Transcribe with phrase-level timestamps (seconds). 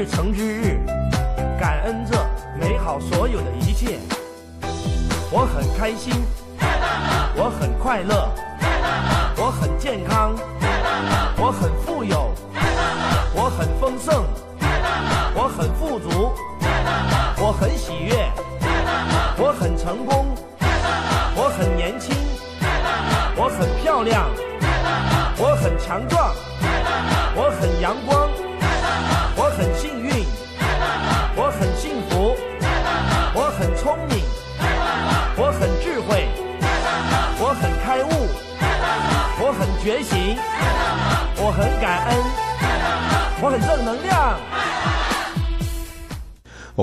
[0.00, 0.80] 日成之日，
[1.60, 2.16] 感恩这
[2.58, 3.98] 美好所有的一切。
[5.30, 6.14] 我很开心，
[7.36, 8.32] 我很快乐，
[9.36, 10.34] 我很健康，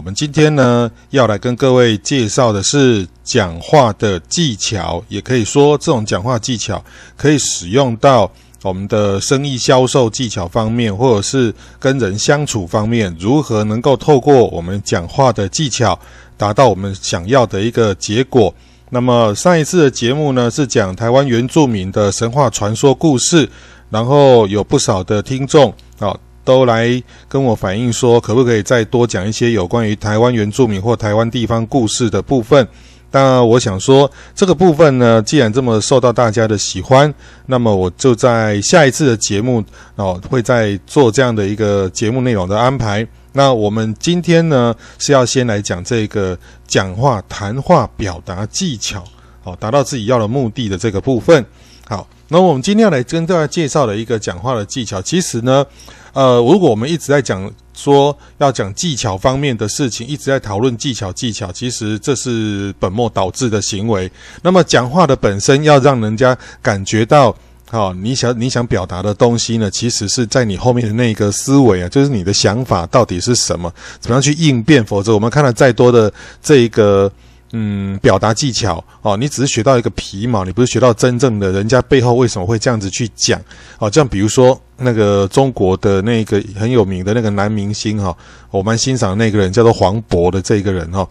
[0.07, 6.81] 我们今天呢，要来跟各位介绍的是讲话的技巧，也可以说这种讲话技巧
[7.17, 8.31] 可以使用到
[8.63, 15.99] 我们的生意销售技巧方面，或者是跟人相处方面，如何能够透过我们讲话的技巧，
[16.37, 18.55] 达到我们想要的一个结果。
[18.89, 23.49] 那么上一次的节目呢，是讲台湾原住民的神话传说故事，
[23.89, 26.17] 然后有不少的听众啊。
[26.47, 32.65] 都来跟我反映说，可不可以再多讲一些有关于台湾原住民或台湾地方故事的部分？
[33.11, 37.13] 那我想说，这个部分呢，既然这么受到大家的喜欢，
[37.47, 39.61] 那么我就在下一次的节目
[39.95, 43.05] 哦，会再做这样的一个节目内容的安排。
[43.33, 49.03] 那我们今天呢，是要先来讲这个讲话、谈话、表达技巧，
[49.43, 51.45] 好，达到自己要的目的的这个部分。
[51.89, 55.65] 好，那我们今天要来跟大家介绍的一个讲话的技巧，其实呢。
[56.13, 64.11] 呃，如果我们一直在讲说要讲技巧方面的事情，一直在讨论技巧技巧，其实这是本末倒置的行为。
[64.41, 67.35] 那么讲话的本身要让人家感觉到，
[67.69, 74.83] 好、哦，你想你想表达的东西呢，其实是在你后面的那个思维啊，就是你的想法到底是什么，怎么样去应变？
[74.83, 76.11] 否则我们看了再多的
[76.41, 77.11] 这一个。
[77.53, 83.39] 嗯，表达技巧哦，你只是学到一个皮毛，你不是学到真正的人家背后为什么会这样子去讲
[83.79, 83.89] 哦。
[83.89, 88.15] 这样比如说那个中国的那个很有名的那个男明星哈，
[88.51, 91.07] 我蛮欣赏那个人叫做黄渤的这个人哈，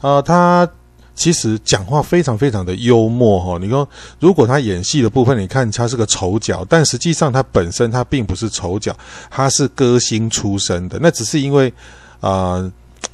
[0.00, 0.68] 呃，他
[1.14, 3.56] 其实讲话非常非常的幽默哈。
[3.60, 8.92] 你说如果他演戏的部分，你看他是个丑角，但实际上他本身他并不是丑角，
[9.30, 11.72] 他是歌星出身的，那只是因为
[12.20, 12.68] 啊、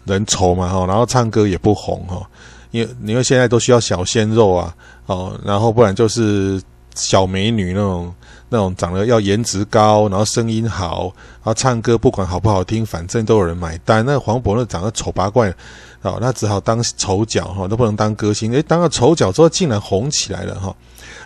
[0.04, 2.27] 人丑嘛哈，然后唱歌也不红哈。
[2.72, 4.75] 因为因为现在都需要小鲜肉啊，
[5.06, 6.60] 哦，然后不然就是
[6.94, 8.15] 小美女那种
[8.49, 14.05] 那种长得要颜值高，然后声音好，然后唱歌不管好不好听，反正都有人买单。
[14.05, 15.55] 那黄渤那长得丑八怪，
[16.03, 18.53] 哦，那只好当丑角哈，都不能当歌星。
[18.53, 20.75] 诶，当了丑角之后竟然红起来了哈，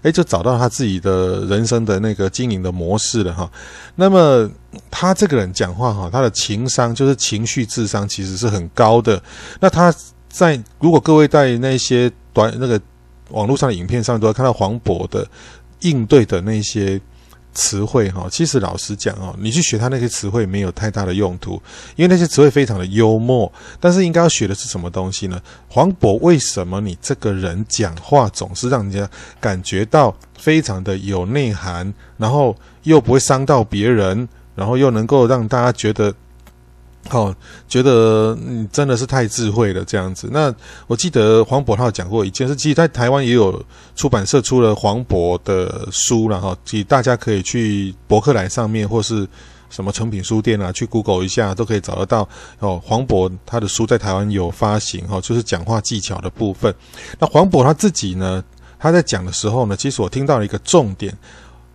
[0.03, 3.51] 诶，就找到他自己的人生的那个经营的模式了哈。
[3.95, 4.49] 那么
[4.91, 9.23] 他这个人讲话哈，他的情商就是情绪智商其实是很高的。
[9.61, 9.95] 那他。
[10.29, 12.81] 在如果各位在那些短那个
[13.31, 15.27] 网络上的影片上都会看到黄渤的
[15.81, 17.01] 应对的那些
[17.53, 21.55] 词汇哈，其实老实讲哦，你去学他那些词汇没有太大的用途，
[21.97, 23.51] 因为那些词汇非常的幽默。
[23.81, 25.41] 但是应该要学的是什么东西呢？
[25.69, 29.09] 黄渤为什么你这个人讲话总是让人家
[29.41, 36.15] 感觉到非常的有内涵，然后又不会伤到别人，然后又能够让大家觉得。
[37.11, 37.35] 哦，
[37.69, 40.29] 觉得你真的是太智慧了，这样子。
[40.33, 40.55] 那
[40.87, 49.27] 我记得黄渤他有讲过一件事，其实在台湾也有出版社出了黄渤的书了哈，其实大家可以去博客来上面或是
[49.71, 52.29] 什么诚品书店啊，去 Google 一下都可以找得到。
[52.59, 56.75] 哦，黄渤他的书在台湾有发行哈，就是讲话技巧的部分。
[57.19, 58.43] 那黄渤他自己呢，
[58.79, 61.17] 他在讲的时候呢，其实我听到了一个重点。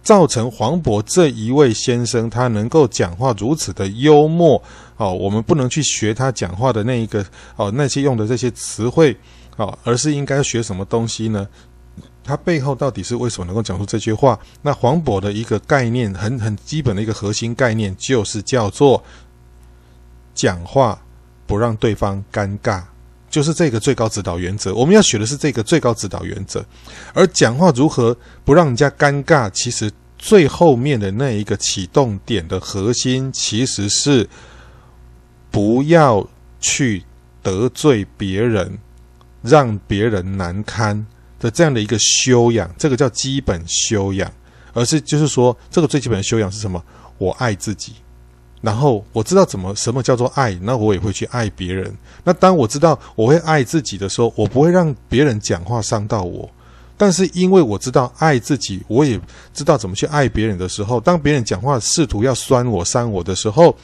[0.04, 4.62] 造成黄渤这一位先生他能够讲话如此的幽默
[4.98, 7.26] 哦，我们不能去学他讲话的那一个
[7.56, 9.16] 哦，那些用的这些词汇
[9.58, 11.48] 哦，而是应该学什么东西呢？
[12.24, 14.40] 他背后到底是为什么能够讲出这句话？
[14.62, 19.04] 那黄渤的一个概念，很很基本的一个核心概念，就是叫做
[20.34, 21.02] 讲话
[21.46, 22.84] 不让对方尴尬。
[23.32, 26.64] 就是这个最高指导原则，我们要学的是这个最高指导原则。
[27.14, 29.90] 而讲话如何不让人家尴尬，其实
[30.20, 34.30] 最后面的那一个启动点的核心，其实是
[35.50, 36.30] 不要
[36.60, 37.04] 去
[37.42, 38.78] 得罪别人，
[39.42, 41.08] 让别人难堪
[41.40, 44.32] 的这样的一个修养，这个叫基本修养。
[44.74, 46.82] 而是就是说，这个最基本的修养是什么？
[47.18, 47.94] 我爱自己。
[48.62, 51.92] 然后我知道怎么什么叫做爱，那我也会去爱别人。
[52.24, 56.50] 那当我知道我会爱自己的时候，我不会让别人讲话伤到我。
[56.96, 59.20] 但是因为我知道爱自己，我也
[59.56, 63.76] 知道怎么去爱别人的时候，当别人讲话试图要酸我、伤我的时候，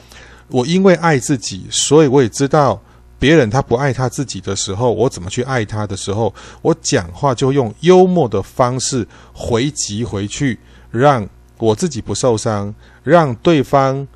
[0.46, 2.80] 我因为爱自己，所以我也知道
[3.18, 6.32] 别人他不爱他自己的时候，我怎么去爱他的时候，
[6.62, 10.56] 我讲话就用幽默的方式回击回去，
[10.92, 11.28] 让
[11.58, 12.72] 我自己不受伤，
[13.02, 14.06] 让对方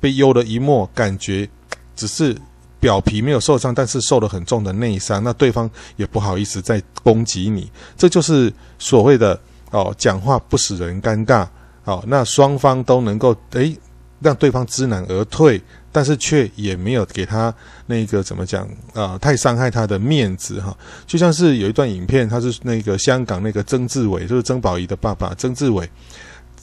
[0.00, 1.48] 被幽了一默，感觉
[1.94, 2.36] 只是。
[2.80, 9.36] 表皮没有受伤，但是受了很重的内伤，那对方也不好意思再攻击你，这就是所谓的
[9.72, 11.44] 哦，讲话不使人尴尬，
[11.82, 13.76] 哦，那双方都能够诶
[14.20, 15.60] 让对方知难而退，
[15.90, 17.52] 但是却也没有给他
[17.86, 20.72] 那个怎么讲啊、太伤害他的面子哈、
[21.04, 25.90] 就像是有一段影片，他是那个香港那个曾志伟，就是曾宝仪的爸爸曾志伟。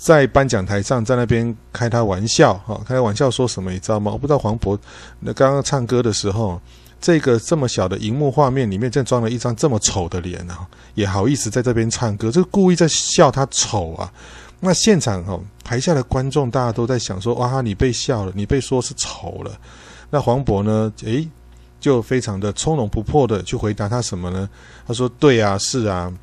[0.06, 4.12] 在颁奖台上，在那边开他玩笑，哈，开他玩笑说什么，你知道吗？
[4.12, 4.78] 我不知道黄渤
[5.20, 6.62] 那刚刚唱歌的时候，
[7.02, 10.60] 这个这么小的荧幕画面里面，正装了一张这么丑的脸啊，
[10.94, 14.14] 也好意思在这边唱歌，就故意在笑他丑啊。
[14.60, 19.58] 那现场哈，台下的观众大家都在想说，哇，你被笑了，你被说是丑了。
[20.12, 20.94] 那黄渤呢？
[21.04, 21.28] 诶，
[21.80, 24.48] 就非常的从容不迫的去回答他什么呢？
[24.86, 26.14] 他说：对啊，是啊。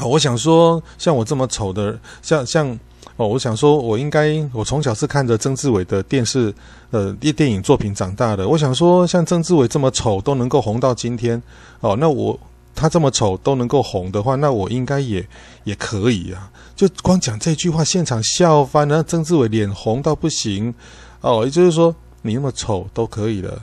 [0.00, 2.80] 我想说，像我这么丑的，像像。
[3.16, 6.52] 哦，我想说，我应该，我从小是看着曾志伟的电视，
[6.90, 8.48] 呃，电电影作品长大的。
[8.48, 11.40] 我想说，像曾志伟这么丑都能够红到今天，
[11.80, 12.38] 哦，那我
[12.74, 15.26] 他这么丑都能够红的话，那我应该也
[15.64, 16.50] 也可以啊。
[16.74, 20.72] 就光讲这句话，现场笑翻了，曾志伟脸红到不行。
[21.20, 23.62] 哦，也就是说，你那么丑都可以了，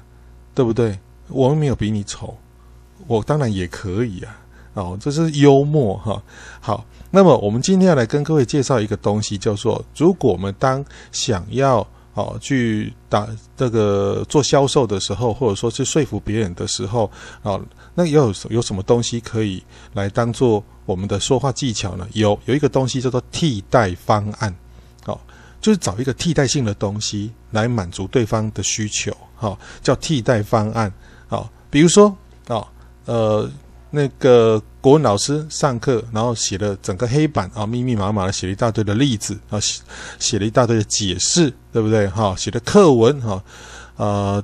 [0.53, 0.99] 对不对？
[1.29, 2.37] 我们没有比你丑，
[3.07, 4.37] 我当然也可以啊。
[4.75, 6.21] 哦，这是幽默哈。
[6.59, 6.85] 好。
[7.11, 13.27] 那么，我们今天要来跟各位介绍一个东西，叫做如果我们当想要哦去打
[13.57, 17.09] 这个做销售的时候，或者说去说服别人的时候，
[17.41, 17.59] 哦，
[17.95, 19.63] 那有有什么东西可以
[19.93, 22.07] 来当做我们的说话技巧呢？
[22.13, 24.55] 有有一个东西叫做替代方案，
[25.05, 25.19] 哦，
[25.59, 30.93] 就是找一个替代性的东西来满足对方的需求，哦，叫替代方案，
[31.29, 32.15] 哦，比如说，
[32.49, 32.67] 哦，
[33.05, 33.49] 呃。
[33.91, 39.81] 那个国文老师上课，然后写了整个黑板啊，密密麻麻的写了一大堆的例子啊，写
[40.19, 42.07] 写了一大堆的解释，对不对？
[42.07, 43.43] 哈，写的课文哈，
[43.97, 44.43] 呃，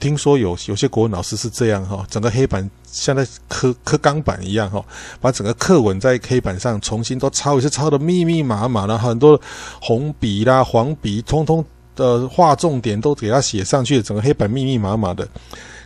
[0.00, 4.84] 听说有有些国文老师是这样哈，整个黑板像在刻刻钢板一样哈，
[5.20, 9.40] 把整个课文在黑板上重新都抄一次，抄的密密麻麻的，很多
[9.80, 11.64] 红笔啦、黄笔，通通
[11.94, 15.26] 的画重点都给他写上去，整个黑板密密麻麻的。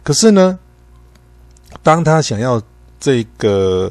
[0.03, 0.59] 可是呢，
[1.83, 2.61] 当他想要
[3.07, 3.89] 这个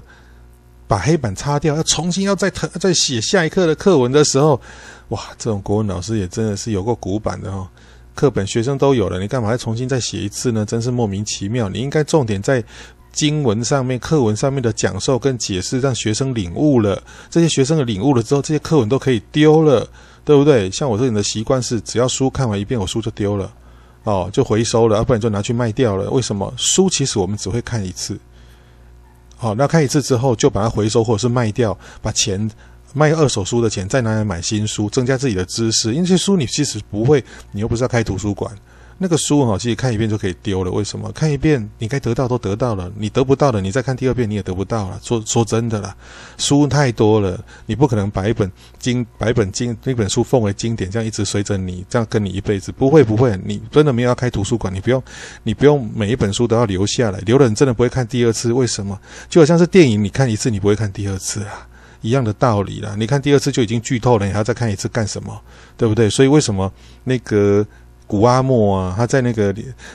[0.88, 4.60] 把黑板擦掉，要重新要再再写下一课的课文的时候，
[5.08, 7.66] 哇，这种国文老师也真的是有够古板的哦。
[8.14, 10.66] 课本学生都有了，你干嘛要重新再写一次呢？
[10.66, 11.70] 真是莫名其妙。
[11.70, 12.62] 你应该重点在
[13.14, 17.02] 经文上面、课文上面的讲授跟解释，让学生领悟了。
[17.30, 19.88] 这些学生的领悟了之后，这些课文都可以丢了，
[20.26, 20.70] 对不对？
[20.72, 23.50] 像我这里的习惯是，只要书看完一遍，我书就丢了，
[24.04, 26.10] 哦，就回收了，要不然就拿去卖掉了。
[26.10, 26.54] 为什么？
[26.58, 28.20] 书其实我们只会看一次。
[29.46, 32.50] 好，那看一次之后就把它回收或者是卖掉，把钱
[32.96, 35.94] 卖二手书的钱再拿来买新书，增加自己的知识。
[35.94, 38.52] 因为这些书你其实不会，你又不是要开图书馆。
[38.98, 40.72] 那个书哈，其实看一遍就可以丢了。
[40.72, 41.12] 为什么？
[41.12, 44.98] 看一遍你该得到都得到了，你得不到的，你再看第二遍你也得不到了。
[45.04, 45.94] 说说真的啦，
[46.38, 48.50] 书太多了，你不可能把一本
[48.80, 52.72] 经、把一本经那本书奉为经典，这样一直随着你，这样跟你一辈子。
[52.72, 55.04] 不会不会，你真的没有要开图书馆，你不用，
[55.44, 58.54] 你不用每一本书都要留下来，留了你真的不会看第二次。
[58.54, 58.98] 为什么？
[59.30, 61.68] 就好像是电影，你看一次你不会看第二次啊，
[62.00, 62.96] 一样的道理啦。
[62.98, 65.38] 你看第二次就已经剧透了，你还要再看一次干什么？
[65.76, 66.10] 对不对？
[66.10, 66.72] 所以为什么
[67.04, 67.66] 那个？
[68.08, 69.54] 古阿莫啊，他在那个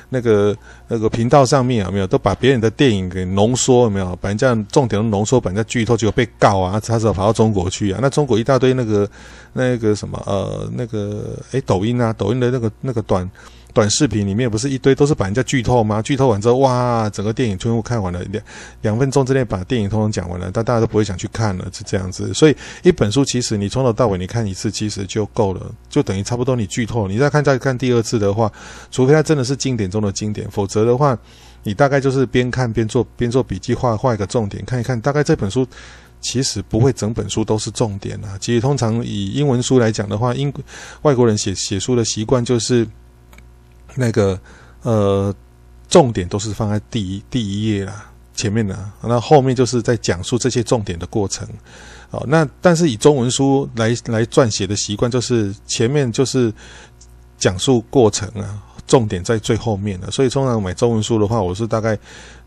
[0.09, 0.57] 那个
[0.89, 4.17] 那个频道上面有没有都把别人的电影给浓缩有没有？
[4.17, 7.99] 把人家重点都浓缩，把人家剧透，结果被告啊，他只好跑到中国去啊。
[8.03, 9.09] 那中国一大堆那个
[9.53, 13.31] 那个什么呃那个诶抖音啊，抖音的那个那个短。
[13.73, 16.03] 短视频里面不是一堆都是把人家剧透吗？
[16.03, 18.45] 剧透完之后，哇，整个电影全部看完了，两
[18.83, 22.35] 两分钟之内把电影通通讲完了，但大家都不会想去看了，是这样子。
[22.35, 27.07] 所以一本书其实你从头到尾你看一次其实就够了，就等于差不多你剧透。
[27.07, 28.51] 你再看再看第二次的话，
[28.91, 31.17] 除非它真的是经典中的经典，否则的话，
[31.63, 35.67] 你大概就是边看边做边做笔记，画画一个重点，看一看大概这本书
[36.21, 38.37] 其实不会整本书都是重点啊。
[38.41, 40.53] 其实通常以英文书来讲的话，英
[41.03, 42.85] 外国人写写书的习惯就是。
[43.95, 44.39] 那个
[44.83, 45.35] 呃，
[45.89, 51.47] 重点都是放在第一第一页啦，前面的，那后面就是在讲述这些重点的过程。
[52.11, 56.53] 哦，那但是以中文书来来撰写的习惯，就是前面就是
[57.39, 60.11] 讲述过程啊，重点在最后面了。
[60.11, 61.97] 所以通常买中文书的话，我是大概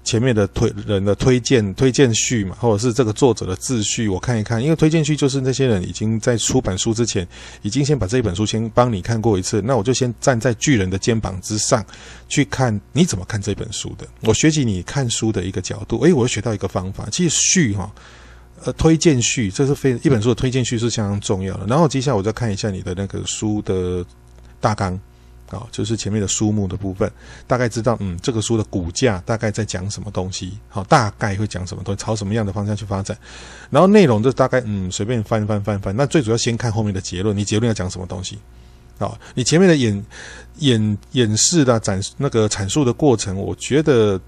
[0.04, 4.62] 前面的推人的推荐推荐序嘛，或者是这个作者的自序，我看一看。
[4.62, 7.28] 因为推荐序就是那些人已经在出版书之前，
[7.62, 11.86] 已经先把这一本书先帮你看过一次，那我就先站在巨人的肩膀之上
[12.28, 14.06] 去看你怎么看这本书的。
[14.22, 17.08] 我学习你看书的一个角度，诶，我学到一个方法。
[17.12, 17.92] 其实序哈。
[18.66, 21.66] 呃，推荐序这是非一本书的推荐序是相当重要的。
[21.66, 24.06] 然后接下来我再看一下你的那个书的
[24.62, 24.98] 大纲，
[25.54, 27.10] 啊、就是前面的书目的部分，
[27.46, 33.18] 大概知道嗯这个书的骨架大概在讲什么东西，好、大概会讲什么东西，朝什么样的方向去发展。
[33.70, 35.96] 然后内容就大概嗯随便翻翻翻翻。
[35.96, 38.38] 那最主要先看后面的结论，你结论要讲什么东西？
[38.98, 40.06] 啊、哦，你前面的演
[40.58, 44.20] 演演示的展那个阐述的过程，我觉得。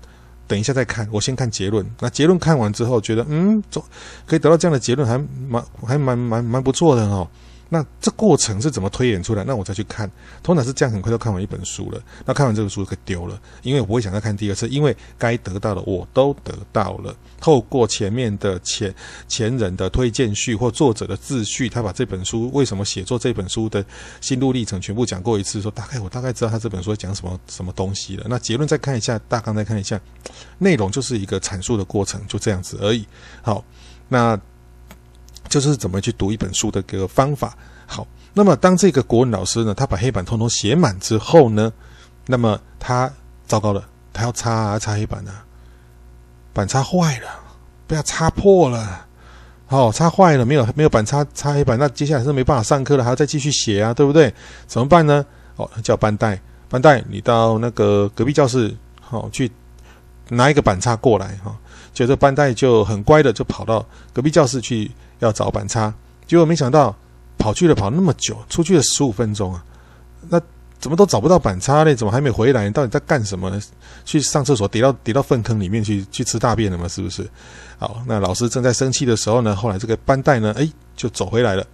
[0.47, 1.83] 等一下再看，我先看结论。
[1.99, 3.83] 那结论看完之后，觉得嗯，总
[4.27, 5.17] 可以得到这样的结论，还
[5.49, 7.27] 蛮还蛮蛮蛮不错的哦。
[7.67, 9.43] 那这过程是怎么推演出来？
[9.43, 10.09] 那我再去看，
[10.43, 12.01] 通常是这样，很快就看完一本书了。
[12.23, 17.15] 那看完这个书可以丢了，因为我不会想再看第二次，因为该得到的我都得到了。
[17.39, 18.93] 透过前面的前
[19.27, 23.83] 前人的推荐序或作者的自序，他把这本书为什么写作这本书的
[24.21, 28.25] 心路历程全部讲过一次，说大概我大概知道他这本书讲什么什么东西了。
[28.29, 29.99] 那结论再看一下，大纲再看一下，
[30.59, 33.07] 内容就是一个阐述的过程，就这样子而已。
[33.41, 33.65] 好，
[34.07, 34.39] 那。
[35.49, 37.55] 就是怎么去读一本书的一个方法。
[37.85, 41.71] 好，那么当这个国文老师呢，他把黑板通通写满之后呢，
[42.25, 43.11] 那么他
[43.45, 45.45] 糟糕了，他要擦啊擦黑板啊，
[46.51, 47.27] 板擦坏了，
[47.87, 49.05] 不要擦破了，
[49.67, 54.33] 好、哦，擦坏了没有没有板擦擦黑板，那接下来是没办法上课了，还要再继续写啊，对不对？
[54.67, 55.25] 怎么办呢？
[55.55, 59.51] 哦，叫班代，班代，你到那个隔壁教室，好、哦、去
[60.29, 61.51] 拿一个板擦过来哈。
[61.51, 61.55] 哦
[61.95, 65.93] 觉得班代就很乖的，就跑到隔壁教室去要找板擦，
[66.27, 66.95] 结果没想到
[67.37, 69.63] 跑去了跑那么久，出去了十五分钟啊，
[70.29, 70.41] 那
[70.79, 71.95] 怎么都找不到板擦呢？
[71.95, 72.65] 怎么还没回来？
[72.65, 73.59] 你到底在干什么呢？
[74.03, 76.87] 去上厕所跌到跌到粪坑里面去去吃大便了吗？
[76.87, 77.27] 是不是？
[77.77, 81.65] 好，那老师正在生气的时候呢，后来这个班代呢，哎，就走回来了，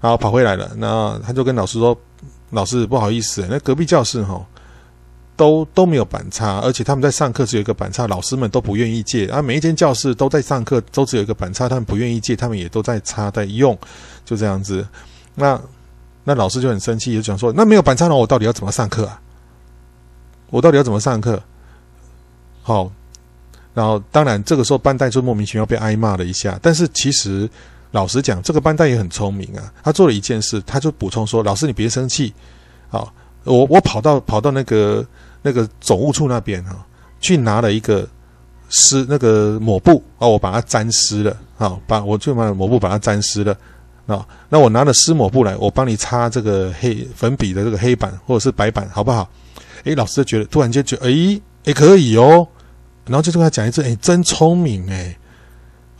[0.00, 1.96] 然后跑回来了，那他就跟老师说
[2.50, 4.44] ：“老师不好意思，那隔壁教室哈。”
[5.36, 9.26] 都都没有板擦，而且他们在上课只有一个板擦，老师们都不愿意借。
[9.26, 13.78] 啊，每一间教室都在上课，都只有一个板擦，他们不愿意借，他们也都在擦在用，
[14.24, 14.86] 就这样子。
[15.34, 15.60] 那
[16.24, 19.20] 那老师就很生气，就讲说：那没有板擦了，我到底要怎么上课啊？
[20.48, 21.42] 我到底要怎么上课？
[22.62, 22.90] 好，
[23.74, 26.58] 然后当然这个时候班代就莫名其妙被挨骂了一下。
[26.62, 27.46] 但是其实
[27.90, 32.32] 老实讲，这个班代也很聪明啊，他做了一件事，他就补充说：老师你别生气，
[32.88, 33.12] 好，
[33.44, 35.06] 我我跑到跑到那个。
[35.46, 36.84] 那个总务处那边哈，
[37.20, 38.04] 去拿了一个
[38.68, 43.56] 湿那个抹布啊，我把它沾湿了啊，把我就把抹布把它沾湿了
[44.08, 44.26] 啊。
[44.48, 49.30] 那我拿了湿抹布来，我帮你擦这个黑粉笔的这个黑板或者是白板，好不好？
[49.84, 52.44] 诶，老师就觉得突然间觉得诶诶可以哦，
[53.06, 55.16] 然后就跟他讲一次，诶，真聪明诶。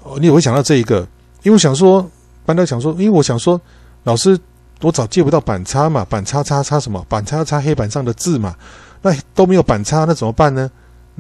[0.03, 1.07] 哦，你也会想到这一个，
[1.45, 2.05] 因为我想说
[2.45, 3.61] 班代想说，因为我想说
[4.03, 4.37] 老师，
[4.81, 7.07] 我早借不到板擦嘛，板擦擦擦什么？
[7.09, 8.57] 板擦擦黑板上的字嘛。
[9.03, 10.71] 那都没有板擦，那怎么办呢？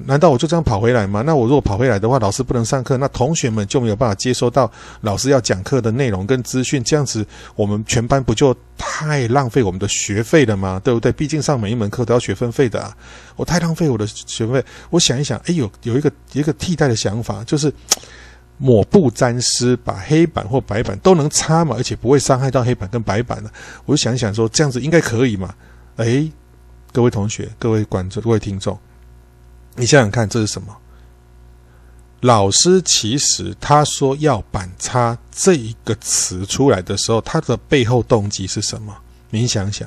[0.04, 1.22] 难道我就这样跑回来吗？
[1.24, 10.78] 那我如果跑回来的话，老师不能上课，那同学们就没有办法接收到老师要讲课的内容跟资讯，这样子我们全班不就太浪费我们的学费了吗？
[10.84, 11.10] 对不对？
[11.12, 12.94] 毕竟上每一门课都要学分费的啊！
[13.36, 14.62] 我太浪费我的学费。
[14.90, 17.72] 我想一想，哎，有有一个一个替代的想法，就是
[18.58, 23.50] 抹布沾湿，把黑板或白板都能擦嘛，而且不会伤害到黑板跟白板的。
[23.86, 25.54] 我就想一想说，这样子应该可以嘛？
[25.96, 26.30] 哎。
[26.96, 28.78] 各位同学、各位观众、各位听众，
[29.74, 30.74] 你想想看，这是什么？
[32.20, 38.96] 老师其实他说要板擦这一个词出来的时候，他的背后动机是什么？
[39.28, 39.86] 您想想，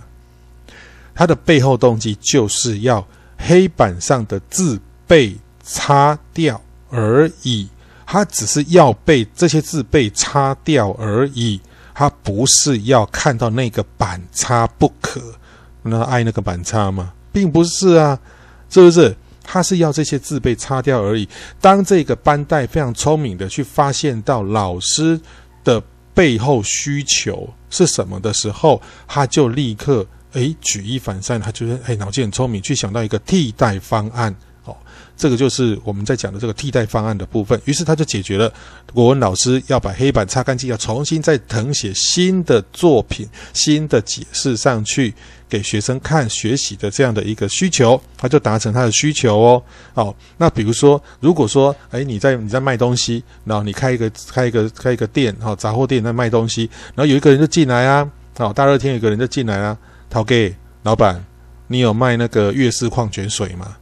[1.16, 3.04] 他的背后动机就是要
[3.40, 6.62] 黑板上的字被擦掉
[6.92, 7.68] 而已，
[8.06, 11.60] 他只是要被这些字被擦掉而已，
[11.96, 15.39] 他不是要看到那个板擦不可。
[15.84, 17.14] 那爱那个板擦吗？
[17.32, 18.20] 并不是啊，
[18.70, 19.16] 是不是？
[19.44, 21.28] 他是要这些字被擦掉而已。
[21.60, 25.20] 当这个班带非常聪明的去发现到老师
[25.64, 25.82] 的
[26.14, 34.36] 背后需求是什么的时候，他就立刻诶举一反三，他就是诶脑筋很聪明，去想到一个替代方案。
[35.20, 38.52] 这个就是我们在讲的这个替代方案的部分，于是他就解决了
[38.94, 45.14] 国文老师要把黑板擦干净，要重新再誊写新的作品、新的解释上去
[45.50, 49.62] 给学生看学习的这样的一个需求，他就达成他的需求哦。
[49.94, 59.78] 好，那比如说，如果说，哎，你在你在卖东西，然后你开一个开一个开一个店，好，杂货店在卖东西，然后有一个人就进来啊，好，大热天有一个人就进来啊，
[60.10, 61.22] 掏给老板。
[61.72, 63.76] 你有卖那个月氏矿泉水吗？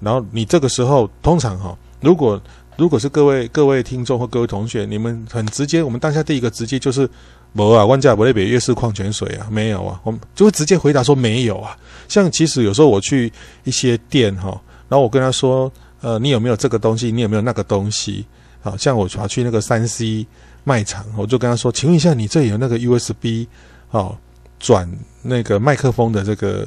[0.00, 2.40] 然后你这个时候通常哈，如果
[2.76, 7.08] 如果是各位各位听众或各位同学，你们很直接，我们当下第一个直接就是，
[7.52, 11.76] 没啊，万家不那边悦氏矿泉水啊，没有啊，我们就会直接回答说没有啊。
[12.08, 13.30] 像其实有时候我去
[13.64, 14.48] 一些店哈，
[14.88, 17.12] 然后我跟他说，呃，你有没有这个东西？
[17.12, 18.24] 你有没有那个东西？
[18.62, 20.26] 好像我跑去那个三 C
[20.64, 23.46] 卖场，我就跟他说，请问一下，你这里有那个 USB
[23.90, 24.16] 哦，
[24.58, 24.90] 转
[25.22, 26.66] 那个麦克风的这个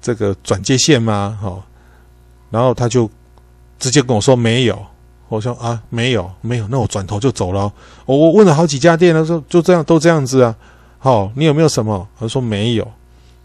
[0.00, 1.38] 这个转接线吗？
[1.40, 1.66] 好，
[2.50, 3.08] 然后他就
[3.78, 4.78] 直接跟我说没有。
[5.28, 7.72] 我说啊，没有没有，那我转头就走了。
[8.04, 10.52] 我我问了好几家店，他说就这样都这样子啊。
[10.98, 12.08] 好，你有没有什么？
[12.18, 12.82] 他说没有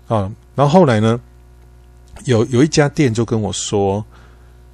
[0.08, 0.32] 啊。
[0.56, 1.20] 然后后来呢，
[2.24, 4.04] 有有一家店就跟我说，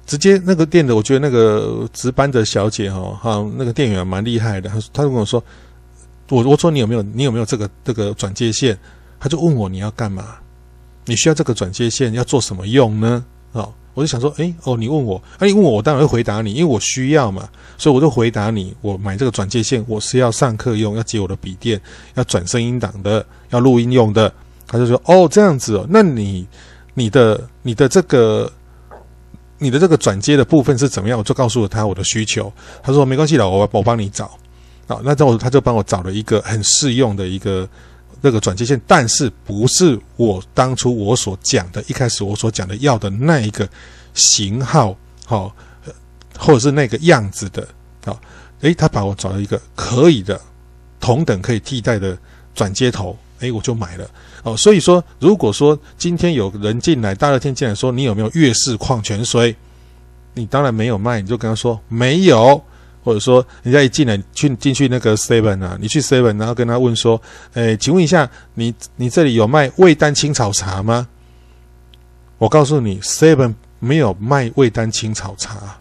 [0.06, 4.70] 直接那个店的，我觉得那个值班的小姐哈，哈，那个店员蛮厉害的。
[4.70, 5.44] 他他就跟我说，
[6.30, 8.78] 我我说你有没有你有没有这个这个转接线？
[9.20, 10.36] 他就问我你要干嘛？
[11.04, 13.22] 你需要这个转接线要做什么用呢？
[13.52, 13.72] 哦。
[13.94, 21.78] 我就想说，诶，哦，你问我，那你问我，我当然会回答你，因为我需要嘛，所以我就回答你，我买这个转接线，我是要上课用，要接我的笔电，
[22.14, 24.32] 要转声音档的，要录音用的。
[24.66, 26.46] 他就说，哦，这样子哦，那你
[26.94, 28.50] 你的你的这个
[29.58, 31.18] 你的这个转接的部分是怎么样？
[31.18, 32.50] 我就告诉了他我的需求。
[32.82, 34.30] 他说没关系的，我我帮你找。
[34.88, 37.68] 好，那之后他就帮我找了一个很适用的一个。
[38.24, 43.68] 那个转接线，但是不是我当初我所讲的，一开始我所讲的要的那一个
[44.14, 45.54] 型号，好，
[46.38, 47.66] 或者是那个样子的，
[48.04, 48.18] 好，
[48.60, 50.40] 诶，他把我找了一个可以的，
[51.00, 52.16] 同等可以替代的
[52.54, 54.08] 转接头，诶，我就买了，
[54.44, 59.54] 哦，所以说，如果说今天有人进来，大热天进来说，你有没有悦氏矿泉水？
[60.34, 62.62] 你当然没有卖，你就跟他说没有。
[63.02, 67.20] 或者说，人家一进来去进去那个 seven 啊，你去 seven，然后跟他问说
[67.54, 71.08] ：“诶，请问一下，你你这里有卖味丹青草茶吗？”
[72.38, 75.78] 我告诉你，seven 没有卖味丹青草茶，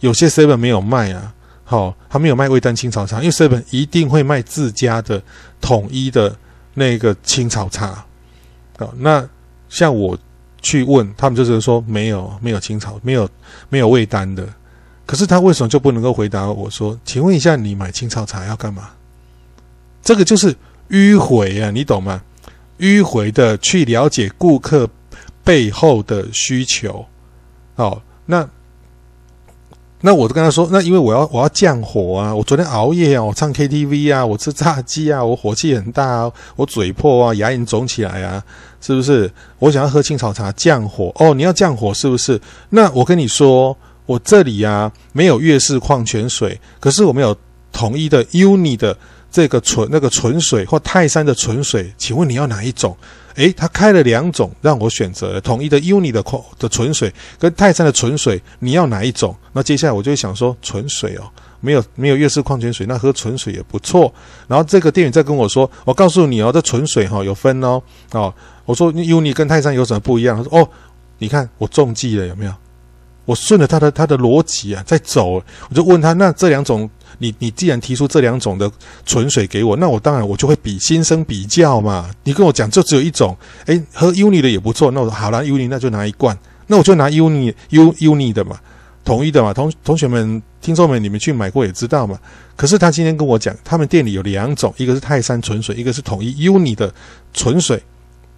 [0.00, 1.32] 有些 seven 没有卖啊。
[1.64, 5.22] 好、哦，他没有卖味丹青草茶，因为 seven 一定会卖自家的
[5.60, 6.34] 统一的
[6.74, 7.86] 那个青草茶。
[7.86, 8.06] 啊、
[8.78, 9.28] 哦，那
[9.68, 10.16] 像我
[10.62, 13.28] 去问他们，就是说没有没有青草，没有
[13.68, 14.48] 没有味丹的。
[15.08, 16.94] 可是他为什么就不能够回答我说？
[17.02, 18.90] 请问一下，你买青草茶要干嘛？
[20.02, 20.54] 这个就是
[20.90, 22.20] 迂回啊，你懂吗？
[22.78, 24.86] 迂回的去了解顾客
[25.42, 27.06] 背后的需求。
[27.76, 28.46] 哦，那
[30.02, 38.44] 那我就跟他说，那因为我要我要降火啊，我昨天熬夜啊，我唱 KTV 啊，我吃炸鸡啊，我火气很大啊，我嘴破啊，牙龈肿起来啊，
[38.82, 39.32] 是不是？
[39.58, 41.10] 我想要喝青草茶降火。
[41.14, 42.38] 哦，你要降火是不是？
[42.68, 43.74] 那我跟你说。
[44.08, 47.36] 我这里呀、啊、没有悦氏矿泉水，可是我们有
[47.70, 48.96] 统一的 UNI 的
[49.30, 52.96] 这个纯那个纯水或泰山的纯水，请问你要哪一种？
[53.34, 59.36] 诶，他开了两种让我选择，统一的 UNI 的矿的纯水跟泰山的纯水，你要哪一种？
[59.52, 61.28] 那接下来我就会想说纯水哦，
[61.60, 64.10] 没有没有悦氏矿泉水，那喝纯水也不错。
[64.48, 67.80] 然后这个店员再跟我说，我告诉你哦，这纯水哈、哦、有分哦
[68.12, 68.32] 哦，
[68.64, 70.38] 我说 UNI 跟泰山有什么不一样？
[70.38, 70.68] 他说哦，
[71.18, 72.52] 你看我中计了有没有？
[73.28, 75.32] 我顺着他的他的逻辑啊在走，
[75.68, 76.88] 我就问他：那这两种，
[77.18, 78.70] 你你既然提出这两种的
[79.04, 82.08] 纯水给我，那我当然我就会比心生比较嘛。
[82.24, 83.36] 你跟我讲就只有一种，
[83.66, 86.34] 诶，喝 UNI 的也不错，那我说好了，UNI 那就拿一罐，
[86.68, 88.58] 那我就拿 UNI U UNI 的嘛，
[89.04, 89.52] 统一的嘛。
[89.52, 92.18] 同同学们、听众们，你们去买过也知道嘛。
[92.56, 96.90] 可是他今天跟我讲，他们店里有两种，一个是泰山纯水，一个是统一 UNI 的
[97.34, 97.82] 纯水。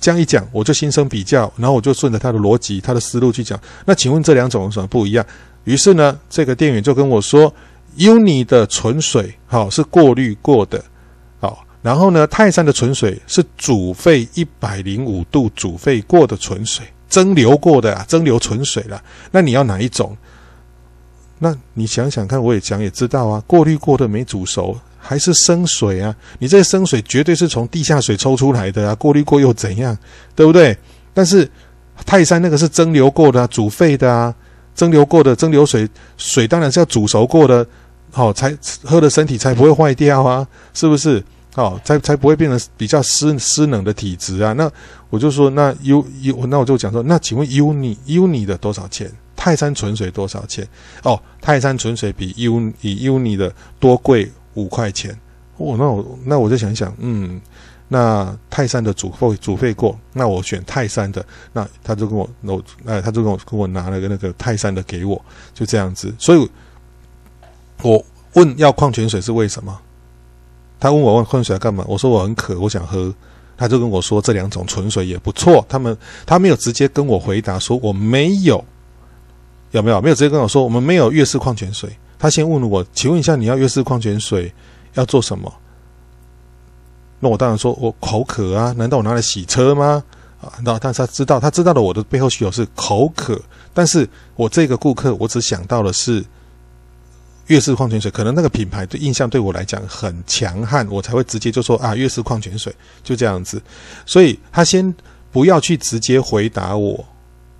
[0.00, 3.60] 这样一讲，我就心生比较，然后我就顺着他的逻辑、他的思路去讲。
[3.84, 5.24] 那请问这两种有什么不一样？
[5.64, 7.52] 于是呢，这个店员就跟我说
[7.98, 10.82] ：“UNI 的纯水，好是过滤过的，
[11.38, 19.02] 好，然后呢，泰山的纯水是煮沸一百零五度煮沸过的纯水，蒸馏过的啊，蒸馏纯水了。
[19.30, 20.16] 那你要哪一种？
[21.38, 26.14] 那你想想看，我也讲也知道啊，过滤过的没煮熟。”还是生水啊？
[26.38, 28.94] 你这生水绝对是从地下水抽出来的啊！
[28.94, 29.96] 过滤过又怎样？
[30.36, 30.76] 对不对？
[31.14, 31.50] 但是
[32.06, 34.32] 泰山那个是蒸馏过的啊，煮沸的啊，
[34.74, 37.66] 蒸馏过的蒸馏水水当然是要煮熟过的，
[38.12, 41.24] 好才喝的身体才不会坏掉啊，是不是？
[41.52, 44.52] 好才才不会变成比较湿湿冷的体质啊。
[44.52, 44.70] 那
[45.08, 49.10] 我就说，那 U U 那我就讲说，那请问 UNI UNI 的多少钱？
[49.34, 50.64] 泰山纯水多少钱？
[51.02, 54.30] 哦，泰山纯水比 U 比 UNI 的多贵。
[54.54, 55.12] 五块钱，
[55.56, 57.40] 哦，那我那我就想想，嗯，
[57.88, 65.20] 那泰山的煮沸煮沸过，那我选泰山的，那他就跟我，我哎，他就跟我跟我拿了个那个泰山的给我，
[65.54, 66.14] 就这样子。
[66.18, 66.50] 所以，
[67.82, 69.78] 我问要矿泉水是为什么？
[70.78, 71.84] 他问我问矿泉水要干嘛？
[71.86, 73.14] 我说我很渴，我想喝。
[73.56, 75.62] 他就跟我说这两种纯水也不错。
[75.68, 78.64] 他们他没有直接跟我回答说我没有，
[79.72, 80.00] 有没有？
[80.00, 81.94] 没有直接跟我说我们没有悦氏矿泉水。
[82.20, 84.52] 他先问我，请问一下你要悦氏矿泉水
[84.94, 85.52] 要做什么？
[87.18, 90.04] 那我当然说我口渴啊，难道我拿来洗车吗？
[90.40, 93.40] 啊，那但是他知道，他知道的我的背后需求是口渴，
[93.74, 96.24] 但是我这个顾客我只想到的是。
[97.46, 103.60] 悦氏矿泉水，可能那个品牌的印象对我来讲很强悍，我才会直接就说啊，悦氏矿泉水就这样子。
[104.06, 104.94] 所以他先
[105.32, 107.04] 不要去直接回答我，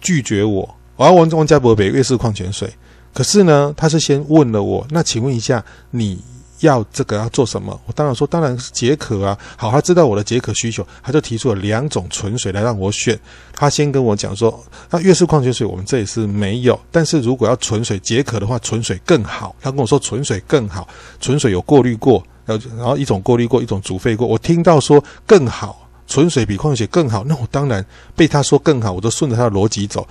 [0.01, 0.77] 拒绝我。
[0.95, 2.73] 我要问王家伯北悦氏矿泉水，
[3.13, 6.23] 可是呢，他是先问了我，那请问一下你。
[6.61, 7.81] 要这个要做什么？
[7.87, 9.39] 我当然说，当然是解渴啊。
[9.57, 13.19] 好，他知道我的解渴需求，他就提出了两种纯水来让我选。
[13.55, 19.57] 他先跟我讲说，那悦氏矿泉水我们这里是没有，但是如果要纯水解渴的话，纯水更好。
[19.59, 20.87] 他跟我说纯水更好，
[21.19, 24.27] 纯水有过滤过，然后然后一种过滤过，一种煮沸过。
[24.27, 25.89] 我听到说更好。
[26.11, 30.07] 纯水比矿泉水更好，那我当然被他说更好，我都顺着他的逻辑走。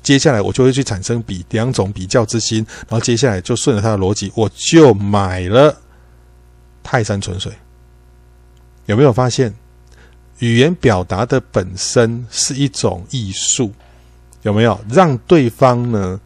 [0.00, 5.76] 接下来我就会去产生比两种比较之心，然后接下来就顺着他的逻辑，我就买了
[6.80, 7.52] 泰山纯水。
[8.86, 9.52] 有没有发现，
[10.38, 13.72] 语言表达的本身是一种艺术？
[14.42, 16.20] 有没有让对方呢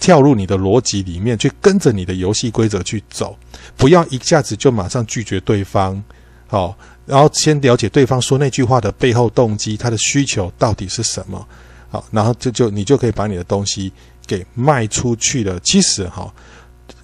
[0.00, 3.36] 跳入你的逻辑里面，去跟着你的游戏规则去走？
[3.76, 6.02] 不要一下子就马上拒绝对方。
[6.48, 6.76] 好。
[7.06, 11.48] 然后先了解对方说那句话的背后动机，他的需求到底是什么？
[11.88, 13.90] 好，然后就就你就可以把你的东西
[14.26, 15.58] 给卖出去了。
[15.60, 16.30] 其实哈，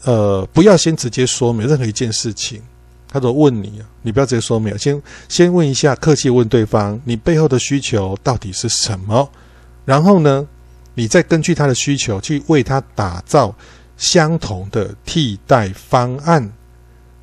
[0.02, 2.60] 呃，不要先直接说没任何一件事情，
[3.08, 9.26] 他都问你，你不要直接说没有，先先问一下，客气问对方你背后的需求到底是什么？
[9.86, 10.46] 然后呢，
[10.92, 13.56] 你再根据他的需求去为他打造
[13.96, 16.52] 相同的替代方案。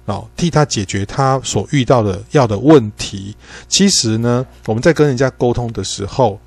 [0.06, 3.36] 哦，替他解决他所遇到的要的问题。
[3.68, 6.40] 其实呢，我们在跟人家沟通的时候，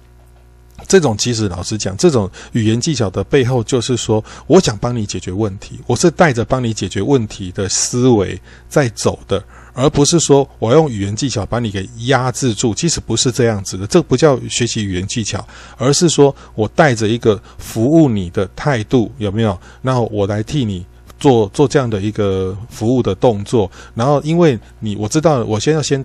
[0.88, 8.38] 这种其实老实讲，这种语言技巧的背后，就是说，我想帮你解决问题，我是带着帮你解决问题的思维
[8.68, 12.74] 在走的，而不是说我用语言技巧把你给压制住。
[12.74, 15.46] 其实不是这样子的，这不叫学习语言技巧，
[15.78, 19.58] 而是说我带着一个服务你的态度，有没有？
[19.80, 20.84] 然后我来替你。
[21.24, 26.04] 做做这样的一个服务的动作，然后因为你我知道，我先要先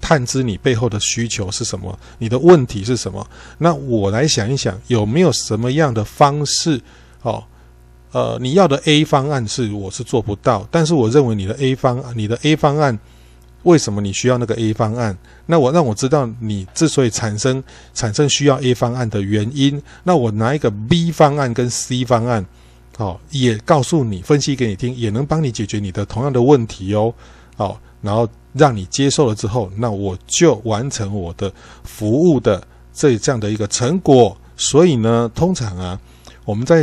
[0.00, 3.24] 探知你背后的需求是什么，你的问题是什么，
[3.58, 6.80] 那我来想一想有没有什么样的方式，
[7.22, 7.44] 哦，
[8.10, 12.98] 呃，你要的 A 方案是我是做不到，但是我认为你的 A 方案，你的 A 方案
[13.62, 15.16] 为什么你需要那个 A 方案？
[15.46, 17.62] 那我让我知道你之所以产生
[17.94, 22.44] 产生需要 A 方案的原因，那我拿一个 B 方案跟 C 方案。
[22.98, 27.14] 好，也告诉你，分析给你听，也能帮你解决你的同样的问题哦。
[27.56, 31.52] 好，然后让你接受了之后，那我就完成我的
[31.84, 32.60] 服务的
[32.92, 34.36] 这这样的一个成果。
[34.56, 35.96] 所以呢，通常啊，
[36.44, 36.78] 我们在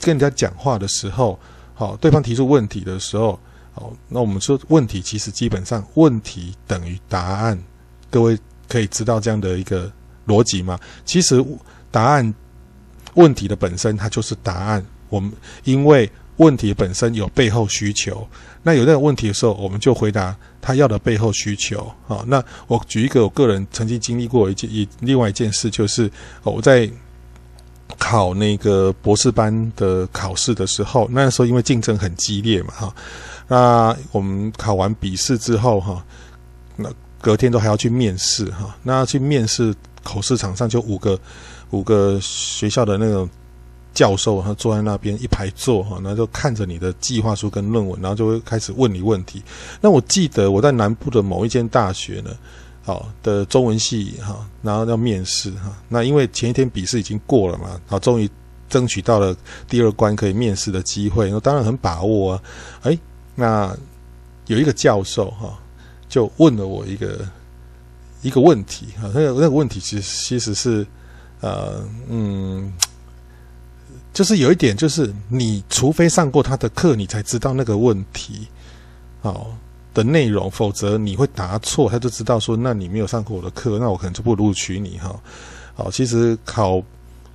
[0.00, 1.36] 跟人家讲话的时候，
[1.74, 3.36] 好，对方提出问题的时候，
[3.72, 7.60] 好，那我们说问题其实基本上问题等于答案。
[8.08, 9.90] 各位可以知道这样的一个
[10.28, 10.78] 逻辑吗？
[11.04, 11.44] 其实
[11.90, 12.32] 答案
[13.14, 14.86] 问题的本身它就是答案。
[15.08, 15.32] 我们
[15.64, 18.26] 因为问题本身有背后需求，
[18.62, 21.90] 那有这个问题的时候，我们就回答他要的背后需求。
[22.06, 26.10] 好，那我举一个我个人曾经经历过一件一另外一件事，就是
[26.42, 26.90] 我在
[27.98, 32.94] 考那个博士班的考试的时候，那时候因为竞争很激烈嘛，哈，
[33.48, 36.04] 那我们考完笔试之后，哈，
[36.76, 41.18] 那隔天都还要去面试，哈，那去面试口试场上就五个
[41.70, 43.26] 五个学校的那种。
[43.96, 49.42] 教授他坐在那边一排坐哈，然后就看着你的计划书跟论文，然后就会开始问你问题。
[49.80, 52.36] 那我记得我在南部的某一间大学呢，
[52.84, 55.74] 好的中文系哈，然后要面试哈。
[55.88, 58.28] 那因为前一天笔试已经过了嘛，好，终于
[58.68, 59.34] 争取到了
[59.66, 62.42] 第二关可以面试的机会，那当然很把握啊。
[62.82, 62.98] 哎，
[63.34, 63.74] 那
[64.46, 65.58] 有一个教授哈，
[66.06, 67.26] 就问了我一个
[68.20, 70.86] 一个问题哈，那个那个问题其实其实是
[71.40, 72.70] 呃嗯。
[74.16, 78.48] 就是有一点，就是你除非上过他的课，你才知道那个问题，
[79.20, 79.48] 好，
[79.92, 85.14] 的内容，否则你会答错，他就知道说，那你没有上过我的课，那我可能就不录取你哈。
[85.74, 86.82] 好，其实考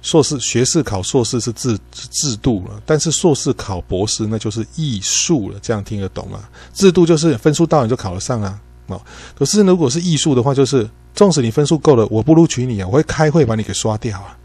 [0.01, 6.39] 硕士、学士考硕士是制制度了，但是硕士考博士那就是艺术了，这样听得懂吗？
[6.73, 8.99] 制度就是分数到你就考得上啊，哦，
[9.37, 14.35] 可是如果是艺术的话，就是纵使你分数够了，我不录取你啊，我会开会把你给刷掉啊。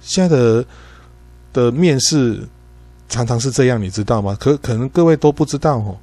[0.00, 0.64] 现在的。
[1.56, 2.46] 的面试
[3.08, 4.36] 常常是这样，你知道吗？
[4.38, 5.96] 可可能各位都不知道哦。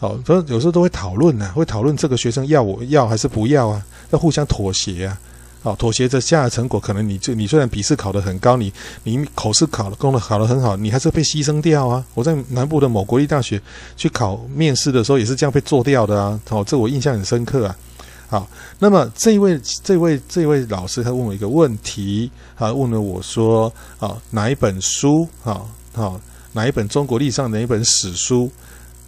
[0.00, 3.80] 哦，所以有时候都会讨论呢，会讨论这个学生要我要还是不要啊？
[4.10, 5.18] 要互相妥协啊。
[5.62, 8.72] 哦，妥协着下的成果，可能你就你虽然笔试考得很高，你
[9.04, 12.04] 你口试考了功能考得很好，你还是被牺牲掉啊！
[12.14, 13.60] 我在南部的某国立大学
[13.96, 16.38] 去考面试的时候，也是这样被做掉的啊！
[16.50, 17.76] 哦，这我印象很深刻啊。
[18.28, 26.20] 好，那么这位这位这位老师他问我一个问题，啊，问了我说，啊，哪一本书啊，好，
[26.52, 28.50] 哪一本中国历史上哪一本史书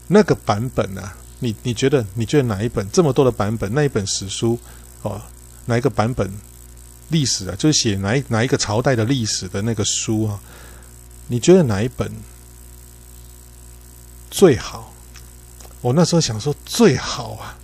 [0.06, 1.16] 那个版本啊？
[1.40, 4.58] 你你觉得你觉得哪一本这么多的版本那一本史书
[5.02, 5.20] 哦？
[5.66, 6.30] 哪一个版本
[7.08, 7.54] 历史啊？
[7.56, 10.40] 就是写哪一哪一个朝代的历史的那个书啊？
[11.26, 12.10] 你觉得哪一本
[14.30, 14.92] 最好？
[15.80, 17.56] 我那时候想说最好啊，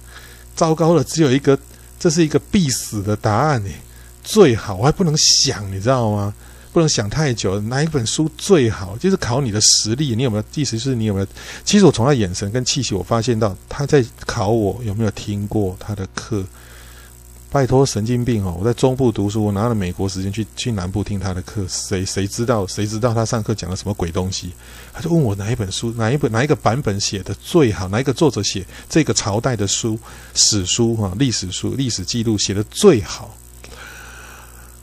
[0.54, 1.58] 糟糕了，只有一个，
[1.98, 3.76] 这是一个必死的答案诶。
[4.22, 6.32] 最好我还不能想，你知道吗？
[6.72, 7.60] 不能想太久。
[7.60, 8.96] 哪一本书最好？
[8.96, 10.44] 就是考你的实力，你有没有？
[10.54, 11.26] 意思是你有没有？
[11.64, 16.44] 其实我从他眼神跟气息，我发现到他在考我有没有听过他的课。
[17.54, 18.56] 拜托，神经病哦！
[18.58, 22.66] 我在中部读书，我拿了美国时间去去南部听他的课，谁谁知道？
[22.66, 24.52] 谁知道他上课讲了什么鬼东西？
[24.92, 27.86] 他就问我哪一本书，哪一本哪一个版本写的最好？
[27.86, 29.96] 哪一个作者写这个朝代的书
[30.34, 31.12] 史书哈？
[31.16, 33.32] 历史书历史记录写的最好？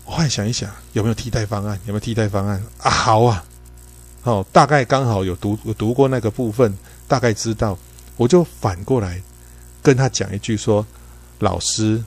[0.05, 1.77] 我后来想一想，有没有替代方案？
[1.87, 2.89] 有没有替代方案啊？
[2.89, 3.43] 好啊，
[4.23, 6.73] 哦，大概刚好有读有读过那个部分，
[7.05, 7.77] 大概知道，
[8.15, 9.21] 我就反过来
[9.83, 10.87] 跟他讲一句说：
[11.39, 12.01] 老师。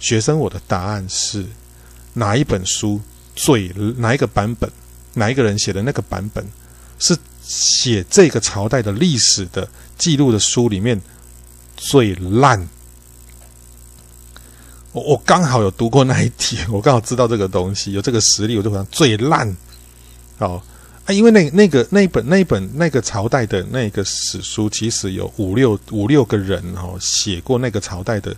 [0.00, 1.46] 学生，我的答案是
[2.14, 3.00] 哪一本书
[3.36, 4.68] 最哪一个版本？
[5.14, 6.44] 哪一个人写的那个版本
[6.98, 11.00] 是写这个朝代的历史的记录的书里面
[11.76, 12.68] 最烂？
[14.92, 19.56] 我我刚好有读过那一题， 我刚好知道这个东西有这个实力，我就讲最烂。
[20.38, 20.62] 哦
[21.04, 28.34] 啊，因为那那个那本那本那个朝代的那个史书，其实有五六五六个人哦写过那个朝代的。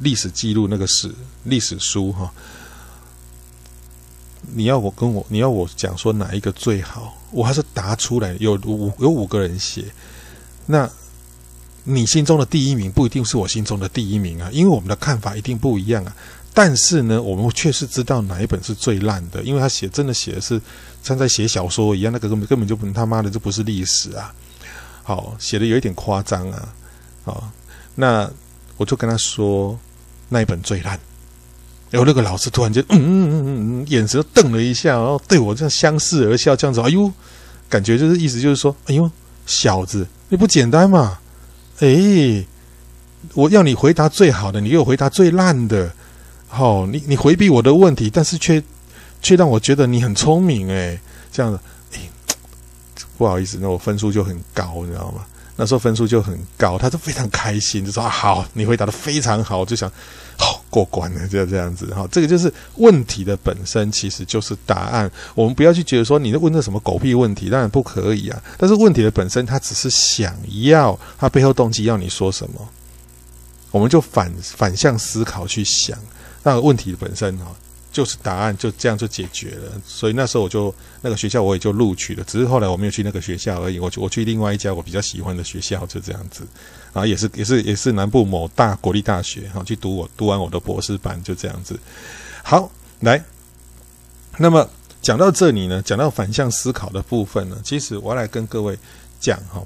[0.00, 2.32] 历史记录那个史历史书哈，
[4.54, 8.34] 你要我跟我你要我讲说哪一个最好，我还是答出来。
[8.40, 9.84] 有五有五个人写，
[10.64, 10.88] 那
[11.84, 16.16] 你心中的第一名不一定是我心中的第一名啊，因为我们的看法一定不一样啊。
[16.54, 20.58] 但是呢，我们确实知道哪一本是最烂的，因为他写真的写的是
[21.02, 24.34] 像在写小说一样，那个根本根本就他妈的就不是历史啊。
[25.02, 26.74] 好，写的有一点夸张啊。
[27.24, 27.50] 好，
[27.94, 28.30] 那。
[28.76, 29.78] 我就跟他说，
[30.28, 30.98] 那一本最烂。
[31.90, 37.12] 然后那个老师突然间，嗯嗯嗯嗯，眼神瞪了一下，然后对我这样相视而笑，这样子，哎呦，
[37.68, 39.08] 感觉就是意思就是说，哎呦，
[39.46, 41.18] 小子，你不简单嘛？
[41.78, 42.44] 哎，
[43.34, 45.92] 我要你回答最好的，你给我回答最烂的。
[46.48, 48.60] 好、哦，你你回避我的问题，但是却
[49.22, 50.98] 却让我觉得你很聪明，哎，
[51.30, 51.60] 这样子，
[51.92, 52.00] 哎，
[53.16, 55.24] 不好意思，那我分数就很高，你知道吗？
[55.56, 59.88] 那时候分数就很高，他就非常开心，就说：“啊，好，你回答得非常好。”就想，
[60.36, 62.06] 好、过关了，就这样子哈。
[62.10, 65.10] 这个就是问题的本身，其实就是答案。
[65.34, 68.42] 我们不要去觉得说你问这什么狗屁问题，当然不可以啊。
[68.58, 72.68] 但是问题的本身，他只是想要他背后动机要你说什么，
[73.70, 75.96] 我们就反反向思考去想
[76.42, 77.54] 那个问题本身哈。
[77.94, 86.44] 就是答案就这样就解决了，所以那时候我就那个学校我也就录取了，只是后来我没有去那个学校而已，我我去另外一家我比较喜欢的学校，就这样子，
[86.92, 91.78] 啊，也是也是也是南部某大国立大学，哈，去读我读完我的博士班，就这样子。
[92.42, 93.22] 好，来，
[94.38, 94.68] 那么
[95.00, 98.76] 讲到这里呢，讲到反向思考的部分呢，其实我要来跟各位
[99.20, 99.62] 讲哈，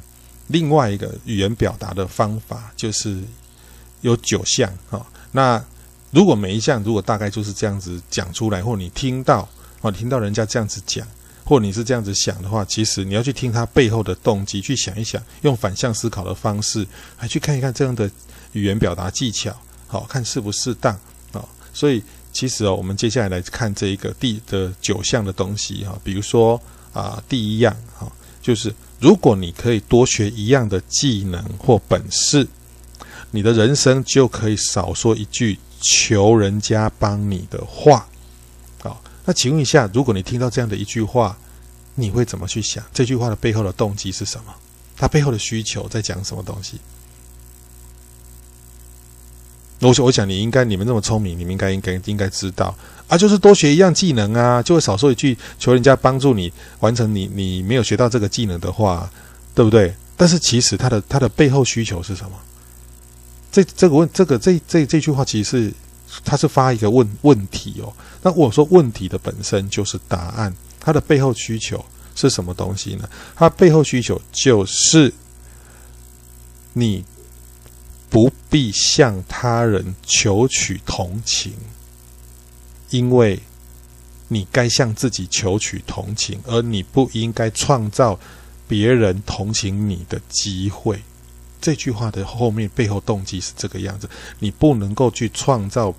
[0.48, 3.16] 另外一个语言表达的方法就是
[4.02, 5.64] 有九项哈，那。
[6.10, 9.48] 如果每一项如果大概就是这样子讲出来，或你听到
[9.80, 11.06] 哦，听到人家这样子讲，
[11.44, 18.10] 或你是这样子想的话，其实你要去听他背后的动机，去想一想，用反向思考的方式还去看一看这样的
[18.52, 19.54] 语言表达技巧，
[19.86, 20.94] 好看适不适当
[21.32, 21.44] 啊？
[21.72, 26.60] 所以其实哦，我们接下来来看这一个第的九项的东西哈，比如说
[26.92, 32.46] 啊，第一样哈，就是如果你可以多学一样的技能或本事，
[33.30, 35.58] 你的人生就可以少说一句。
[35.80, 38.04] 求人家帮你的话，
[38.82, 41.38] 好，那请问一下，如果你听到这样的一句话，
[41.94, 42.82] 你会怎么去想？
[42.92, 44.52] 这句话的背后的动机是什么？
[44.96, 46.80] 它背后的需求在讲什么东西？
[49.78, 59.08] 我想，我想你应该，你们这么聪明，你们应该应该应该知道啊，就是多学一样技能啊，就会少说一句求人家帮助你完成你你没有学到这个技能的话，
[59.54, 59.94] 对不对？
[60.16, 62.32] 但是其实它的它的背后需求是什么？
[63.50, 65.74] 这这个问这个这这这句话其实是，
[66.24, 67.92] 他是发一个问问题哦。
[68.22, 71.84] 那我说问题的本身就是答案，它的背后需求
[72.14, 73.08] 是什么东西呢？
[73.34, 75.12] 它背后需求就是
[76.72, 77.04] 你
[78.10, 81.52] 不必向他人求取同情，
[82.90, 83.38] 因为
[84.28, 88.18] 你该向自己求取同情，而你不应该创造
[88.66, 91.02] 别人同情你的机会。
[91.60, 95.94] 这句话的后面背后动机是这个样子：你不能够去创造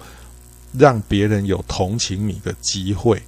[0.78, 3.22] 让别人有同情你的机会，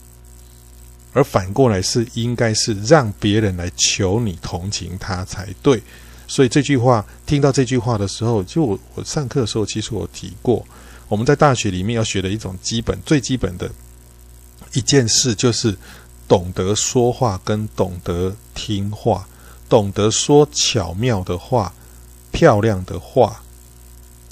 [1.13, 5.81] 而反过来是应该是让别人来求你同情他才对。
[6.27, 10.65] 所以这句话，听到这句话的时候，就我上课的时候，其实我提过，
[11.09, 13.69] 我们在大学里面要学的一种基本、最基本的
[14.73, 15.77] 一件事，就是
[16.27, 19.27] 懂得说话跟懂得听话，
[19.67, 21.73] 懂得说巧妙的话。
[22.31, 23.41] 漂亮的话，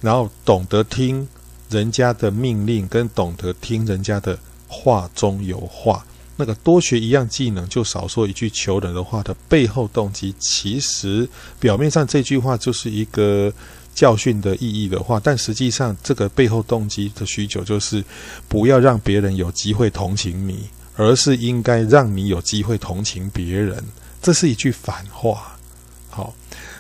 [0.02, 1.28] 然后懂得听
[1.70, 6.06] 人家的命令，跟懂得听人家的话中有话。
[6.36, 11.28] 那个多学一样技能，就少说一句求人的话的背后动机，其实
[11.60, 13.52] 表面上这句话就是一个
[13.94, 18.02] 教训的意义的话，但实际上这个背后动机的需求就是
[18.48, 23.84] 不要让别人有机会同情你，而是应该让你有机会同情别人。
[24.22, 25.59] 这是一句反话。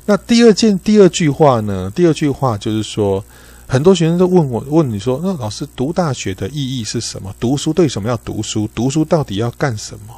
[0.09, 1.91] 那第二件第二句话呢？
[1.93, 3.23] 第二句话就是说，
[3.67, 7.31] 很多学生都问我问你说，那老师读大学的意义是什么？
[7.39, 8.67] 读书对什么要读书？
[8.73, 10.15] 读书到底要干什么？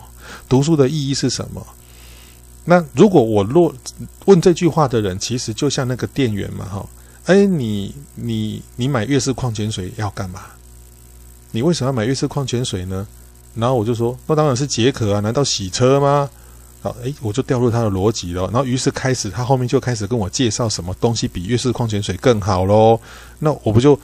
[0.47, 1.61] 读书的意义是什么？
[2.63, 3.75] 那如果我若
[4.23, 6.89] 问这句话的人，其实就像那个店员嘛，哈，
[7.25, 10.43] 哎，你你你买悦氏矿泉水要干嘛？
[11.51, 13.05] 你为什么要买悦氏矿泉水呢？
[13.55, 16.29] 然后我就说，那当然是解渴啊，难道洗车吗？
[16.83, 18.43] 好，诶，我就掉入他的逻辑了。
[18.45, 22.99] 然后，于是开始，他后面就开始跟我介绍什么东西比悦氏矿泉水更好喽。
[23.37, 23.97] 那我不就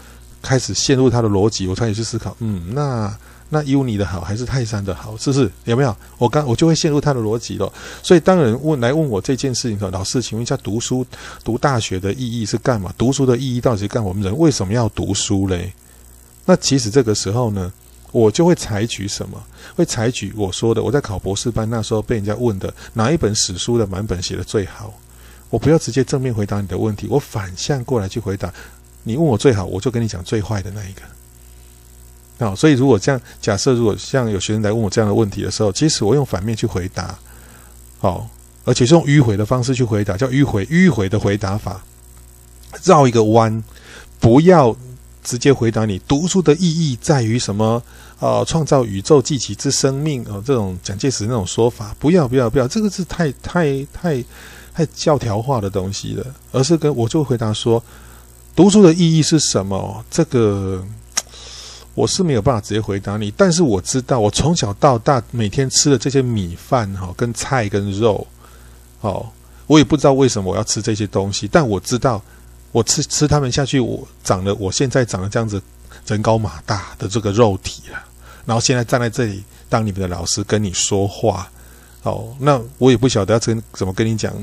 [0.43, 1.67] 开始陷入他的逻辑？
[1.67, 3.17] 我开始去思考，嗯，那
[3.49, 5.17] 那 Uni 的好还是泰山的好？
[5.17, 5.51] 是不是？
[5.65, 5.95] 有没有？
[6.19, 7.71] 我刚我就会陷入他的逻辑了。
[8.03, 11.03] 所以，当人问来问我这件事情的时候，老师，请问一下，读书
[11.43, 12.93] 读大学的意义是干嘛？
[12.95, 14.03] 读书的意义到底是干？
[14.03, 15.73] 我们人为什么要读书嘞？
[16.45, 17.73] 那其实这个时候呢？
[18.11, 19.41] 我就会采取什么？
[19.75, 20.81] 会采取我说的。
[20.81, 24.93] 我在考博士班那时候被人家问的哪一本史书的满本写得最好？
[25.49, 28.51] 我不要直接正面回答你的问题，我反向过来去回答。
[29.03, 31.01] 你问我最好，我就跟你讲最坏的那一个。
[32.39, 37.17] 好，所以如果这样假设，如果像有学生来问我这样的问题的时候，其实我用反面去回答，
[37.99, 38.29] 好，
[38.63, 41.83] 而且是用迂回的方式去回答，叫迂回迂回的回答法，
[42.83, 43.63] 绕一个弯，
[44.19, 44.75] 不要。
[45.27, 47.83] 直接回答你，读书的意义在于什么？
[48.17, 54.23] 啊，创造宇宙继起之生命啊，这种蒋介石那种说法，不要不要不要，这个是太太太
[54.73, 56.25] 太教条化的东西了。
[56.53, 57.83] 而是跟我就回答说，
[58.55, 60.01] 读书的意义是什么？
[60.09, 60.81] 这个
[61.93, 68.25] 我是没有办法直接回答你，但是我知道，我从小到大每天吃的这些米饭哈，跟菜跟肉，
[69.01, 69.27] 哦，
[69.67, 72.23] 我也不知道为什么我要吃这些东西，但我知道。
[72.71, 75.61] 我吃吃他们下去，我长了，我现在长了这样子
[76.05, 78.03] 人高马大的这个肉体了。
[78.45, 81.49] 然后现在站在这里当你们的老师跟你说话，
[82.03, 84.33] 哦，那我也不晓得要怎怎么跟你讲，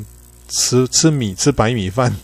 [0.49, 2.15] 吃 吃米吃白米饭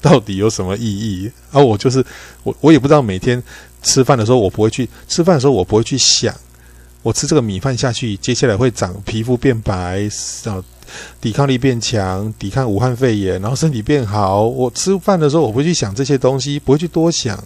[0.00, 1.30] 到底有什么意义？
[1.52, 2.04] 而、啊、我就是
[2.42, 3.42] 我，我也不知道每天
[3.82, 6.34] 吃饭的时候，我不会去吃饭的时候，我不会去想，
[7.02, 10.08] 我吃这个米饭下去，接下来会长皮肤变白
[10.44, 10.62] 啊。
[11.20, 14.44] 抵抗力变强，抵抗武汉肺炎，然后身体变好。
[14.44, 17.42] 我吃饭的时候，我不去想这些东西，不会去多想，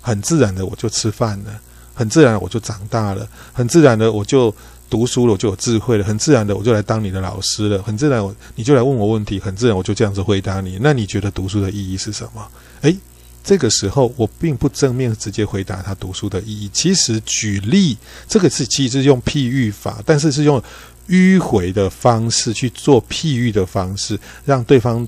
[0.00, 1.60] 很自然的我就吃饭了，
[1.94, 4.54] 很自然我就长大了，很自然的我就
[4.90, 10.78] 读书了，我就有智慧了，很自然的我就来当你的老师了，很自然我你就来问我问题，很自然我就这样子回答你。
[10.80, 12.46] 那你觉得读书的意义是什么？
[12.82, 12.96] 诶，
[13.44, 16.70] 这个时候我并不正面直接回答他读书的意义。
[16.72, 17.96] 其实举例，
[18.28, 20.62] 这个是其实是用譬喻法，但是是用。
[21.08, 25.06] 迂回的方式去做譬喻的方式，让对方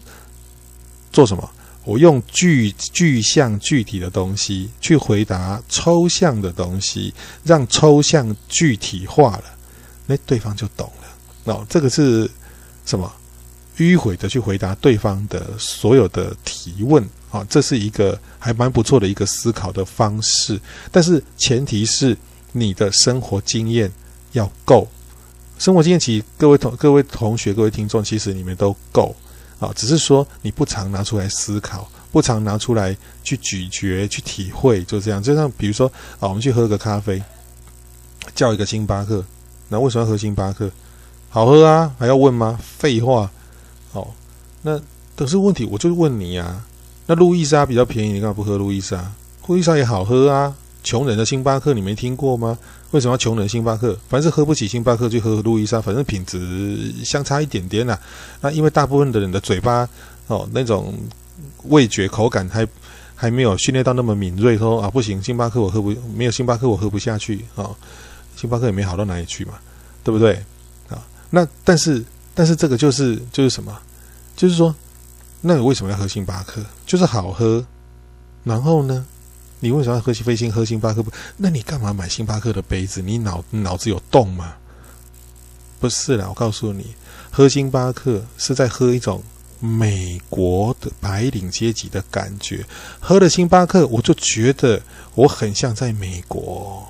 [1.13, 1.51] 做什么？
[1.85, 7.13] 我用具具象具体的东西去回答抽象的东西，
[7.45, 9.45] 让抽象具体化了，
[10.07, 11.53] 那对方就懂了。
[11.53, 12.31] 哦，这个是
[12.87, 13.13] 什么？
[13.77, 20.59] 迂回的去回答对方的所有的提问啊，这是一个还蛮不错的一个思考的方式。
[20.91, 22.17] 但是前提是
[22.53, 23.93] 你的生活经验
[24.33, 24.89] 要够。
[25.59, 29.15] 生活经验，其实各位同各位同学、各位听众，其实你们都够
[29.59, 35.23] 啊，只是说你不常拿出来思考，不常拿出来去咀嚼、去体会，就这样。
[35.23, 35.87] 就像比如说
[36.19, 37.23] 啊，我们去喝个咖啡，
[38.35, 39.25] 叫一个星巴克，
[39.69, 40.71] 那为什么要喝星巴克？
[41.31, 42.59] 好喝啊，还要问吗？
[42.61, 43.31] 废话。
[43.93, 44.09] 哦，
[44.63, 44.81] 那
[45.17, 46.65] 可是问题，我就问你啊，
[47.07, 49.13] 那路易莎比较便宜，你干嘛不喝路易莎？
[49.47, 50.55] 路易莎也好喝啊。
[50.83, 52.59] 穷人的星巴克你没听过吗？
[52.95, 53.99] 为什么要穷人星巴克？
[54.09, 57.99] 凡是喝不起星巴克就喝路易莎，反正品质相差一点点呐、
[58.41, 59.89] 那因为大部分的人的嘴巴
[60.29, 60.95] 哦，那种
[61.65, 62.65] 味觉口感还
[63.17, 67.69] 还没有训练到那么敏锐，说啊不行，星巴克我喝不没有星巴克我喝不下去啊，
[68.37, 69.55] 星巴克也没好到哪里去嘛，
[70.05, 70.41] 对不对
[70.89, 71.05] 啊？
[71.31, 72.01] 那但是
[72.33, 73.77] 但是这个就是就是什么？
[74.37, 74.73] 就是说，
[75.41, 76.65] 那你为什么要喝星巴克？
[76.87, 77.67] 就是好喝，
[78.45, 79.05] 然后呢？
[79.65, 81.11] 你为什么要喝飞星喝星巴克不？
[81.39, 83.01] 那你干嘛买星巴克的杯子？
[83.01, 84.57] 你脑脑子有洞吗？
[85.81, 86.95] 不是啦，我告诉你，
[87.31, 89.25] 喝星巴克是在喝一种
[89.61, 92.67] 美国的白领阶级的感觉。
[93.01, 94.83] 喝了星巴克，我就觉得
[95.15, 96.87] 我很像在美国。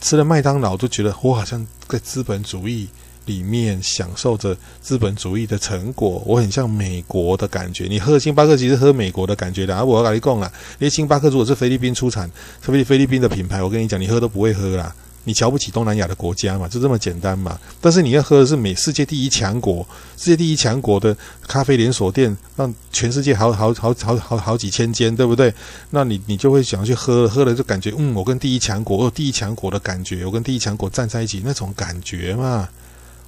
[0.00, 2.88] 吃了麦当劳，就觉得我好像在资本主义。
[3.28, 7.86] 里面享受着资本主义的成果，我很像美国的感觉。
[7.88, 9.76] 你喝星巴克，其实喝美国的感觉的。
[9.76, 12.28] 啊，我要跟你讲啦，因为星巴克如果是菲律宾出产，
[12.62, 14.94] 特别菲律宾的品牌，我跟你讲，你喝都不会喝啦。
[15.24, 17.58] 你瞧不起东南亚的国家嘛，就这么简单嘛。
[17.82, 21.14] 但是你要喝的是美世界第一强国，世界第一强国的
[21.46, 25.52] 咖啡连锁店，让全世界好好好好好好几千间，对不对？
[25.90, 32.66] 那你你就会想去喝，喝了就感觉，嗯，我跟第一强国，我有第一强国的感觉，我跟第一强国站在一起那种感觉嘛。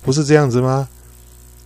[0.02, 0.88] 不是这样子吗？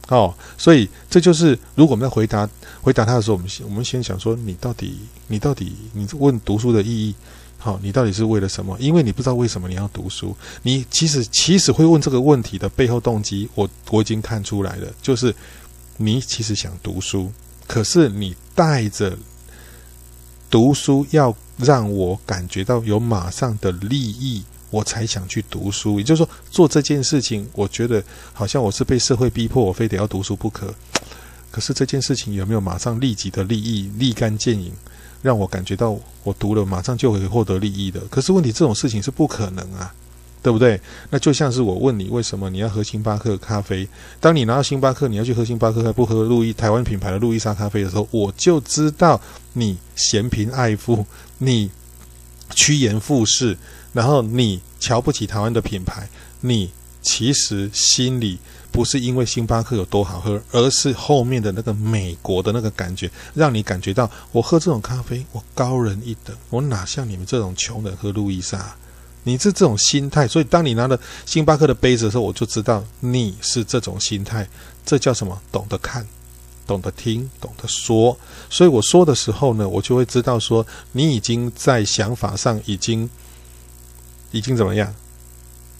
[0.08, 2.46] 哦，所以这就是如果我们在回答
[2.82, 7.14] 回答他的时候，我们先我们先想说，你到底你到底你问读书的意义，
[7.56, 8.76] 好、你到底是为了什么？
[8.78, 10.36] 因为你不知道为什么你要读书。
[10.62, 15.34] 你其实其实会问这个问题的背后动机，我我已经看出来了，就是
[15.96, 17.32] 你其实想读书，
[17.66, 19.16] 可是你带着
[20.50, 24.44] 读书要让我感觉到有马上的利益。
[24.74, 28.02] 我才想去读书，也就是说，做这件事情，我觉得
[28.32, 30.74] 好像我是被社会逼迫，我非得要读书不可。
[31.52, 34.72] 可是这件事情有没有马上立即的利益、立竿见影，
[35.22, 38.00] 让我感觉到我读了马上就会获得利益的？
[38.10, 39.94] 可是问题，这种事情是不可能啊，
[40.42, 40.80] 对不对？
[41.10, 43.88] 那就像是我问你，为什么你要喝星巴克咖啡？
[44.18, 49.20] 当你拿到星巴克，你要去喝星巴克，还不喝路易台湾品牌的路易莎咖啡的时候，我就知道
[49.52, 51.06] 你嫌贫爱富，
[51.38, 51.70] 你
[52.50, 53.56] 趋炎附势。
[53.94, 56.06] 然后你瞧不起台湾的品牌，
[56.42, 56.70] 你
[57.00, 58.38] 其实心里
[58.72, 68.74] 不是因为星巴克有多好喝，而是后面的那个美国的那个感觉，让你感觉到我喝这种咖啡，我高人一等，我哪像你们这种穷人喝路易莎？
[69.22, 74.46] 你是这种心态，所以当你拿了星巴克的杯子的时候，我就知道你是这种心态。
[74.84, 75.40] 这叫什么？
[75.52, 76.06] 懂得看，
[76.66, 78.18] 懂得听，懂得说。
[78.50, 83.08] 所以我说的时候呢，我就会知道说你已经在想法上已经。
[84.34, 84.92] 已经怎么样？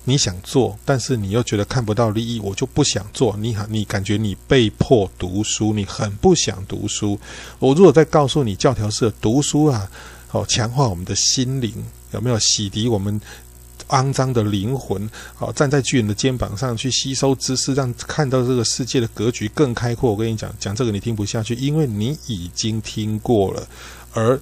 [0.04, 3.36] 你想做，但是你又觉得看不到利益，我就不想做。
[3.38, 7.18] 你好，你感觉你被迫读书，你很不想读书。
[7.58, 9.90] 我如果再告诉你教条式读书啊，
[10.28, 11.72] 好强化我们的心灵，
[12.12, 13.18] 有没有洗涤我们
[13.88, 15.10] 肮脏的灵魂？
[15.34, 20.10] 好，站在巨人的肩膀上去吸收知识，让看到这个世界的格局更开阔。
[20.10, 23.66] 我跟你讲，讲这个你听不下去，因为你已经听过了，
[24.12, 24.38] 而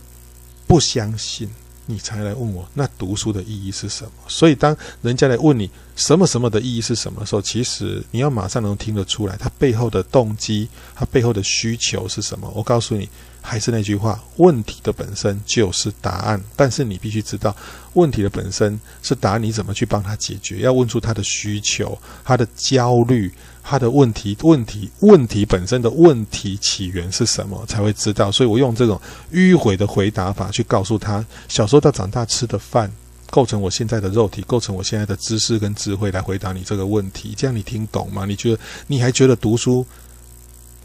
[0.66, 1.48] 不相信。
[1.86, 4.10] 你才来问我，那读书的意义是什么？
[4.28, 12.50] 所以当人家来问你什么什么的意义是什么的时候，其实你要马上能听得出来，他背后的动机，他背后的需求是什么？
[12.54, 13.08] 我告诉你，
[13.40, 17.54] 还是那句话，问题的本身就是答案，但是你必须知道，
[17.94, 20.60] 问题的本身是答案，你怎么去帮他解决？
[20.60, 23.32] 要问出他的需求，他的焦虑。
[23.62, 28.30] 他的问题、问题、问题本身的问题起源是什么，才会知道。
[28.30, 29.00] 所以我用这种
[29.32, 32.90] 迂回的回答法去告诉他，小时候到长大吃的饭
[33.30, 37.34] 构成我现在的肉体，构成我现在的知识跟智慧来回答你这个问题。
[37.36, 38.26] 这样你听懂吗？
[38.26, 39.86] 你觉得你还觉得读书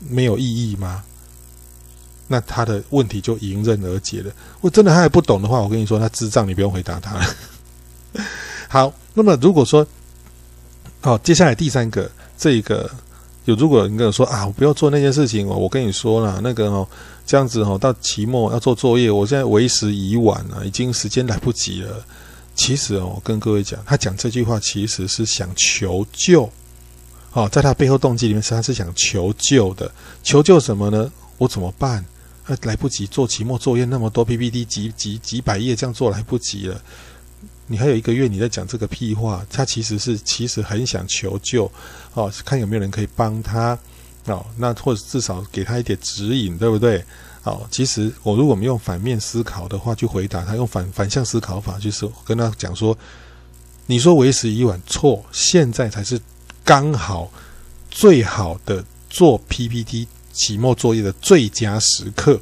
[0.08, 1.04] 没有意义吗？
[2.28, 4.32] 那他的问题就迎刃而解了。
[4.62, 7.26] 我真的他还不懂的话，我跟你说，他智障，你不用回答他了。
[8.70, 9.86] 好，那么如果说，
[11.02, 12.12] 好，接下来第三个。
[12.38, 12.90] 这个
[13.46, 16.88] 有，如果你跟我说啊，我不要做那件事情哦，我跟你说了，那个哦，
[17.26, 22.06] 这样子哦，到期末要做作业，我现在为时已晚了，已经时间来不及了。
[22.56, 26.50] 其实哦，我跟各位讲，他讲这句话其实是想求救，
[27.34, 29.92] 哦，在他背后动机里面，实际上是想求救的。
[30.24, 31.12] 求救什么呢？
[31.38, 32.04] 我怎么办？
[32.46, 36.82] 啊，来不及做期末作业，那么多 PPT 几几几百页，这样做来不及了。
[37.70, 41.70] 你还有一个月，你在讲这个屁话，他其实是其实很想求救，
[42.14, 43.78] 哦，看有没有人可以帮他，
[44.26, 47.04] 哦，那或者至少给他一点指引，对不对？
[47.44, 52.98] 哦，其实我如果我们用反面思考的话，去回答他，用反反向思考法，就是跟他讲说，
[53.86, 56.20] 你说为时已晚，错，现在才是
[56.64, 57.30] 刚好
[57.92, 62.40] 最好的做 PPT 期末作业的最佳时刻，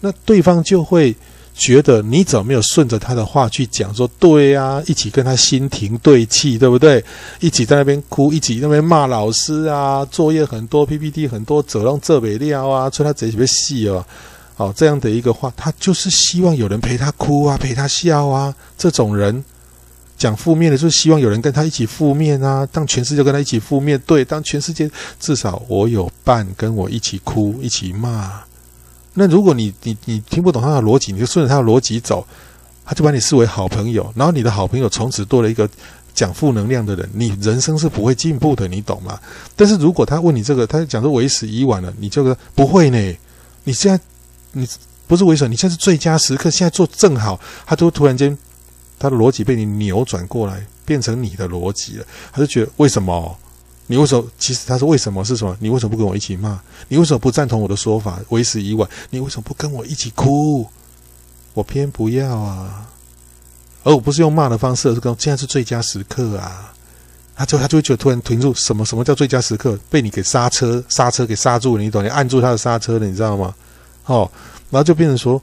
[0.00, 1.16] 那对方就会。
[1.58, 3.92] 觉得你怎么没有顺着他的话去讲？
[3.92, 7.04] 说对呀，一起跟他心停对气，对不对？
[7.40, 14.06] 一起在那边哭，一起那边骂老师啊，作业很多，PPT 很多，走廊这尾料啊，说他贼别细哦。
[14.56, 18.54] 哦，这样的一个话，他就是希望有人陪他哭啊，陪他笑啊。
[18.76, 19.44] 这种人
[20.16, 22.66] 讲负面的，就是希望有人跟他一起负面啊。
[22.72, 24.90] 当全世界跟他一起负面，对，当全世界
[25.20, 28.47] 至少我有伴跟我一起哭，一起骂。
[29.18, 32.26] 那如果你你你听不懂他的逻辑，你就顺着他的逻辑走，
[32.84, 35.68] 他就把你视为好朋友，然后你的好朋友从此多了一个
[36.14, 39.18] 讲负能量的人，你人生是不会进步的，你懂吗？
[39.56, 43.14] 但是如果他问你这个，他讲说为时已晚了，你这个不会呢，
[43.64, 44.02] 你现在。
[44.52, 44.66] 你
[45.06, 45.50] 不是为什么？
[45.50, 48.36] 你现在是最佳时刻，现在做正好，他就突然间，
[48.98, 52.04] 他的逻辑被你扭转过来，变成你的逻辑了。
[52.32, 53.38] 他就觉得为什么？
[53.88, 54.24] 你为什么？
[54.38, 55.56] 其实他说为什么是什么？
[55.58, 56.60] 你为什么不跟我一起骂？
[56.86, 58.20] 你为什么不赞同我的说法？
[58.28, 60.64] 为时已晚，你为什么不跟我一起哭？
[61.54, 62.86] 我偏不要啊！
[63.82, 66.72] 而我不是用骂的方式，而是跟现在是最佳时刻啊！
[67.34, 69.78] 他就他就会觉得突然停住，什么什么叫最佳时刻？
[69.88, 72.04] 被你给刹车刹车给刹住了，你懂？
[72.04, 73.54] 你按住他的刹车了，你知道吗？
[74.04, 74.30] 哦，
[74.70, 75.40] 然后就变成说，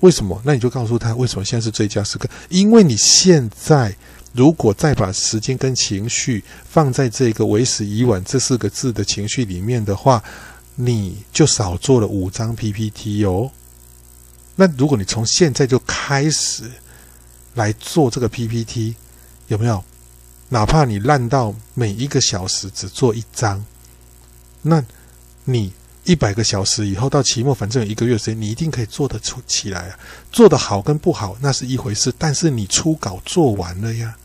[0.00, 0.40] 为什么？
[0.44, 2.28] 那你就告诉他，为什么现在是最佳时刻？
[2.50, 3.96] 因为你现在
[4.32, 10.22] 如果再把时间跟情绪放在这个“为时已晚”这四个字的情绪里面的话，
[10.76, 13.50] 你就少做了五张 PPT 哦。
[14.54, 16.70] 那如果你从现在就开始
[17.54, 18.94] 来做这个 PPT，
[19.48, 19.82] 有没有？
[20.48, 23.64] 哪怕你烂到每一个小时只做一张，
[24.62, 24.84] 那
[25.44, 25.72] 你。
[26.04, 29.98] 一百个小时以后到期末，反正有一个月时间，你一定可以做得出起来啊！
[30.32, 34.16] 做得好跟不好那是一回事，但是你初稿做完了呀，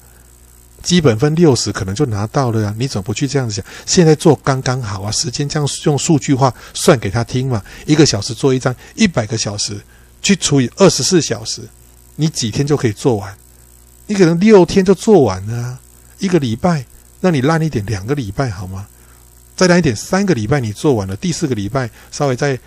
[0.81, 2.73] 基本分六十可能就拿到了呀。
[2.77, 3.65] 你怎么不去这样子想？
[3.85, 7.61] 现在做刚刚好啊，时间这样用数据化算给他听嘛。
[7.85, 9.79] 一个小时做一张，一百个小时
[10.21, 11.61] 去除以二十四小时，
[12.15, 13.35] 你几天就可以做完？
[14.07, 15.79] 你可能六天就做完了啊，
[16.19, 16.85] 一个礼拜，
[17.19, 18.87] 那你烂一点，两个礼拜好吗？
[19.55, 22.59] 再来一点，三个礼拜你做完了，第四个礼拜稍微再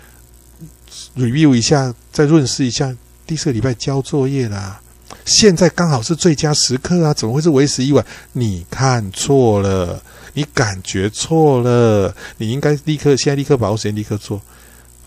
[1.15, 2.95] review 一下，再润饰一下，
[3.27, 4.81] 第四个礼拜交作业啦。
[5.25, 8.03] 现在刚好是最佳时刻啊，怎么会是为时已晚？
[8.33, 10.01] 你看错了，
[10.33, 14.41] 你感觉错了，你应该立刻现在立刻把握时间立刻做。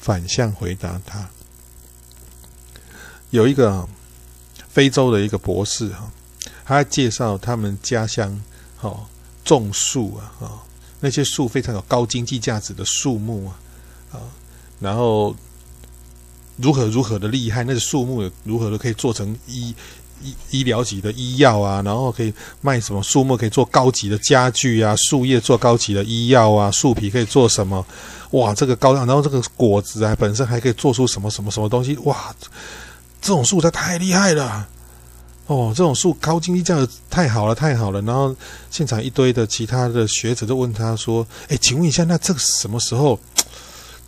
[0.01, 1.29] 反向回答他，
[3.31, 3.89] 有一个
[4.69, 6.11] 非洲的一个博士哈，
[6.65, 8.41] 他介绍他们家乡
[8.77, 9.07] 哈
[9.45, 10.62] 种树啊哈。
[11.05, 13.59] 那些树非常有高经济价值的树木啊，
[14.13, 14.21] 啊，
[14.79, 15.35] 然后
[16.57, 19.75] 如何如何的厉害，那个树木如何的可以做成医
[20.23, 27.85] 医医疗级的医药啊，然后可以卖什么树木可以做高级的家具啊，树叶做高级的医药啊，树皮可以做什么？
[28.31, 31.97] 哇，这个高档，然后这个果子啊本身还可以做出什么什么什么东西？
[32.05, 32.33] 哇，
[33.21, 34.69] 这种树它太厉害了。
[35.55, 38.01] 哦，这种树高经济价值太好了，太好了。
[38.03, 38.35] 然后
[38.71, 43.19] 现场一堆的其他的学者就问他说：“哎，请问一下，那这个什么时候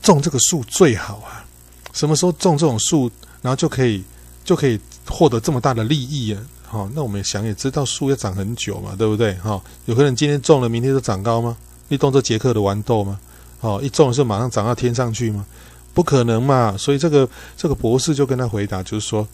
[0.02, 1.44] 种这个树最好啊？
[1.92, 3.10] 什么时候种这种树，
[3.42, 4.02] 然后就可以
[4.44, 9.34] 就可以获得这么大的利益啊？”好、哦，那我们想也知道，树要长很久嘛，对不对？
[9.34, 11.56] 哈、哦，有可能今天种了，明天就长高吗？
[11.88, 13.20] 你动这杰克的豌豆吗？
[13.60, 15.44] 哦，一种是马上长到天上去吗？
[15.92, 16.74] 不可能嘛。
[16.76, 19.26] 所以这个这个博士就跟他回答，就是说。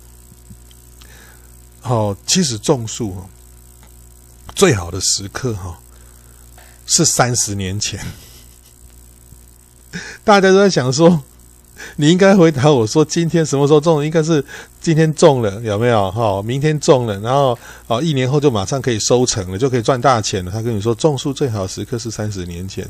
[1.81, 3.26] 好，其实种树哦，
[4.55, 5.78] 最好的时刻哈
[6.87, 7.99] 是三十年前。
[10.22, 11.20] 大家都在想说，
[11.97, 14.05] 你应该回答我说，今天什么时候种？
[14.05, 14.45] 应该是
[14.81, 16.11] 今天种了，有没有？
[16.12, 17.59] 哈，明天种了，然后
[17.89, 20.53] 哦，一年后就马上可以收成了，就可以赚大钱了。
[20.53, 22.89] 他跟你说，种树最好时刻是三十年前，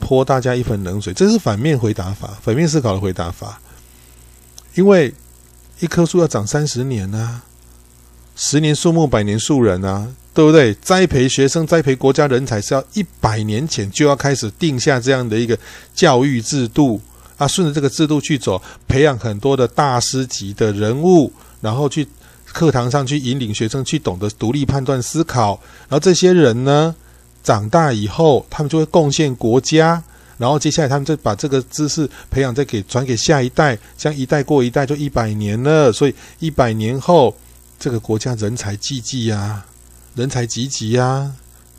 [0.00, 3.60] 泼大家一盆冷水，这是反面回答法，反面思考的回答法。
[4.74, 5.14] 因为
[5.78, 7.44] 一棵树要长三十年呢、啊。
[8.36, 10.74] 十年树木，百年树人啊，对不对？
[10.82, 15.56] 栽培学生，栽培国家人才是要一百年前就要开始定下这样的一个
[15.94, 17.00] 教育制度
[17.36, 22.06] 啊，顺着这个制度去走，培养很多的大师级的人物，然后去
[22.52, 26.92] 课堂上去引领学生去懂得独立判断思考，然后这些人呢，
[27.44, 30.02] 长大以后他们就会贡献国家，
[30.38, 37.32] 然后接下来他们再把这个知识培养再给传给下一代，这样一代过一代就一百年了，所以一百年后。
[37.84, 39.62] 这个国家人才济济呀，
[40.14, 41.30] 人才济济呀，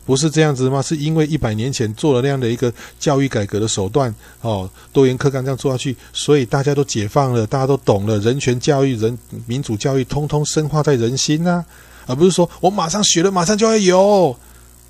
[0.04, 0.80] 不是这样子吗？
[0.80, 11.66] 是因为一百年前做了那样的一个教育改革的手段哦，多元课纲这样做下去，所以大家都解放了，大家都懂了，人权教育、人民主教育，通通深化在人心呐、啊，
[12.06, 14.36] 而不是说我马上学了，马上就要有。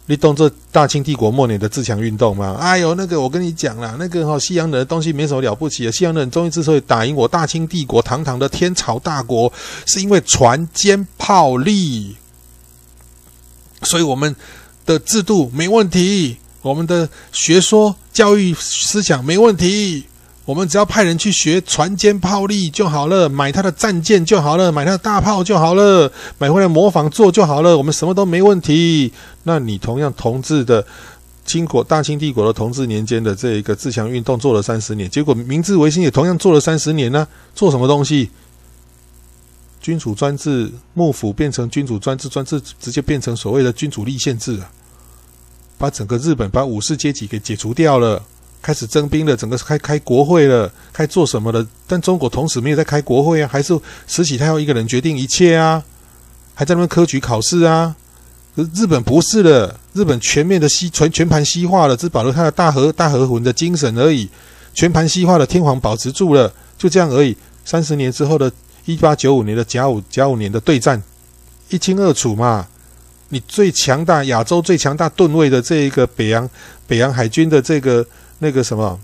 [0.09, 2.57] 你懂这大清帝国末年的自强运动吗？
[2.61, 5.91] 哎呦，那个我跟你讲啦，那个哈、哦、西洋人的东西没什么了不起的。
[5.91, 9.53] 西洋人终于之所以打赢我大清帝国堂堂的天朝大国，
[9.85, 12.17] 是因为船坚炮利。
[13.83, 14.35] 所以我们
[14.85, 20.05] 的制度没问题，我们的学说教育思想没问题。
[20.47, 29.13] 我们只要派人去学船坚炮利就好了，买他的战舰就好了，买他的大炮就好了，买回来模仿做就好了，我们什么都没问题。
[29.43, 30.87] 那你同样同治的
[31.45, 38.31] 清国大清帝国的同治年间的这一个自强运动做了三十年，结果明治维新也同样做了三十年呢、做什么东西？
[39.81, 44.71] 君主专制，幕府变成君主专制，专制直接变成所谓的君主立宪制啊，
[45.77, 48.23] 把整个日本把武士阶级给解除掉了。
[48.63, 51.65] 开始征兵了，整个开开国会了，开做什么了？
[51.87, 53.79] 但中国同时没有在开国会啊，还是
[54.09, 55.81] 慈禧太后一个人决定一切啊，
[56.53, 57.95] 还在那边科举考试啊。
[58.75, 64.29] 日本不是的，日本全面的西全全盘西化了，只保留他的大和大和魂的精神而已。
[64.75, 67.37] 全盘西化的天皇保持住了，就这样而已。
[67.65, 68.51] 三十年之后的
[68.87, 71.01] 一八九五年的甲午甲午年的对战，
[71.69, 72.67] 一清二楚嘛。
[73.29, 76.49] 你最强大亚洲最强大吨位的这一个北洋
[76.87, 78.05] 北洋海军的这个。
[78.39, 78.99] 那个什么，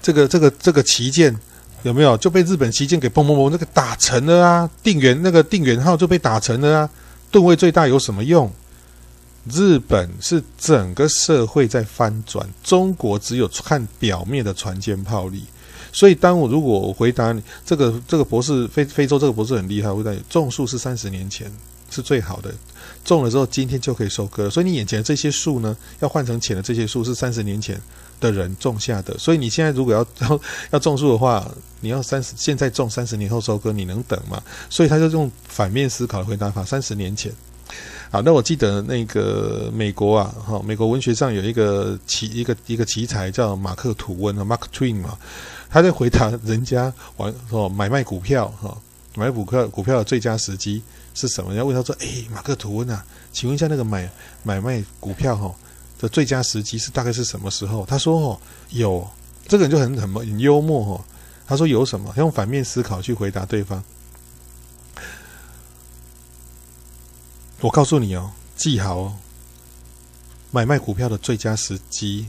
[0.00, 1.36] 这个这个这个旗舰
[1.82, 4.70] 有没有就被日本旗舰给砰砰砰那个打沉了啊？
[4.82, 6.90] 定远那个定远号就被打沉了啊！
[7.30, 8.50] 吨位最大有什么用？
[9.50, 15.44] 日本是整个社会在翻转，中国只有看表面的船舰炮力。
[15.92, 21.50] 所以，当我如果我回答你这个这个博士非非洲这个博士很厉害，我回答你种树是三十年前
[21.90, 22.54] 是最好的。
[23.04, 24.48] 种了之后，今天就可以收割。
[24.48, 27.80] 所以你眼前的这些树呢，要换成钱的这些树是三十年前
[28.20, 29.16] 的人种下的。
[29.18, 30.40] 所以你现在如果要 要
[30.72, 34.42] 要种树的话，你要三十现在种，三十年后收割，你能等吗？
[34.68, 36.62] 所以他就用反面思考的回答法。
[36.62, 37.32] 三十年前，
[38.10, 45.16] 好，那我记得那个美国啊，哈，美国文学上有一个奇一个一个奇才叫马克吐温啊，Mark Twain 嘛，
[45.70, 48.76] 他在回答人家玩哦买卖股票哈，
[49.14, 50.82] 买股票股票的最佳时机。
[51.20, 51.52] 是什么？
[51.52, 54.10] 要问他说：“哎，马克吐温啊，请问一下那个买
[54.42, 55.54] 买卖股票哈
[55.98, 58.40] 的最佳时机是大概是什么时候？”他说：“哦，
[58.70, 59.06] 有
[59.46, 61.04] 这个人就很很很幽默哦。
[61.46, 62.10] 他说有什么？
[62.16, 63.84] 他用反面思考去回答对方。
[67.60, 69.16] 我告诉你哦，记好哦，
[70.50, 72.26] 买卖股票的最佳时机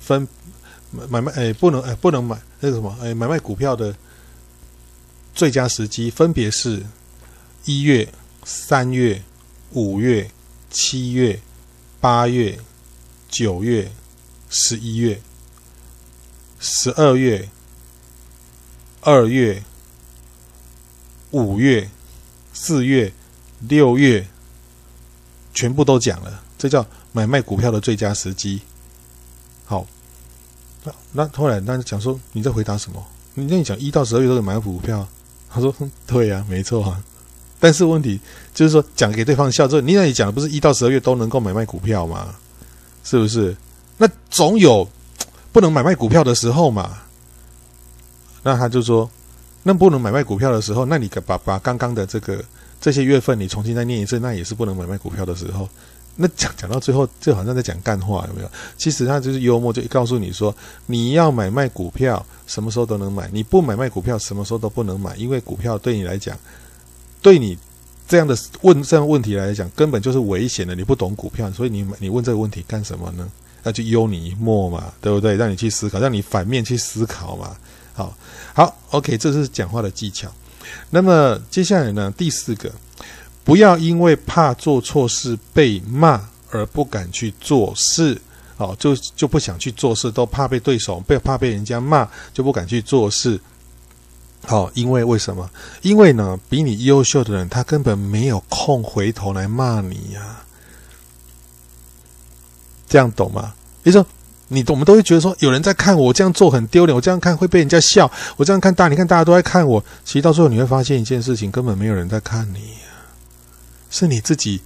[0.00, 0.26] 分
[0.90, 3.94] 买卖哎不能哎不能买那个什么哎买卖股票的
[5.34, 6.82] 最佳时机分别是。”
[7.64, 8.12] 一月、
[8.44, 9.22] 三月、
[9.72, 10.30] 五月、
[10.70, 11.40] 七月、
[12.00, 12.58] 八月、
[13.28, 13.90] 九月、
[14.48, 15.20] 十一月、
[16.58, 17.48] 十二月、
[19.02, 19.62] 二月、
[21.30, 21.88] 五月、
[22.52, 23.12] 四月、
[23.60, 24.26] 六月，
[25.52, 26.42] 全部都讲了。
[26.58, 28.60] 这叫买卖股票的最佳时机。
[29.64, 29.86] 好，
[30.84, 33.06] 那那后来那讲说你在回答什么？
[33.34, 35.06] 你那你讲一到十二月都有买股票？
[35.48, 35.74] 他说
[36.06, 37.04] 对呀、没错啊。
[37.60, 38.18] 但是问题
[38.52, 42.34] 就是说，讲给对方笑之后，你那里讲的不是一到十二月都能够买卖股票吗？
[43.04, 43.54] 是不是？
[43.98, 44.88] 那总有
[45.52, 46.98] 不能买卖股票的时候嘛。
[48.42, 49.08] 那他就说，
[49.62, 52.42] 那不能买卖股票的时候，那你把把刚刚的这个
[52.80, 55.68] 这些月份你重新再念一次，那也是不能买卖股票的时候。
[56.16, 58.50] 那讲讲到最后，就好像在讲干话，有没有？
[58.76, 60.54] 其实他就是幽默，就告诉你说，
[60.86, 66.36] 你要买卖股票，什么时候都能买；你不买卖股票，什么时候都不能买，因为股票对你来讲。
[67.22, 67.56] 对你
[68.08, 70.74] 这样的问这样问题来讲，根本就是危险的。
[70.74, 73.30] 你不懂股票，所以你你问这个问题干什么呢？
[73.62, 75.36] 那就幽你一默嘛，对不对？
[75.36, 77.54] 让你去思考，让你反面去思考嘛。
[77.92, 78.16] 好，
[78.54, 80.32] 好，OK，这是讲话的技巧。
[80.88, 82.72] 那么接下来呢，第四个，
[83.44, 88.18] 不要因为怕做错事被骂而不敢去做事。
[88.56, 93.38] 好，就就不想去做事，都怕被对手被怕被人家骂，就不敢去做事。
[94.46, 95.48] 好、因为为什么？
[95.82, 100.42] 因为呢，比你优秀的人，他根本没有空回头来骂你呀、
[102.88, 103.54] 这样懂吗？
[103.82, 104.04] 比如说，
[104.48, 109.84] 你我们都会觉得说，有人在看我，这样做很丢脸，我这样看会被人家笑，我这样看大，你看大家都在看我。
[110.04, 112.72] 其实到最后你会发现一件事情，根本没有人在看你、
[113.90, 114.60] 是你自己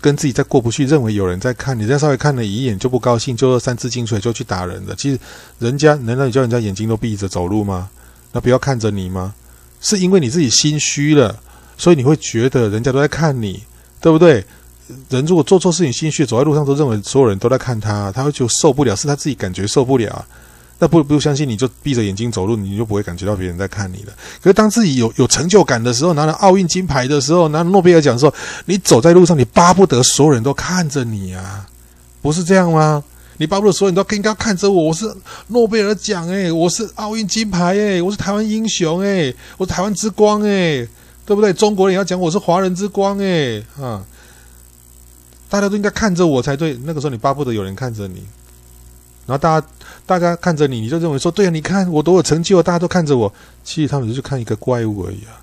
[0.00, 4.94] 跟自己在过不去，认为有人在看你，再稍微看了一眼就不高兴，就三字经水就去打人了。
[4.96, 5.18] 其实
[5.58, 7.88] 人家难道你叫人家眼睛都闭着走路吗？
[8.32, 9.34] 那不要看着你吗？
[9.80, 11.38] 是因为你自己心虚了，
[11.76, 13.62] 所以你会觉得人家都在看你，
[14.00, 14.44] 对不对？
[15.10, 20.24] 人如果做错事情心虚，走在路上都认为所有人都在看他，他会就受不了，是他自己感觉受不了。
[20.78, 24.12] 那不不相信，你就闭着眼睛走路，你就不会感觉到别人在看你了。
[24.40, 28.32] 可是当自己有有成就感的时候，拿了奥运金牌的时候，拿诺贝尔奖的时候，
[28.64, 31.66] 你走在路上，你巴不得所有人都看着你啊，
[32.22, 33.02] 不是这样吗？
[33.38, 35.12] 你巴不得所有人都应该看着我，我是
[35.46, 40.86] 诺贝尔奖诶，我是奥运金牌诶，我是台湾英雄诶，我是台湾之光诶，
[41.24, 41.52] 对不对？
[41.52, 44.04] 中国人要讲我是华人之光诶，啊，
[45.48, 46.76] 大家都应该看着我才对。
[46.84, 48.26] 那个时候你巴不得有人看着你，
[49.24, 49.66] 然后大家
[50.04, 53.32] 大家看着你，你就认为说，对啊，你看我多有成就，大家都看着我。
[53.62, 55.38] 其实他们就是看一个怪物而已啊，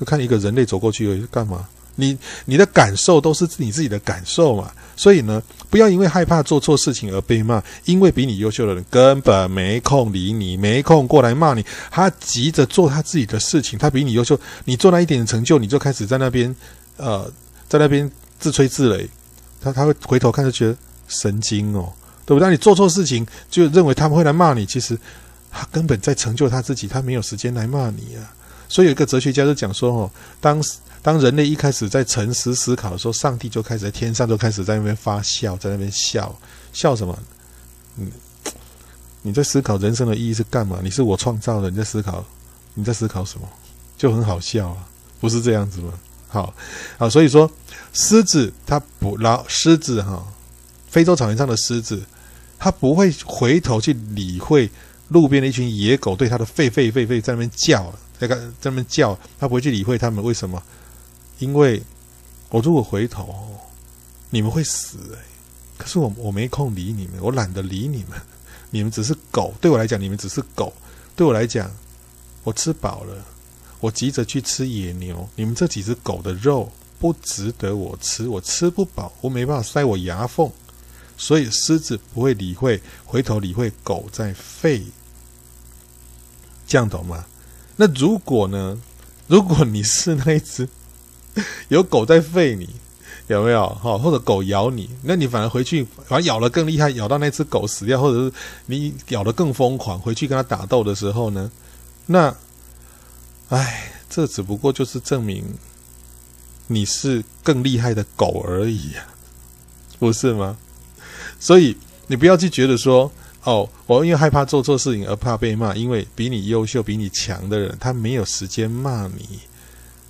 [0.00, 1.68] 就看一个人类走过去而已，干嘛？
[1.96, 4.70] 你你的感受都是你自己的感受嘛。
[4.98, 11.62] 所以呢，不要因为害怕做错事情而被骂，因为比你优秀的人根本没空理你，没空过来骂你。
[11.90, 16.54] 他急着做他自己的事情，他比你优秀，你做那一点成就，你就开始在那边
[16.96, 17.30] 呃，
[17.68, 19.06] 在那边自吹自擂。
[19.60, 20.74] 他他会回头看就觉得
[21.08, 21.92] 神经哦，
[22.24, 22.40] 对不对？
[22.40, 24.98] 当你做错事情，就认为他们会来骂你，其实
[25.50, 28.32] 他根本在成就他自己，他没有时间来骂你啊。
[28.66, 30.58] 所以有一个哲学家就讲说哦，当。
[31.06, 36.36] 当人类一开始在诚实思考的时候，上帝就开始在天上就开始在那边发笑，在那边笑
[36.72, 37.16] 笑什么？
[37.96, 38.10] 嗯，
[39.22, 40.80] 你在思考人生的意义是干嘛？
[40.82, 42.24] 你是我创造的，你在思考，
[42.74, 43.48] 你在思考什么？
[43.96, 44.84] 就很好笑啊，
[45.20, 45.92] 不是这样子吗？
[46.26, 46.52] 好，
[46.98, 47.48] 好，所以说
[47.92, 50.26] 狮子它不老，狮子哈，
[50.88, 52.02] 非洲草原上的狮子，
[52.58, 54.68] 它不会回头去理会
[55.10, 60.60] 路边的一群野狗对它的吠吠吠吠在那边叫，在在那边叫，它不会去理会他们为什么？
[61.38, 61.82] 因为
[62.48, 63.34] 我如果回头，
[64.30, 65.24] 你们会死哎！
[65.76, 68.20] 可是我我没空理你们，我懒得理你们。
[68.70, 70.72] 你们只是狗，对我来讲，你们只是狗。
[71.14, 71.70] 对我来讲，
[72.44, 73.24] 我吃饱了，
[73.80, 75.28] 我急着去吃野牛。
[75.36, 80.50] 你们这几只狗的肉不值得我吃，我吃不饱，我没办法塞我牙缝。
[81.16, 84.82] 所以狮子不会理会，回头理会狗在吠。
[86.66, 87.26] 这样懂吗？
[87.76, 88.80] 那如果呢？
[89.28, 90.68] 如果你是那一只？
[91.68, 92.68] 有狗在吠你，
[93.28, 93.68] 有没有？
[93.68, 98.32] 哈，或者狗咬你，那你反而回去，反而咬了更厉害，咬到那只狗死掉，或者是
[98.66, 101.50] 你咬得更疯狂，回去跟他打斗的时候呢？
[102.06, 102.34] 那，
[103.48, 105.44] 哎，这只不过就是证明
[106.68, 109.06] 你是更厉害的狗而已呀，
[109.98, 110.56] 不是吗？
[111.38, 111.76] 所以
[112.06, 113.10] 你不要去觉得说，
[113.44, 119.40] 哦，我因为害怕做错事情而怕被骂，因为比你优秀、比你强的人，他没有时间骂你。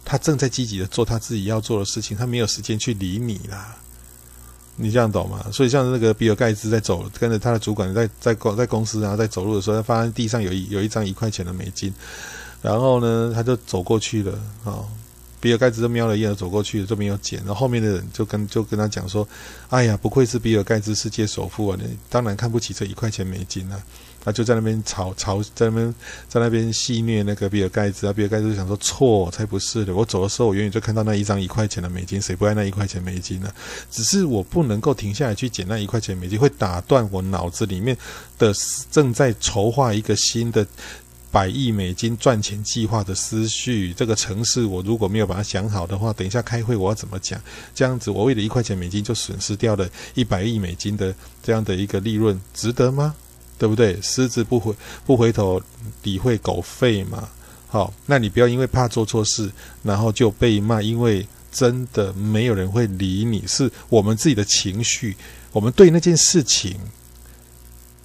[0.07, 3.77] 他正在积极的做他自己要做的事情，他没有时间去理你啦。
[4.77, 5.45] 你这样懂吗？
[5.53, 11.93] 所以像那个比尔盖茨在走，跟着他的主管在在公在公司，然后在走路的时候，他发现地上有一有一张一块钱的美金，
[12.63, 14.33] 然后呢，他就走过去了
[14.65, 14.89] 啊、哦。
[15.39, 17.39] 比尔盖茨就瞄了一眼走过去了，就没有捡。
[17.41, 19.27] 然后后面的人就跟就跟他讲说
[19.69, 21.79] ：“哎呀，不愧是比尔盖茨世界首富啊！
[21.81, 23.81] 你当然看不起这一块钱美金啊。”
[24.27, 25.95] 他就在那边吵吵，在那边
[26.29, 29.95] 在那边戏谑那个比尔盖茨啊，比尔盖茨就想说错，才不是的。
[29.95, 33.49] 我走的时候，我远远就看到那一张一块钱的美金，谁不爱那一块钱美金呢？
[33.89, 37.97] 只是我不能够停下来去捡那一块钱美金，会打断我脑子里面
[38.37, 38.53] 的
[38.91, 40.67] 正在筹划一个新的
[41.31, 43.93] 百亿美金赚钱计划的思绪。
[43.93, 47.41] 这个城市我如果没有把它想好的话，等一下开会我要怎么讲？
[47.77, 51.15] 这样子我为了一块钱美金就损失掉了一百亿美金的
[51.45, 53.15] 这样的一个利润，值得吗？
[53.59, 53.99] 对不对？
[54.03, 55.61] 狮子不回不回头
[56.03, 57.29] 理会狗吠嘛？
[57.69, 59.51] 好，那你不要因为怕做错事，
[59.83, 60.83] 然后就被骂。
[60.83, 65.17] 因为真的没有人会理你，是我们自己的情绪，
[65.53, 66.77] 我们对那件事情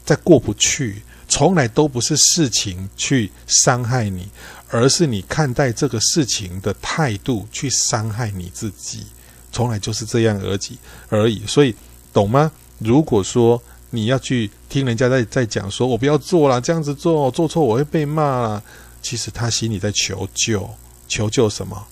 [0.06, 4.30] 在过不去，从来都不是事情去伤害你，
[4.70, 9.06] 而是你看待这个事情的态度去伤害你自己，
[9.52, 10.78] 从来就是这样而已
[11.10, 11.46] 而已。
[11.46, 11.76] 所以，
[12.14, 12.52] 懂吗？
[12.80, 13.62] 如果说。
[13.94, 18.64] 你要去听人家在在讲，说我不要做了，这样子做做错我会被骂了。
[19.02, 20.70] 其实他心里在求救，
[21.10, 21.86] 求救什么？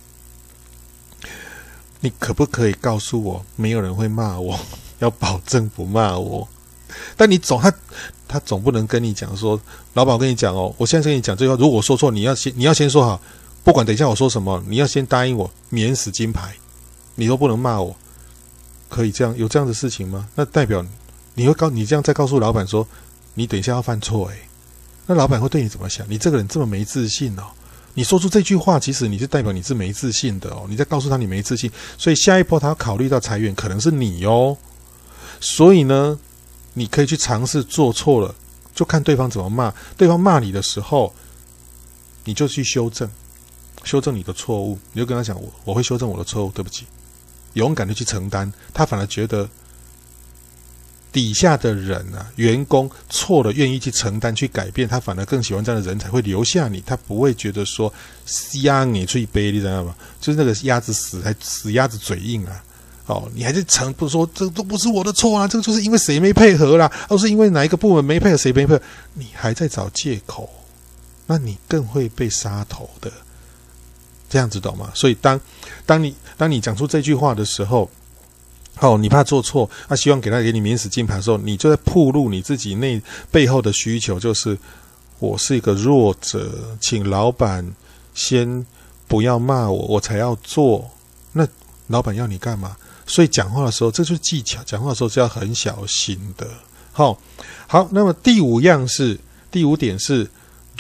[1.99, 4.57] 你可不可以告诉我，没有人会骂我，
[4.99, 6.47] 要保证不骂我？
[7.17, 7.73] 但你总他
[8.29, 9.59] 他总不能跟你讲说，
[9.93, 13.19] 老板我跟你讲哦，我现在跟你讲这句话，如果说错，你要先你要先说好，
[13.61, 16.55] 不管等一下我说什么，你要先答应我免死金牌，
[17.15, 17.93] 你都不能骂我，
[18.87, 20.29] 可以这样有这样的事情吗？
[20.33, 20.85] 那代表。
[21.39, 22.85] 你会告你这样再告诉老板说，
[23.33, 24.35] 你等一下要犯错诶，
[25.07, 26.05] 那老板会对你怎么想？
[26.09, 27.43] 你这个人这么没自信哦！
[27.93, 30.65] 你说出这句话，其实你是代表你是没自信的哦。
[30.67, 34.57] 你在告诉他你没自信，所以下一波他要考虑到裁员可能是你哦。
[35.39, 36.19] 所以呢，
[36.73, 38.35] 你可以去尝试做错了，
[38.75, 39.73] 就看对方怎么骂。
[39.95, 41.13] 对方骂你的时候，
[42.25, 43.09] 你就去修正，
[43.85, 44.77] 修正你的错误。
[44.91, 46.85] 你就跟他讲，我我会修正我的错误，对不起，
[47.53, 48.51] 勇敢的去承担。
[48.73, 49.47] 他反而觉得。
[51.11, 56.83] 底下的人啊，员工错了，愿意去承担、去改变，他反而更喜欢这样的人才会留下你。
[56.85, 57.91] 他不会觉得说
[58.61, 59.95] 鸭你最卑，你知道吗？
[60.21, 62.63] 就是那个鸭子死还死鸭子嘴硬啊！
[63.07, 68.81] 哦，你还是承不是说这都不是我的错啊，这个就是因为谁没配合啦，都是因为哪一个部门没配合，谁没配合？
[69.15, 70.47] 你还在找借口，
[71.25, 73.11] 那你更会被杀头的。
[74.29, 74.91] 这样子懂吗？
[74.93, 75.41] 所以当
[75.87, 77.89] 当你当你讲出这句话的时候。
[78.81, 84.57] 好，你怕做错，他、希望给他给你免死金牌的时候，你就在暴露你自己内背后的需求，就是
[85.19, 86.49] 我是一个弱者，
[86.79, 87.69] 请老板
[88.13, 88.65] 先
[89.05, 90.89] 不要骂我，我才要做。
[91.33, 91.45] 那
[91.87, 92.77] 老板要你干嘛？
[93.05, 94.63] 所以讲话的时候，这就是技巧。
[94.63, 96.47] 讲话的时候是要很小心的。
[96.93, 97.19] 好，
[97.67, 99.19] 好，那么第五样是
[99.51, 100.25] 第五点是，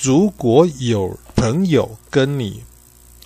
[0.01, 2.63] 如果有朋友跟你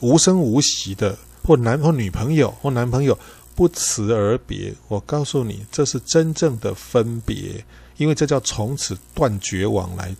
[0.01, 3.15] 无声无息的，或男或女朋友或男朋友。
[3.55, 7.63] 不辞而别，我告诉你，这是真正的分别，
[7.97, 10.15] 因为这叫从此断绝往来，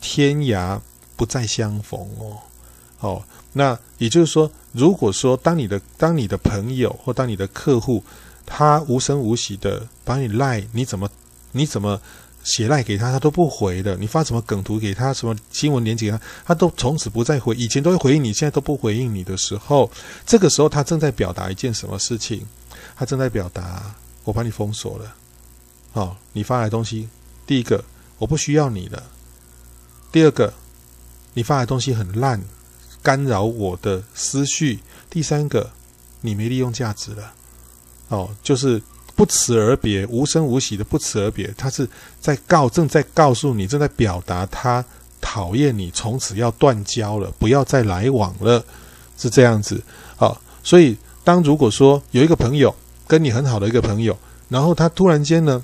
[0.00, 0.80] 天涯
[1.16, 2.36] 不再相逢哦。
[3.00, 3.22] 哦，
[3.52, 8.02] 那也就是说，如果说当你的当你的朋友或当你的客户，
[8.46, 11.08] 他无声无息的把你赖，你怎么
[11.52, 12.00] 你怎么
[12.42, 17.54] 写赖给他，他都不回的；你发什么梗图给他，什么新闻连结给他，他都从此不再回。
[17.54, 19.90] 以前都会回应你，现在都不回应你的时候，
[20.26, 22.44] 这个时候他正在表达一件什么事情？
[22.96, 25.14] 他正在表达，我把你封锁了。
[25.94, 27.08] 哦，你发来东西，
[27.46, 27.84] 第一个
[28.18, 29.00] 我不需要你了；
[30.10, 30.52] 第二个，
[31.34, 32.42] 你发来东西很烂，
[33.00, 34.78] 干扰我的思绪；
[35.08, 35.70] 第三个，
[36.20, 37.32] 你没利用价值了。
[38.08, 38.82] 哦，就是
[39.14, 41.46] 不辞而别，无声无息的不辞而别。
[41.56, 41.88] 他是
[42.20, 44.84] 在告，正在告诉你，正在表达他
[45.20, 48.64] 讨厌你，从此要断交了，不要再来往了，
[49.16, 49.80] 是这样子。
[50.16, 52.74] 好，哦，所以当如果说有一个朋友。
[53.06, 54.16] 跟你很好的一个朋友，
[54.48, 55.62] 然后他突然间呢，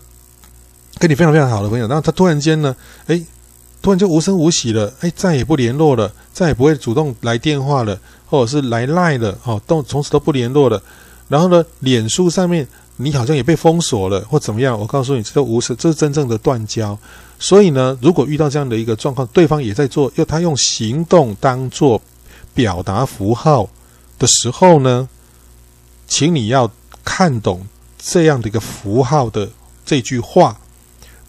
[0.99, 2.75] 跟你非常非常好的朋友，然后他突然间呢，
[3.07, 3.21] 哎，
[3.81, 10.83] 突然就无声无息了，哎，再也不联络了，再也不会主动来电话了，或者是来赖了，哦，都从此都不联络了。
[11.29, 12.67] 然后呢，脸书上面
[12.97, 14.79] 你好像也被封锁了，或怎么样？
[14.79, 16.99] 我告诉你，这都无声，这是真正的断交。
[17.39, 22.03] 所以呢，如果遇到这样的一个状况，对方也在做，又他用行动当做
[22.53, 23.71] 表达符号
[24.19, 25.09] 的时候呢，
[26.07, 26.71] 请你要。
[27.05, 27.67] 看懂
[27.99, 29.49] 这样的一个符号的
[29.85, 30.59] 这句话，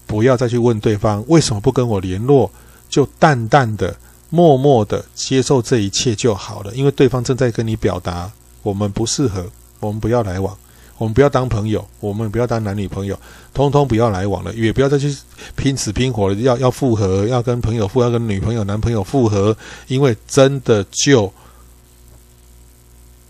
[0.05, 2.49] 不要再去问对方为什么不跟我联络，
[2.89, 3.95] 就淡淡的、
[4.29, 6.73] 默默的接受这一切就好了。
[6.75, 9.45] 因为对方正在跟你表达，我们不适合，
[9.79, 10.55] 我们不要来往，
[10.97, 13.19] 我们不要当朋友，我们不要当男女朋友，
[13.53, 15.15] 通通不要来往了，也不要再去
[15.55, 19.55] 拼死拼活的要要复合，要跟朋友复，要跟女朋友、男朋友复合，
[19.87, 21.31] 因为真的就。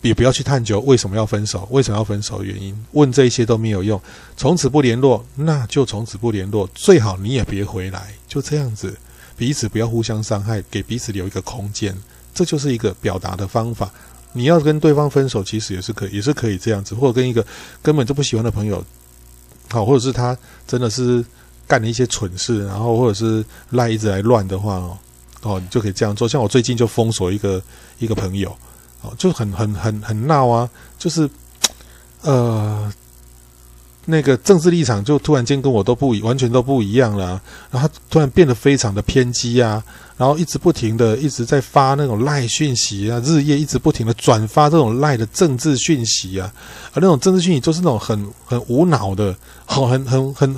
[0.01, 4.01] 也不要去探究为什么要分手，为什么要分手的原因，问这些都没有用。
[4.35, 6.67] 从此不联络，那就从此不联络。
[6.73, 8.97] 最好你也别回来，就这样子，
[9.37, 11.95] 彼此不要互相伤害，给彼此留一个空间，
[12.33, 13.91] 这就是一个表达的方法。
[14.33, 17.45] 你要跟对方分手，其实也是可以，也是可以这样子，或者跟一个
[17.83, 18.83] 根本就不喜欢的朋友，
[19.69, 20.35] 好，或者是他
[20.65, 21.23] 真的是
[21.67, 24.97] 干了一些蠢事，然后或者是赖一直来乱的话哦，
[25.43, 26.27] 哦，你就可以这样做。
[26.27, 27.61] 像我最近就封锁一个
[27.99, 28.57] 一个朋友。
[29.01, 30.69] 哦，就很很很很闹啊！
[30.97, 31.29] 就是，
[32.21, 32.91] 呃，
[34.05, 37.41] 那个政治立场就突然间跟我都不完全都不一样了，
[37.71, 39.83] 然后突然变得非常的偏激啊，
[40.17, 46.53] 然后一直不停的一直在发那种赖讯息啊，日夜一直不停的转发这种赖的政治讯息啊，
[46.93, 49.35] 而那种政治讯息就是那种很很无脑的，
[49.65, 50.55] 好，很很很。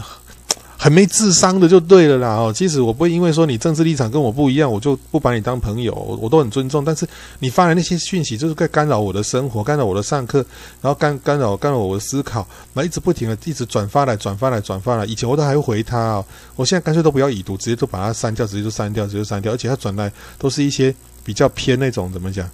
[0.83, 6.83] 很没智商的就对了啦哦，其实我不会因为说你政治立场跟我不一样，我就不把你当朋友，我都很尊重。
[6.83, 7.07] 但是
[7.39, 10.45] 你发的那些讯息就是在干扰我的生活，干扰我的上课，
[10.81, 15.05] 然后干干扰干扰我的思考，那一直不停的一直转发来转发来转发来。
[15.05, 16.25] 以前我都还会回他哦，
[16.57, 19.53] 我现在干脆都不要已读，直接都把它删掉，直接就删掉，直接删掉。
[19.53, 22.45] 而且他转来都是一些比较偏那种怎么讲，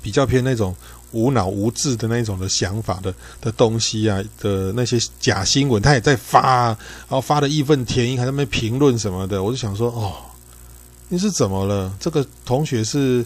[0.00, 0.72] 比较偏那种。
[1.12, 10.12] 无脑无智的那一种的想法的的东西啊，的那些假新闻，他也在发，然后发的义愤填膺，还在那边评论什么的，我就想说，哦，
[11.08, 11.94] 你是怎么了？
[11.98, 13.24] 这个同学是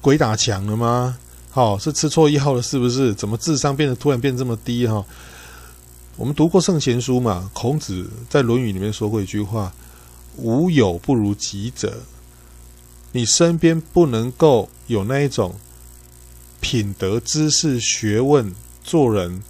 [0.00, 1.16] 鬼打墙了吗？
[1.50, 3.14] 好、哦，是吃错药了是不是？
[3.14, 4.86] 怎么智商变得突然变这么低？
[4.86, 5.04] 哈、哦，
[6.16, 9.72] 我们读过圣贤书嘛，孔子在《论语》里面说过一句话
[10.36, 12.02] ：“无友不如己者。”
[13.12, 15.54] 你身边不能够有那一种。
[16.68, 18.52] 品德、知识、学问、
[18.82, 19.40] 做人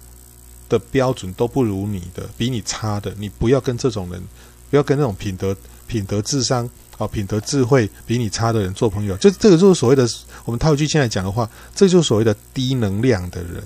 [0.69, 4.21] 的标准都不如你的，比你差的，你不要跟这种人，
[4.69, 5.57] 不要跟那种品德、
[5.87, 9.17] 品德、智商啊、品德、智慧比你差的人做朋友。
[9.17, 10.07] 就这个就是所谓的，
[10.45, 13.63] 我们套句现在讲的话，这就是所谓的低能量的人，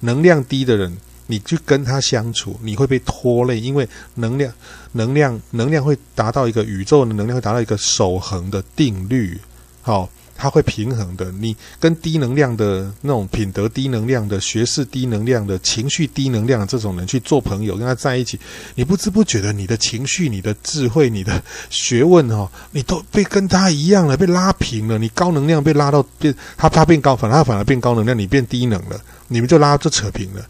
[0.00, 0.92] 能量低的人，
[1.28, 4.52] 你去跟他相处，你会被拖累，因为能量、
[4.90, 9.38] 能量、能量会达到一个宇宙的能量会达到一个守恒的定律，
[9.80, 10.10] 好。
[10.40, 11.30] 它会平衡的。
[11.32, 18.40] 你跟低能量的那种品德低能量的学识低能量的情绪低能量这种人去做朋友，跟他在一起，
[18.74, 24.96] 你不知不觉的，你的情绪、你的智慧、你的学问哦，你都被跟他一样了，被拉平了。
[24.96, 30.40] 你高能量被拉到变，他他变高，反而他反而变高能量，你变低能了，你们就拉就扯平了。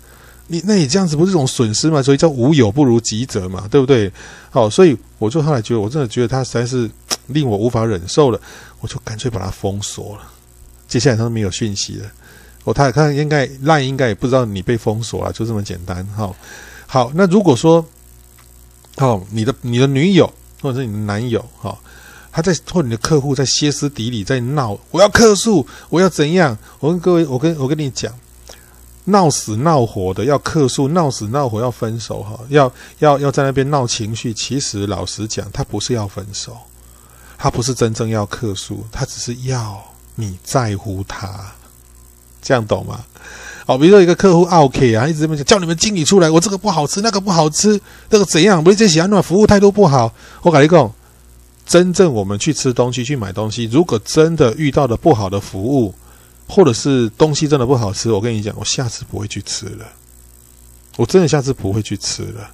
[0.46, 2.02] 你那你这样子不是一种损失吗？
[2.02, 4.10] 所以叫无有不如己者嘛，对不对？
[4.50, 6.90] 好，所以我就后来觉得，我真的觉得他实在是
[7.32, 8.40] 令我无法忍受了，
[8.80, 10.22] 我就干脆把它封锁了。
[10.86, 12.10] 接下来他都没有讯息了，
[12.64, 16.04] 我他看应该赖应该也不知道你被封锁了，就这么简单。
[16.08, 16.34] 哈，
[16.86, 17.84] 好，那如果说，
[18.96, 21.78] 哦，你的你的女友或者是你的男友，哈，
[22.32, 26.56] 他在或你的客户在歇斯底里在闹，我要客诉，我要怎样？
[26.80, 28.12] 我跟各位，我跟我跟你讲。
[29.06, 34.32] 闹死闹活的要客诉，闹死闹活要分手哈，要要要在那边闹情绪。
[34.32, 36.56] 其实老实讲，他不是要分手，
[37.42, 39.82] 他不是真正要客诉，他只是要
[40.14, 41.50] 你在乎他，
[42.42, 43.02] 这样懂吗？
[43.64, 47.80] 好，比如说一个客户 OK 啊，一直这么讲，叫你们经理出来，我这个不好吃，那个不好吃，
[48.10, 48.62] 那个怎样？
[48.62, 50.12] 不是这喜欢那服务态度不好。
[50.42, 50.92] 我跟你讲，
[51.64, 55.94] 真正我们去吃东西去买东西，如果真的遇到了不好的服务。
[56.52, 59.86] 或者是东西真的不好吃，我跟你讲，我下次不会去吃了。
[60.96, 62.50] 我真的下次不会去吃了，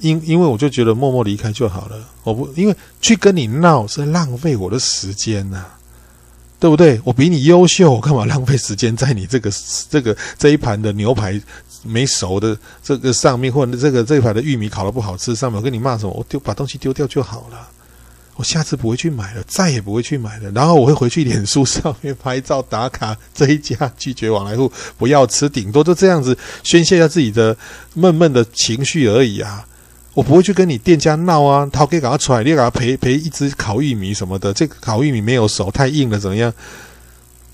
[0.00, 1.96] 因因为我就觉得默默离开就好了。
[2.22, 5.78] 我不因为去跟你闹是浪费我的时间呐、啊，
[6.58, 7.00] 对不对？
[7.04, 9.50] 我比你优秀，我干嘛浪费时间在你这个
[9.88, 11.40] 这个这一盘的牛排
[11.82, 16.12] 没熟的这个上面，或者这个这一盘的玉米烤得不好吃上面，我跟你骂什么？
[16.12, 17.68] 我丢把东西丢掉就好了。
[18.36, 20.50] 我下次不会去买了，再也不会去买了。
[20.52, 27.54] 然后我会回去脸书上面拍照打卡，这一家拒绝往来户，不要吃，顶多就这样子宣泄一下自己的
[27.92, 29.66] 闷闷的情绪而已啊！
[30.14, 36.52] 我不会去跟你店家闹啊，他可以给他出来，你给他赔赔一只烤玉米什么的，这个烤玉米没有熟，太硬了，怎么样？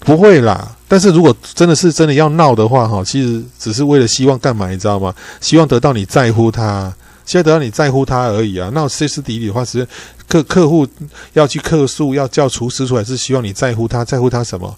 [0.01, 0.77] 不会啦。
[0.89, 5.15] 但是如果真的是真的要闹的话，哈，其实只是为了希望干嘛，你知道吗？
[5.41, 6.95] 希望得到你在乎他。
[7.25, 8.71] 现在得到你在乎他而已啊！
[8.73, 9.85] 那歇斯底里的话，实
[10.29, 10.87] 客客户
[11.33, 14.73] 要去客诉，要叫厨师出来，是希望你在乎他，在乎他什么？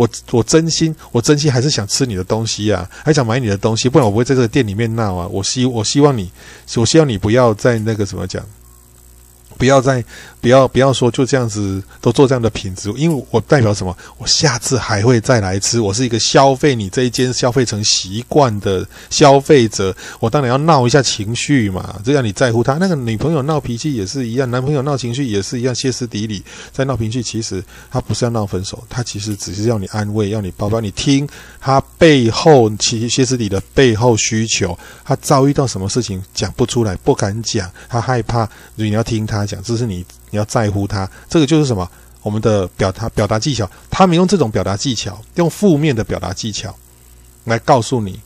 [0.00, 5.28] 我我真心，我真心还是想吃你的东西啊，还想买你的东西，不然我不会在这个店里面闹啊！
[5.28, 6.32] 我希我希望你，
[6.76, 8.42] 我希望你不要在那个什么讲。
[9.58, 10.02] 不要在
[10.40, 13.94] 不要不要说就这样子都做这样的品质，因为我代表什么？
[14.16, 15.80] 我下次还会再来吃。
[15.80, 22.74] 我是一个消费你这一间消费成习惯的消费者，我当然要闹一下情绪嘛，这样你在乎他。
[22.74, 27.22] 那个女朋友闹脾气也是一样，男朋友闹情绪也是一样，歇斯底里在闹脾气。
[27.22, 31.28] 其实他不是要闹分手，他其实只是要你安慰，要你抱抱，你听
[31.60, 39.44] 他背后其实歇斯底里的背后需求，他遭遇到什么事情讲不出来，不敢讲，他害怕，你要听他。
[39.50, 41.88] 讲，这是你你要在乎他，这个就是什么？
[42.22, 46.74] 我们的表达表达技巧，他们用这种表达技巧，用负面的表达技巧
[47.44, 48.20] 来告诉你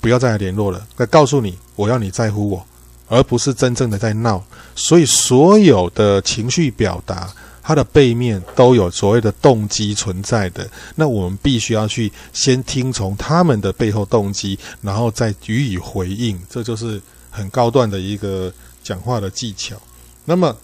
[0.00, 2.66] 不要再来联络了，来告诉你我要你在乎我，
[3.06, 4.42] 而不是真正的在闹。
[4.74, 7.32] 所以所有的情绪表达，
[7.62, 10.68] 它的背面都有所谓的动机存在的。
[10.96, 16.36] 那我们必须要去先听从他们的背后动机，然后再予以回应。
[16.50, 19.76] 这就是很高段的一个讲话的技巧。
[20.24, 20.56] 那么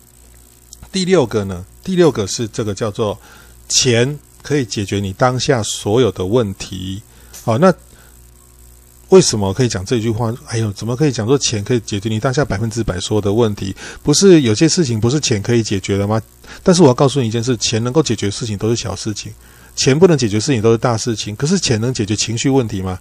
[0.93, 1.65] 第六个呢？
[1.85, 3.19] 第六个是这个叫做
[3.69, 7.03] 钱可以解决你当下所有的问题。
[7.45, 7.73] 好，那
[9.11, 10.35] 为什么可以讲这句话？
[10.49, 13.75] 哎呦，怎么可以讲说钱可以解决你当下百分之百所有的问题？
[14.03, 16.21] 不是有些事情不是钱可以解决的吗？
[16.63, 19.33] 但是我要告诉你一件事：钱能够解决事情都是小事情，
[19.77, 21.37] 钱不能解决事情都是大事情。
[21.37, 22.99] 可是钱能解决情绪问题吗？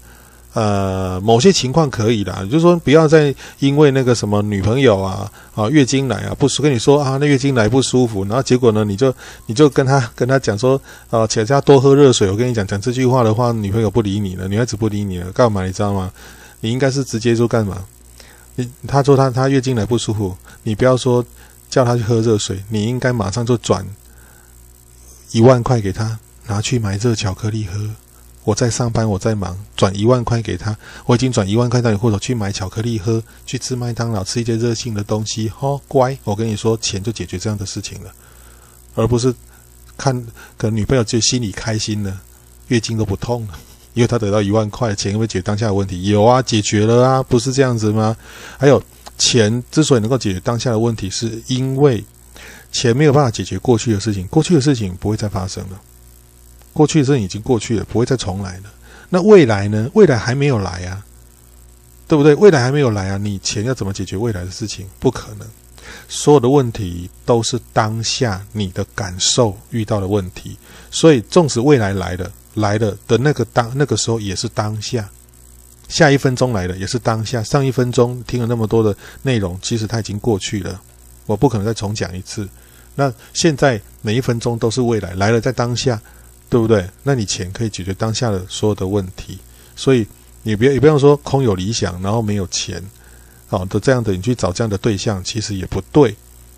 [0.55, 9.13] 呃，某些情况可以啦，就是说不要再因为那个什么女朋友啊啊月经来啊不舒，跟你说啊那月经来不舒服，然后结果呢你就
[9.47, 12.31] 你就跟他跟他讲说啊，请他多喝热水。
[12.31, 16.09] 我跟你讲讲这句话的话，女朋友不理你了，女孩子不理你了，干嘛你知道吗？
[16.61, 17.83] 你应该是直接说干嘛？
[18.55, 21.21] 你他说他他月经来不舒服，你不要说
[21.69, 23.85] 叫他去喝热水，你应该马上就转
[25.31, 28.04] 一万块给他，拿去买热巧克力喝。
[28.45, 30.77] 我在上班，我在忙，转一万块给他。
[31.05, 35.51] 我已经转一万块到你户头去买巧克力喝，去吃麦当劳，吃一些热性的东西。
[35.59, 38.13] 哦，乖，我跟你说，钱就解决这样的事情了，
[38.93, 39.33] 而不是
[39.97, 40.15] 看
[40.57, 42.21] 可能女朋友就心里开心了，
[42.67, 43.59] 月经都不痛了，
[43.95, 46.03] 因为他得到一万块钱，会不会解决当下的问题？
[46.03, 48.15] 有啊，解决了啊，不是这样子吗？
[48.59, 48.79] 还有，
[49.17, 52.03] 钱之所以能够解决当下的问题，是因为
[52.71, 55.81] 钱没有办法解决过去的事情，过去的事情不会再发生了。
[56.75, 58.63] 过去的事已经过去了，不会再重来了。
[59.07, 59.89] 那未来呢？
[59.93, 61.01] 未来还没有来啊，
[62.05, 62.35] 对不对？
[62.35, 64.85] 未来还没有来啊，你钱要怎么解决未来的事情？
[64.99, 65.47] 不可能。
[66.09, 70.57] 所有的问题都是当下你的感受遇到的问题。
[70.91, 75.09] 所以，纵使未来来了，来了的那个当那个时候也是当下。
[75.87, 77.41] 下一分钟来了也是当下。
[77.41, 80.81] 上一分钟听了那么多的内容，其实它已经过去了。
[81.25, 82.49] 我不可能再重讲一次。
[82.95, 86.01] 那现在每一分钟都是未来来了，在当下。
[86.55, 86.89] 对不对？
[87.03, 89.37] 那你钱可以解决当下的所有的问题。
[89.75, 90.07] 所以
[90.41, 92.81] 你别也不要说空有理想，然后没有钱，
[93.49, 96.15] 哦，的这样的你去找这样的对象，其实也不对。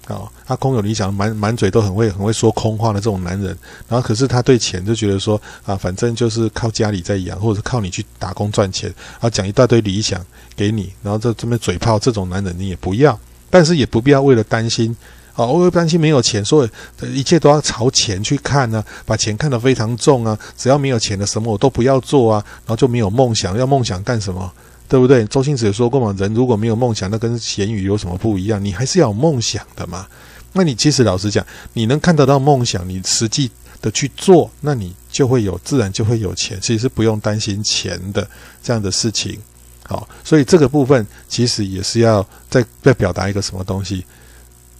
[0.07, 3.57] 哦，他空有理想，满满嘴都很会很会说空话的这种男人，
[3.89, 10.23] 然后可是他对钱就觉得说啊，反正就是靠家里在养，或者是靠你去打工赚钱，啊，讲一大堆理想
[10.55, 13.19] 给你，然后这这边嘴炮这种男人你也不要，
[13.49, 14.95] 但是也不必要为了担心，
[15.37, 16.69] 啊，为了担心没有钱，所以
[17.13, 24.51] 一切都要朝钱去看呢，把钱看得非常重啊，只要没有钱的什么我都不要做啊，然后就没有梦想，要梦想干什么？
[24.89, 25.23] 对不对？
[25.25, 28.63] 周星驰也说过嘛，人如果没有梦想，那跟咸鱼有什么不一样？
[28.63, 30.07] 你还是要有梦想的嘛。
[30.53, 36.57] 那你其实老实讲，你能看得到梦想，你实际的去做，那你就会有，自然就会有钱。
[36.59, 38.27] 其实是不用担心钱的
[38.63, 39.37] 这样的事情。
[39.83, 44.05] 好，所以这个部分其实也是要再再表达一个什么东西？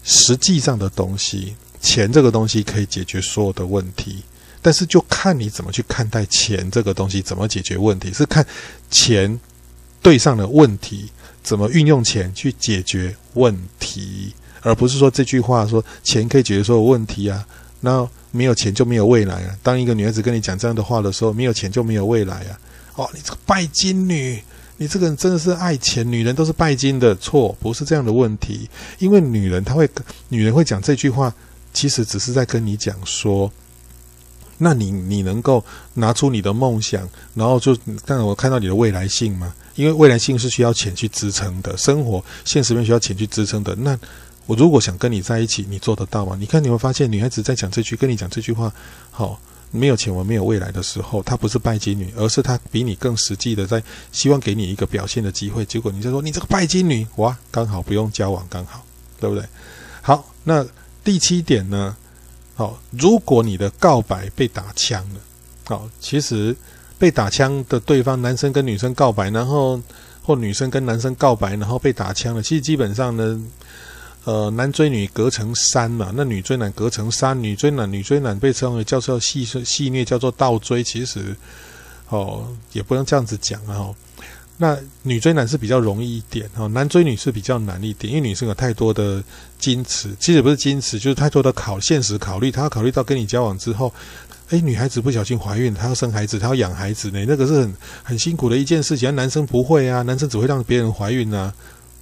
[0.07, 4.23] 实际上的东西，钱这个东西可以解决所有的问题，
[4.61, 8.43] 但是就看你怎么去看待钱这个东西，怎么解决问题，是看
[8.89, 9.39] 钱。
[9.99, 11.09] 对上的问题，
[11.43, 14.31] 怎么运用钱去解决问题，
[14.61, 17.45] 而不是说这句话说钱可以解决所有问题啊？
[17.81, 19.57] 那没有钱就没有未来啊！
[19.61, 22.59] 当一个女孩子跟你讲这样的话的时候，没有钱就没有未来啊！
[22.95, 24.41] 哦，你这个拜金女，
[24.77, 28.69] 你这个人真的是爱钱，女人都是拜金的，错，不是这样的问题。
[28.99, 29.89] 因为女人她会，
[30.29, 31.33] 女人会讲这句话，
[31.73, 33.51] 其实只是在跟你讲说。
[34.59, 35.63] 那你你能够
[35.93, 39.53] 拿出你的梦想，然后就让我看到你的未来性吗？
[39.75, 43.75] 因为未来性是需要钱去支撑的，生活现实面需要钱去支撑的。
[43.75, 43.95] 那
[44.47, 46.35] 我如果想跟你在一起，你做得到吗？
[46.39, 48.73] 你看你会发现，女孩子在讲这句，跟你讲这句话，
[49.11, 49.39] 好，
[49.71, 55.65] 没有钱我没有未来的时候，她不是拜金女，而是她比你更实际的在希望给你一个表现的机会。
[55.65, 58.85] 结果你就说你这个拜金女，哇，刚好不用交往，刚好，
[59.19, 59.45] 对不对？
[60.01, 60.65] 好，那
[61.03, 61.95] 第七点呢？
[62.55, 65.19] 好，如果你的告白被打枪了，
[65.65, 66.55] 好，其实
[66.97, 69.79] 被打枪的对方，男生跟女生告白，然后
[70.23, 73.39] 或女生跟男生告白，然后被打枪了，其实基本上呢，
[74.27, 81.33] 呃，男追女隔层山嘛，那女追男隔层山，女追男女追男被称为叫做戏戏虐，叫做倒追，其实
[82.09, 83.75] 哦，也不能这样子讲啊。
[83.75, 83.95] 哦
[84.59, 89.23] 那女追男是比较容易一点哈，男追女是比较难一点，因为女生有太多的
[89.61, 93.93] 矜持，其实不是矜持，就是太多的考现实考虑，她要考虑到跟你交往之后，
[94.49, 101.53] 诶，女孩子不小心怀孕，她要生孩子，她要养孩子呢，那个是很很辛苦的一件事情，男生不会啊，男生只会让别人怀孕啊，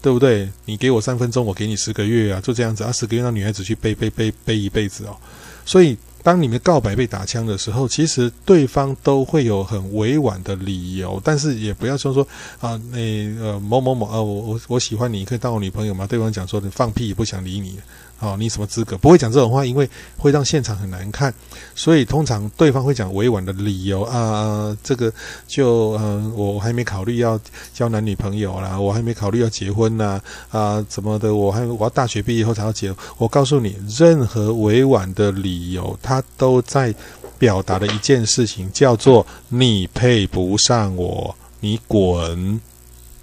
[0.06, 0.48] 对不对？
[0.66, 5.18] 你给我三分钟，我给你十个月啊，就这样子啊，十个月让女孩子去背背背背一辈子哦，
[5.66, 5.98] 所以。
[6.26, 12.28] 当你们告白被打枪的时候，其实对方都会有很委婉的理由，但是也不要说说
[12.60, 12.98] 啊，那
[13.40, 16.08] 呃某某某啊，我我我喜欢你，可以当我女朋友吗？
[16.08, 17.78] 对方讲说你放屁，不想理你。
[18.20, 18.98] 哦，你什么资格？
[18.98, 21.34] 不会讲这种话，因为会让现场很难看。
[21.76, 25.12] 所以通常对方会讲委婉的理由啊，这个
[25.48, 27.40] 就嗯，我还没考虑要
[27.74, 31.36] 交男女朋友啦，我还没考虑要结婚呐，啊，怎么的？
[31.36, 32.96] 我还我要大学毕业后才要结。
[33.18, 36.96] 我告诉你，任何委婉的理由，他都在
[37.38, 42.62] 表达的一件事情，叫做你配不上我，你滚，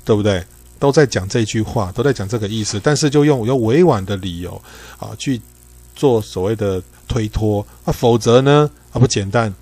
[0.05, 0.45] 对不对？
[0.83, 4.61] 都在讲这句话，都在讲这个意思，但是就用用委婉的理由
[4.99, 5.41] 啊去
[5.95, 9.55] 做所谓的推脱啊，否则呢啊不简单，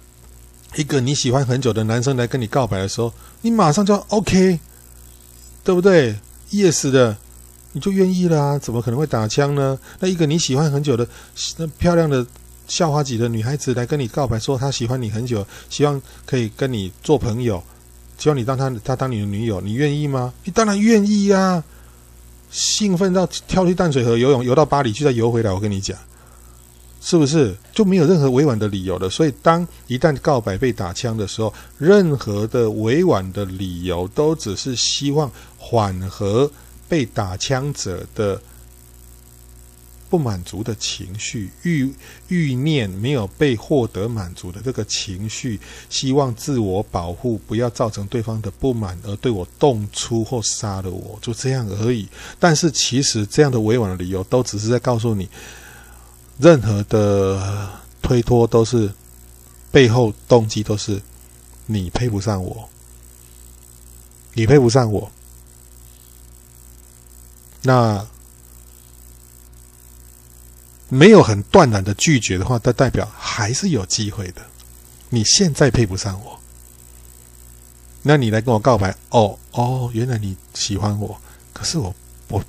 [0.77, 3.13] 一个你喜欢很久的男生来跟你告白的时候，
[3.43, 4.59] 你马上就 OK，
[5.63, 6.17] 对不对
[6.51, 7.19] ？Yes 的，
[7.73, 9.79] 你就愿意了啊，怎么可能会打枪呢？
[9.99, 11.07] 那一个你喜欢很久的
[11.59, 12.27] 那漂亮的
[12.67, 17.63] 校花级的女孩子来跟你告白，说她喜欢你很久，希望可以跟你做朋友。
[18.21, 20.33] 希望你当他，他当你的女友，你愿意吗？
[20.45, 21.65] 你当然愿意呀、啊！
[22.51, 25.51] 兴奋到跳去淡水河游泳，游到巴黎去再游回来。
[25.51, 25.97] 我跟你讲，
[27.01, 29.09] 是不是就没有任何委婉的理由了？
[29.09, 36.51] 所以，当一旦告白被打枪的时候，任何的委婉的理由都只是希望缓和
[36.89, 38.39] 被打枪者的。
[40.11, 41.95] 不满足的情绪，欲
[42.27, 52.09] 欲念没有被获得满足的这个情绪，希望自我保护，不要造成对方的不满而对我动粗或杀了我，就这样而已。
[52.41, 55.29] 但是其实这样的委婉的理由，都只是在告诉你，
[56.39, 57.71] 任何的
[58.03, 58.93] 推脱都是
[59.71, 61.01] 背后动机都是
[61.67, 62.69] 你配不上我，
[64.35, 65.09] 你配不上我，
[67.63, 68.05] 那。
[70.91, 74.43] 没有很断然的拒绝的话，它代表还是有机会的。
[75.09, 76.39] 你现在配不上我，
[78.03, 81.19] 那你来跟我告白哦哦，原来你喜欢我，
[81.53, 81.95] 可是我
[82.29, 82.45] 我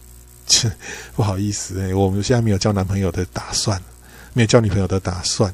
[0.46, 0.72] 切
[1.16, 3.82] 不好意思诶，我们现在没有交男朋友的打算，
[4.34, 5.54] 没有交女朋友的打算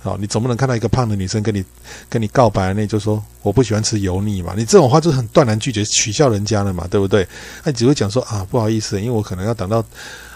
[0.00, 1.64] 好，你总不能看到一个胖的女生跟你
[2.08, 4.52] 跟你告白，那就说我不喜欢吃油腻嘛？
[4.56, 7.26] 你这种话就很断然拒绝，取笑人家了嘛，对不对？
[7.62, 9.84] 那你只会讲说啊，不好意思，因为我可能要等到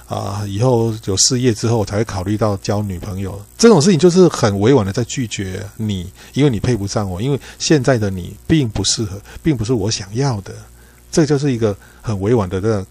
[0.06, 3.40] 啊以后有事业之后，才会考虑到交女朋友。
[3.58, 10.54] 这种事情就是很委婉的在拒绝你，因为你配不上我，因为现在的你并不适合，并不是我想要的。
[11.10, 12.86] 这就是一个很委婉的这样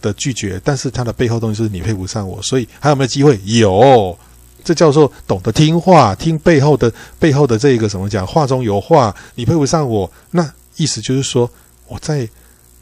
[0.00, 3.40] 的拒绝，但是它的背后东西是你配不上我，所以还有没有机会？
[3.44, 4.16] 有。
[4.62, 8.26] 这叫做懂得听话，听背后的背后的这个什么讲？
[8.26, 11.50] 话中有话，你配不上我，那意思就是说，
[11.88, 12.28] 我再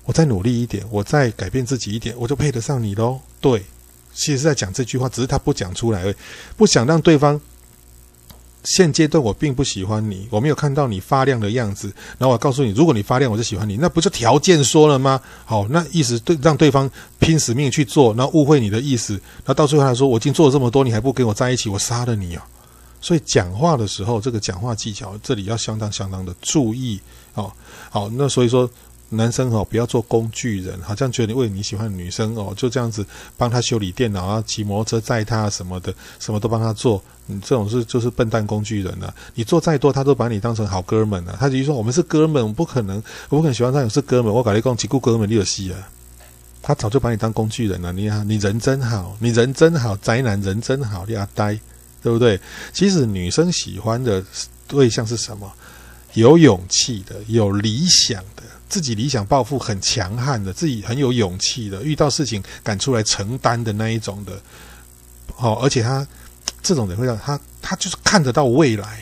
[0.05, 3.21] 我再努力一点，我再改变自己一点，我就配得上你喽。
[3.41, 3.65] 对，
[4.19, 6.15] 其实是在讲这句话，只是他不讲出来而已，
[6.57, 7.41] 不想让对方。
[8.65, 11.91] 现阶段我并不喜欢你，我没有看到你发亮的样子。
[12.19, 15.19] 然后我告诉你，如果你发亮，我就喜欢你，那不就条件说了吗？
[15.47, 16.91] 好，那意思对，让对方
[17.21, 19.19] 拼死命去做，然后误会你的意思。
[19.47, 22.45] 那到最后他说，我已经做了这么多，你还不跟我在一起，我杀了你啊！
[23.01, 27.01] 所以讲话的时候，这个讲话技巧这里要相当相当的注意
[27.35, 27.51] 哦。
[27.89, 28.69] 好，那所以说。
[29.11, 33.07] 男生哦，不要做工具人，好像觉得你为你喜欢的女生哦，就这样子
[33.37, 37.03] 帮他修理电脑啊，骑摩托车载他什么的，什么都帮他做。
[37.27, 39.15] 你这种是就是笨蛋工具人了、啊。
[39.35, 41.37] 你做再多，他都把你当成好哥们了、啊。
[41.41, 42.97] 他就说我们是哥们，我不可能，
[43.29, 44.33] 我不可能喜欢上你是哥们。
[44.33, 45.89] 我搞一共几个哥们你有戏啊？
[46.61, 47.93] 他早就把你当工具人了。
[47.93, 51.59] 你好，你人真好，你人真好，宅男人真好，你阿呆，
[52.03, 52.39] 对不对？
[52.73, 54.23] 其实女生喜欢的
[54.67, 55.51] 对象是什么？
[56.15, 58.23] 有勇气的，有理想。
[58.69, 64.41] 自己理想抱负很强悍的，自己很有勇气的，遇到事情敢出来承担的那一种的，
[65.37, 66.07] 哦，而且他
[66.63, 69.01] 这种人会让他，他就是看得到未来，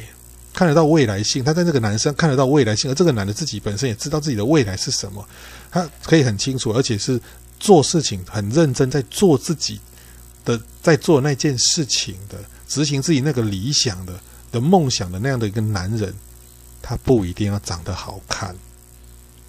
[0.53, 1.43] 看得到未来性。
[1.43, 5.27] 他在这个男生看得到未来性，而这个男的自己本身也知道自己的未来是什么，
[5.71, 7.21] 他可以很清楚，而且是
[7.59, 9.81] 做事情很认真，在做自己
[10.45, 12.39] 的，在做那件事情的，
[12.69, 14.13] 执行自己那个理想的
[14.53, 16.15] 的梦想的那样的一个男人，
[16.81, 18.55] 他不一定要长得好看。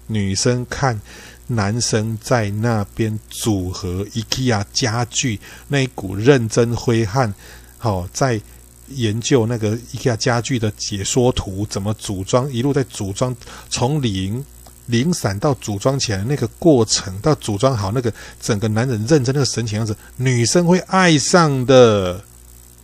[0.08, 1.00] 女生看
[1.46, 7.32] 男生在那边组合 IKEA 家具，那一股认真挥汗，
[7.78, 8.40] 好、哦、在
[8.88, 13.34] 研究那个 IKEA 家具的解说图，怎么组装，一路在组装，
[13.70, 14.44] 从零
[14.86, 22.24] 零散到组装起来那个过程，到组装好那个整个男人认真那个神情样子，女生会爱上的。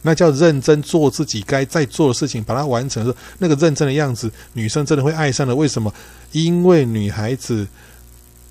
[0.06, 5.56] 那叫认真做自己该在做的事情，把它完成的时候，那个认真的样子，女生真的会爱上的。
[5.56, 5.92] 为什么？
[6.32, 7.66] 因为女孩子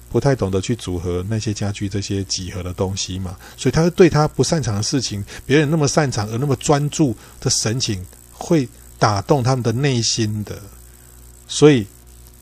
[0.09, 8.67] 不太懂得去组合那些家具、这些几何的东西嘛，所以她会对她不擅长的事情，别人那么擅长而那么专注的神情，会
[8.97, 10.59] 打动他们的内心的。
[11.47, 11.85] 所以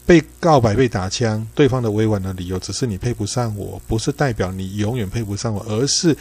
[0.05, 6.15] 被告白、被打枪，对方的委婉的理由只是你配不上我，不是代表你永远配不上我，而是。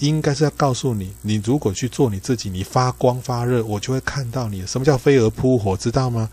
[0.00, 4.66] 应该是要告诉你，你如果去做你自己，你发光发热，我就会看到你。
[4.66, 6.28] 什么叫飞蛾扑火，知道吗？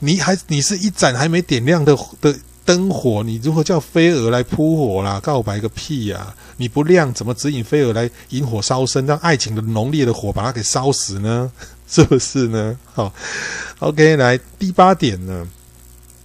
[0.00, 2.34] 你还你是一盏还没点亮的的
[2.64, 5.20] 灯火，你如何叫飞蛾来扑火啦？
[5.20, 11.50] 告白个屁呀、你不亮，怎么指引飞蛾来引火烧身，让爱情的浓烈的火把它给烧死呢？
[11.86, 12.78] 是不是呢？
[12.94, 13.12] 好
[13.80, 15.46] ，OK，来第八点呢，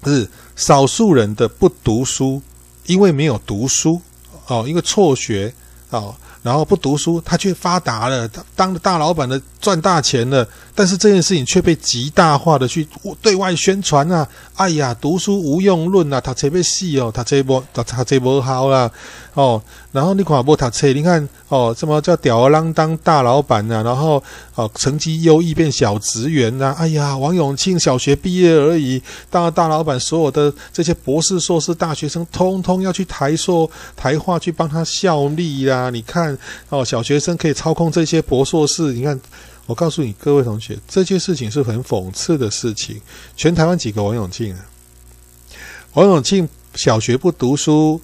[0.03, 2.41] 是少数人的不读书，
[2.85, 3.99] 因为没有读书
[4.47, 5.53] 哦，因为辍学
[5.89, 6.15] 哦。
[6.45, 10.47] 然后不读书，他却发达了，他当了大老板的，赚大钱了。
[10.75, 12.87] 但是这件事情却被极大化的去
[13.19, 14.27] 对外宣传啊！
[14.55, 18.91] 哎呀，读书无用论啊，他这边细哦，他这波他他这波好啦
[19.33, 19.59] 哦。
[19.91, 23.81] 然后你看不他车，你看哦，什么叫吊儿郎当大老板啊？
[23.81, 24.21] 然后
[24.55, 26.75] 哦，成绩优异变小职员呐、啊？
[26.77, 35.89] 哎呀，王永庆小学毕业而已，当了大老板，所有的这些博士、硕士、大学生，通通要去台硕、台化去帮他效力呀、啊！
[35.89, 36.34] 你看
[36.69, 39.19] 哦，小学生可以操控这些博硕士，你看。
[39.67, 43.01] 我告诉你，各位同学，这件事情是很讽刺的事情。
[43.35, 44.63] 全台湾几个王永庆啊？
[45.93, 47.99] 王永庆小学不读书，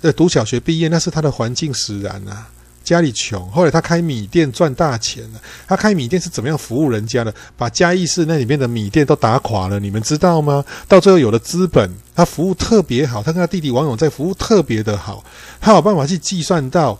[0.00, 2.48] 呃，读小学毕业那是他的环境使然啊。
[2.82, 5.40] 家里穷，后来他开米店赚大钱了。
[5.68, 7.32] 他开米店是怎么样服务人家的？
[7.56, 10.64] 把嘉义市那里面的米店都打垮了，你们知道吗？
[10.88, 13.22] 到最后有了资本，他服务特别好。
[13.22, 15.24] 他跟他弟弟王永在服务特别的好，
[15.60, 16.98] 他有办法去计算到。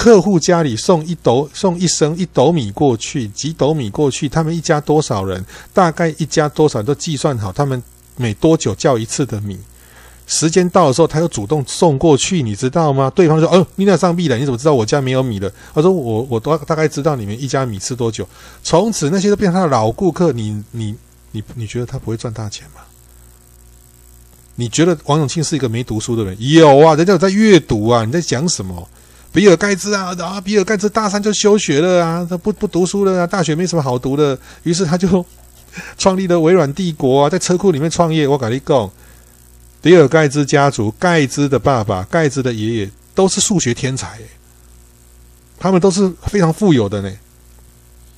[0.00, 5.44] 客户家里送一斗送一升一斗米过去，几斗米过去，他们一家多少人？
[5.74, 7.82] 大概一家多少人都计算好，他们
[8.16, 9.58] 每多久叫一次的米？
[10.26, 13.12] 时间到的时候，他又主动送过去，你知道吗？
[13.14, 18.26] 对方说：“哦，你那上币了，你怎么知道我家没有米了？”他说：“我我大大概知道你们一家米吃多久。”
[18.64, 20.32] 从此那些都变成他的老顾客。
[20.32, 20.94] 你你
[21.32, 22.80] 你你觉得他不会赚大钱吗？
[24.54, 26.34] 你觉得王永庆是一个没读书的人？
[26.38, 28.88] 有啊，人家有在阅读啊，你在讲什么？
[29.32, 35.24] 比尔盖茨啊啊，比尔盖茨大三就休学了啊，他不不读书了啊，大学没什么好读的，于是他就
[35.96, 38.26] 创立了微软帝国啊，在车库里面创业。
[38.26, 38.90] 我跟你讲，
[39.80, 44.18] 比尔盖茨家族，盖茨的爸爸，盖茨的爷爷都是数学天才，
[45.60, 47.12] 他们都是非常富有的呢。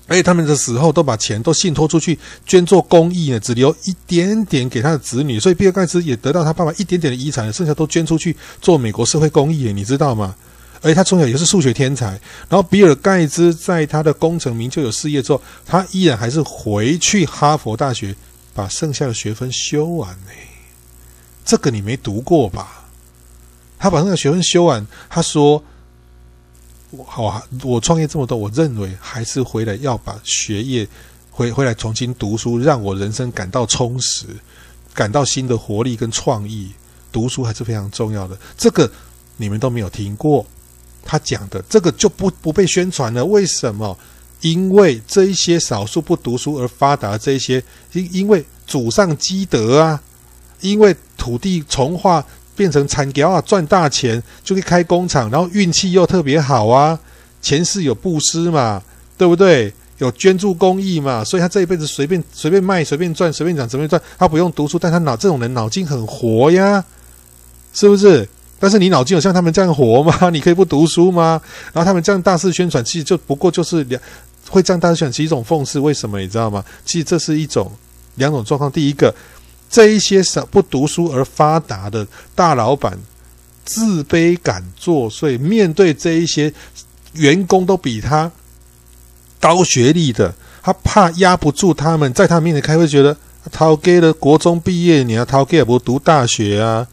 [0.09, 10.35] 而且他们的死后都把钱都信托出去捐做公益呢，只留一点点给他的子女，所以比尔盖茨也得到他爸爸一点点的遗产，剩下都捐出去做美国社会公益，你知道吗？
[10.83, 12.11] 而且他从小也是数学天才。
[12.49, 18.15] 然后比尔盖茨在他的功成名就有事业之后，他依然还是回去哈佛大学
[18.53, 20.31] 把剩下的学分修完呢。
[21.45, 22.85] 这个你没读过吧？
[23.79, 25.65] 他把那个学分修完，他说。
[26.95, 30.87] 我好啊，我创业这么多，我认为还是回来要把学业
[31.31, 34.27] 回回来重新读书，让我人生感到充实，
[34.93, 36.71] 感到新的活力跟创意。
[37.11, 38.37] 读书还是非常重要的。
[38.59, 38.93] 这个
[39.39, 40.45] 你们都没有听过
[41.05, 43.25] 他讲的，这个就不不被宣传了。
[43.25, 43.97] 为什么？
[44.41, 47.63] 因为这一些少数不读书而发达的这一些，
[47.93, 50.03] 因因为祖上积德啊，
[50.61, 52.25] 因为土地从化。
[52.55, 56.97] 变成产业啊，赚大钱就可以开工厂，然后运气又特别好啊，
[57.41, 58.81] 前世有布施嘛，
[59.17, 59.73] 对不对？
[59.97, 66.85] 有捐助公益嘛，所以他这一辈子随便随便卖，随便赚，随便讲，随便赚，他不用读书，但他脑这种人脑筋很活呀，
[67.73, 68.29] 是不是？
[68.63, 70.31] 但是你脑筋有像他们这样活吗？
[70.31, 71.41] 你可以不读书吗？
[71.73, 74.01] 然后他们这样大肆宣传，其实就不过就是两
[74.49, 75.81] 会这样大肆宣传，是一种讽刺。
[75.81, 76.65] 为什么你知道吗？
[76.85, 77.73] 其实这是一种
[78.15, 78.71] 两种状况。
[78.71, 79.13] 第一个。
[79.69, 82.93] 这一些少不读书而发达的大老板，
[83.65, 86.53] 自卑感作祟，面对这一些
[87.15, 88.31] 员工都比他
[89.41, 93.17] 高学历的，他怕压不住他们，在他面前开会，觉得
[93.51, 96.87] 他给了国中毕业，你要他给也不读大学啊，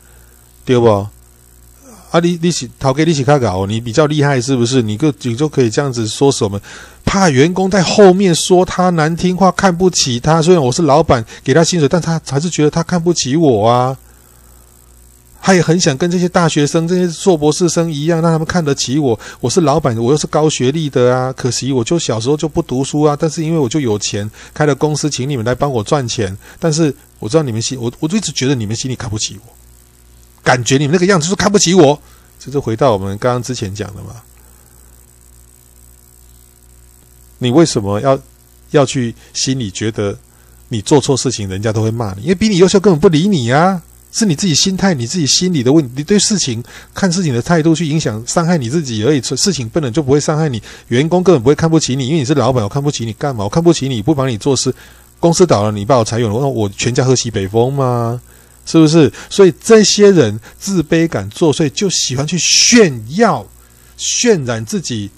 [0.63, 1.05] 对不？
[2.11, 4.81] 啊你，你你是陶给你是卡搞，你比较厉害是不是？
[4.81, 6.59] 你就你就可以这样子说什么？
[7.05, 10.41] 怕员工在后面说他难听话，看不起他。
[10.41, 13.95] 虽然我是老板，给他薪水，但他还是觉得他看不起我啊。
[15.41, 19.17] 他也很想跟这些大学生、这些硕博士生一样，让他们看得起我。
[19.39, 21.31] 我是老板，我又是高学历的啊。
[21.31, 23.15] 可惜我就小时候就不读书啊。
[23.17, 26.35] 但是因为我就有钱，开了公司，请你们来帮我赚钱。
[26.59, 29.58] 但是我知道你们心，我我就一直觉得你们心里看不起我。
[30.43, 32.01] 感觉你们那个样子是看不起我，
[32.39, 34.15] 这就回到我们刚刚之前讲的嘛。
[37.37, 38.19] 你为什么要
[38.71, 40.17] 要去心里觉得
[40.67, 42.23] 你做错事情，人家都会骂你？
[42.23, 45.91] 因为比你优秀根本不理你啊，是你自己心态、你自己心里的问题。
[45.95, 46.63] 你对事情
[46.93, 49.21] 看事情的态度去影响、伤害你自己而已。
[49.21, 53.45] 事情根本就不会伤害你，员工根本不会看不起你，因为你是老板，我看不起你干嘛？
[53.45, 54.73] 我看不起你不帮你做事，
[55.19, 58.19] 公司倒了你把我裁员了，我我全家喝西北风吗？
[58.69, 59.11] 是不是？
[59.31, 63.43] 所以这些人自卑感作祟，就喜欢去炫耀、
[63.97, 65.09] 渲染自己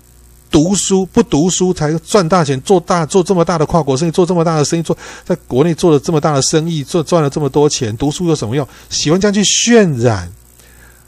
[0.50, 8.66] 读书不读书才赚大钱，做大做这么大的跨国生意，做这么大的生意，做在国内做了这么大的生意，做赚了这么多钱，读书有什么用？
[8.90, 10.32] 喜欢这样去渲染，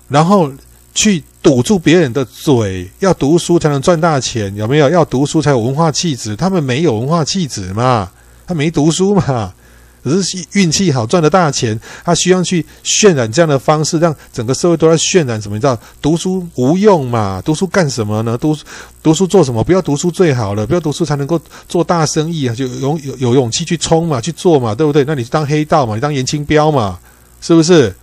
[0.09, 0.51] 然后
[0.93, 4.89] 去堵住别人的嘴，要读书才能赚大钱，有没有？
[4.89, 8.11] 要读书才有文化气质，他们没有文化气质嘛，
[8.45, 9.53] 他没读书嘛。
[10.03, 15.55] 只是运气好赚了大钱，他需要去渲染这样的方式，让整个社会都在渲染什么？
[15.55, 17.41] 你知道，读书无用嘛？
[17.43, 18.38] 读书干什么呢？
[18.38, 18.57] 读
[19.01, 19.63] 读书做什么？
[19.63, 22.55] 不要读书最好了，不要读书才能够做大生意啊！
[22.55, 25.03] 就有有有勇气去冲嘛，去做嘛，对不对？
[25.05, 26.99] 那你当黑道嘛，你当严清标嘛，
[27.41, 27.93] 是不是？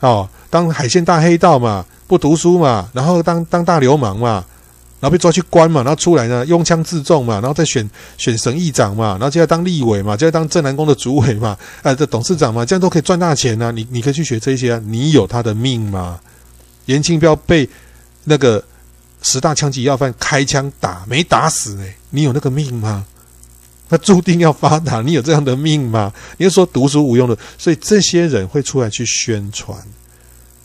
[0.00, 4.44] 哦，当海鲜大黑道嘛，不读书嘛，然后当当大流氓嘛。
[5.00, 16.20] 然后被抓去关嘛，然后出来呢，拥枪自重嘛，然后再选选省议长嘛，然后就要当立委嘛，就要当镇南宫的主委嘛，呃，这董事长嘛，这样都可以赚大钱呐、你你可以去学这些啊，你有他的命吗？
[16.84, 17.66] 颜清标被
[18.24, 18.62] 那个
[19.22, 23.06] 十大枪击要犯开枪打，没打死哎，你有那个命吗？
[23.88, 26.12] 他注定要发达，你有这样的命吗？
[26.36, 29.78] 你就说读书无用的，所以这些人会出来去宣传，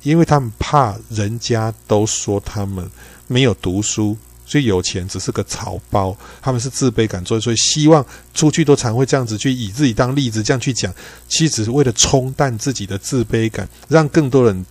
[0.04, 2.86] 因为他们怕人家都说他们。
[3.28, 4.16] 没有读书，
[4.46, 6.16] 所以有钱只是个草包。
[6.42, 10.94] 他们是自卑感作祟，所以希望出去都常会这样子去以自己当例子，这样去讲，
[11.28, 14.66] 其实只是为了冲淡自己的自卑感，让更多人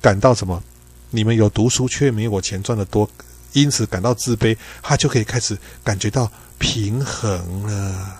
[0.00, 0.62] 感到什么？
[1.10, 3.08] 你们有读书却没有我钱赚得多，
[3.52, 8.18] 因此感到自卑，他就可以开始感觉到平衡了。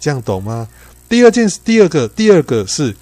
[0.00, 0.66] 这样懂吗？
[1.08, 2.96] 第二件事，第二个，第二个是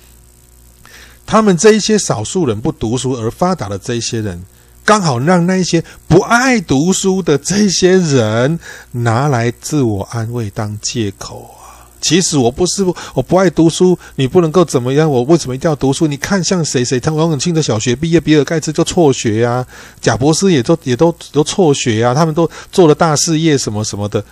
[1.24, 4.44] 他们这一些少数人不读书而发达的这一些人。
[4.88, 8.58] 刚好让那些不爱读书的这些人
[8.92, 11.92] 拿来自我安慰当借口啊！
[12.00, 12.82] 其实我不是
[13.12, 15.10] 我不爱读书，你不能够怎么样？
[15.10, 16.06] 我为什么一定要读书？
[16.06, 19.62] 你看像谁谁，他王永庆的小学毕业，比尔盖茨就辍学呀、
[20.00, 24.24] 贾伯斯也都也都都辍学呀、他们都做了大事业什么什么的。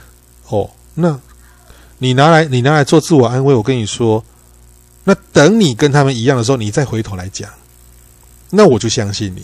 [0.48, 1.20] 哦，那
[1.98, 4.24] 你拿来你拿来做自我安慰，我跟你说，
[5.04, 7.50] 那等你跟他们一样的时候，你再回头来讲，
[8.48, 9.42] 那我就相信你。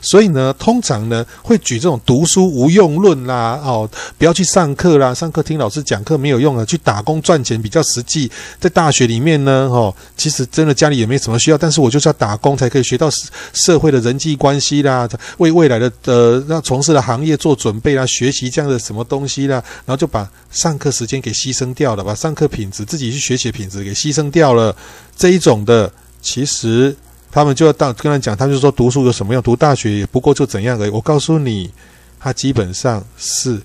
[0.00, 8.30] 所以呢，通常呢会举这种读书无用论啦，哦，不要去上课啦，上课听老师讲课没有用啊，去打工赚钱比较实际。
[8.60, 13.08] 在大学里面呢，哦，其实真的家里也没什么需要，但是我就是要打工才可以学到
[13.52, 24.74] 社会的人际关系啦，为未来的呃要从事的行业做准备啦，学习这样的什么东西啦，然后就把上课时间给牺牲掉了，把上课品质自己去学习的品质给牺牲掉了，
[25.16, 26.96] 这一种的其实。
[27.30, 29.42] 他们就要到跟他讲，他就说读书有什么用？
[29.42, 30.90] 读大学也不过就怎样而已。
[30.90, 31.70] 我告诉你，
[32.18, 33.60] 他基本上是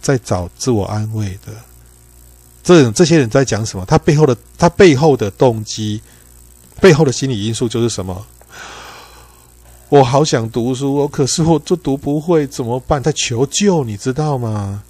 [0.00, 1.52] 在找自我安慰的。
[2.62, 3.84] 这这些人在讲什么？
[3.86, 6.00] 他背后的他背后的动机，
[6.80, 8.26] 背后的心理因素就是什么？
[9.88, 13.00] 我好想读书，我可是我就读不会，怎么办？
[13.00, 14.82] 在求救，你知道吗？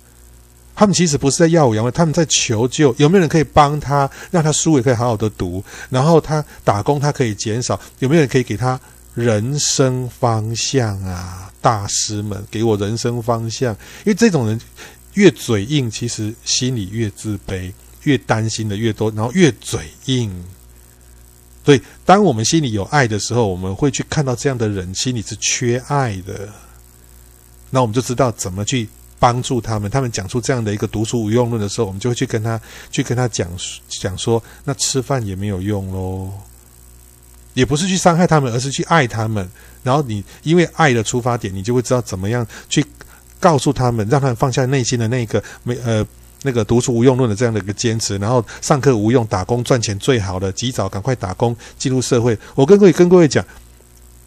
[0.77, 2.95] 他们其实不是在耀武扬威，他们在求救。
[2.99, 5.65] 有没有人可以帮他，让他书也可以好好的读？
[5.89, 7.81] 然后他打工，他可以减少。
[7.99, 8.79] 有没有人可以给他
[9.15, 11.51] 人生方向啊？
[11.63, 13.73] 大师们，给我人生方向。
[14.05, 14.61] 因为这种人
[15.15, 17.73] 越嘴硬，其实心里越自卑，
[18.03, 20.45] 越担心的越多，然后越嘴硬。
[21.65, 26.49] 所以，当我们心里有爱的时候，我们会去看到这样的人心里是缺爱的，
[27.71, 28.87] 那我们就知道怎么去。
[29.19, 32.61] 帮助他们，他们讲出这样的一个读书无用论的时候，我们就会去跟他
[32.91, 33.49] 去跟他讲
[33.89, 36.31] 讲说，那吃饭也没有用喽，
[37.55, 39.49] 也不是去伤害他们，而是去爱他们。
[39.83, 42.85] 然后你因为爱的出发点，你就会知道怎么样去
[43.41, 46.05] 告诉他们，让他们放下内心的那个没呃
[46.43, 52.39] 那个读书无用论的这样的一个坚持，然后上课无用，打工赚钱最好的，及早赶快打工进入社会。
[52.55, 53.45] 我跟各位跟各位讲，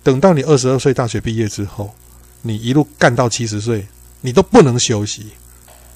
[0.01, 1.93] 等到你二十二岁大学毕业之后，
[2.41, 3.85] 你一路干到七十岁。
[4.21, 5.27] 你都不能休息，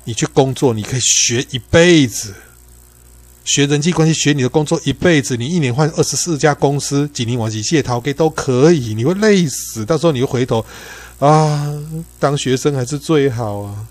[0.05, 2.33] 你去工作，你可以学一辈子，
[3.43, 5.35] 学人际关系，学你的工作一辈子。
[5.35, 9.85] 你一年换二十四家公司，几年往几届逃给都可以，你会累死。
[9.85, 10.65] 到时候你会回头
[11.19, 11.73] 啊，
[12.19, 13.87] 当学生还是最好啊。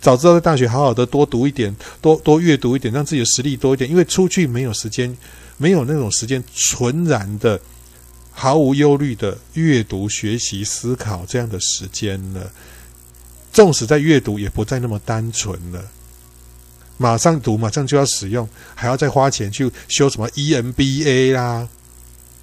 [0.00, 3.90] 早知道在大学好好的多读一点，多多阅读一点，让自己的实力多一点。
[3.90, 5.16] 因为出去没有时间，
[5.56, 7.60] 没有那种时间纯然的。
[8.38, 12.52] 毫无忧虑的阅读、学习、思考这样的时间了，
[13.56, 15.82] 纵使在阅读，也不再那么单纯了。
[16.98, 21.66] 马上读，马上就要使用，还要再花钱去修什么 EMBA 啦。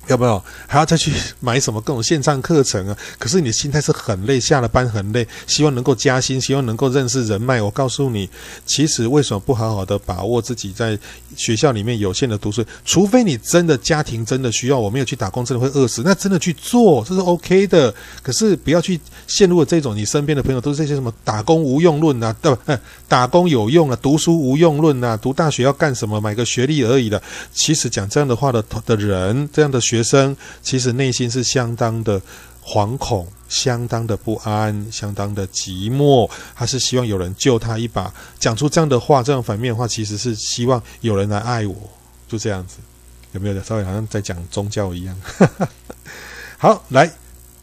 [0.08, 2.98] 要不要还要再去买什么各种线上课程啊？
[3.18, 7.62] 可是你的心态是很累，下了班很累，希望能够加薪，希望能够认识人脉。
[7.62, 8.30] 我告诉你，
[8.66, 10.98] 其实为什么不好好的把握自己在
[11.36, 12.64] 学校里面有限的读书？
[12.86, 17.94] 除非你真的家庭真的需要，我没有去打工，真的会饿死，那真的去做，这是 OK 的。
[18.22, 22.80] 可是不要去陷入了这种，你身边的朋友都是这些什么打工无用论啊，对吧？
[23.08, 26.24] 打工有用啊，读书无用论啊，读大学要干什么？
[26.24, 27.22] 买个学历而已的。
[27.54, 32.20] 其实讲这样的话的的人，这样的学学生其实内心是相当的
[32.66, 36.28] 惶恐，相当的不安，相当的寂寞。
[36.56, 38.12] 他是希望有人救他一把。
[38.40, 41.76] 讲出这样的话，这样反面的话，其实是希望有人来爱我，
[42.28, 42.78] 就这样子。
[43.34, 43.62] 有没有？
[43.62, 45.16] 稍微好像在讲宗教一样。
[46.58, 47.12] 好，来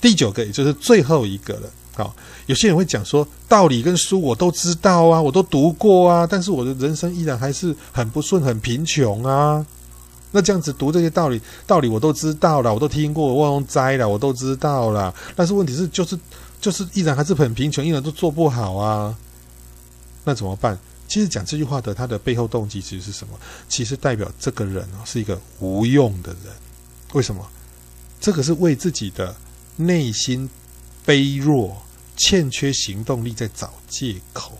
[0.00, 1.68] 第九个，也就是最后一个了。
[1.96, 2.14] 好，
[2.46, 9.66] 有些人会讲说，道理跟书我都知道啊，我都读过啊，但是我的人生依然还是很不顺，很贫穷啊。
[10.32, 15.12] 那这样子读这些道理，道理我都知道了，我都听过，我忘摘了，我都知道了。
[15.34, 16.18] 但是问题是，就是
[16.60, 19.16] 就是依然还是很贫穷，依然都做不好啊。
[20.24, 20.78] 那怎么办？
[21.08, 23.34] 其实讲这句话的他的背后动机其实是什么？
[23.68, 26.52] 其实代表这个人是一个无用的人。
[27.12, 27.44] 为什么？
[28.20, 29.34] 这个是为自己的
[29.76, 30.48] 内心
[31.04, 31.76] 卑弱、
[32.16, 34.52] 欠缺行动力在找借口。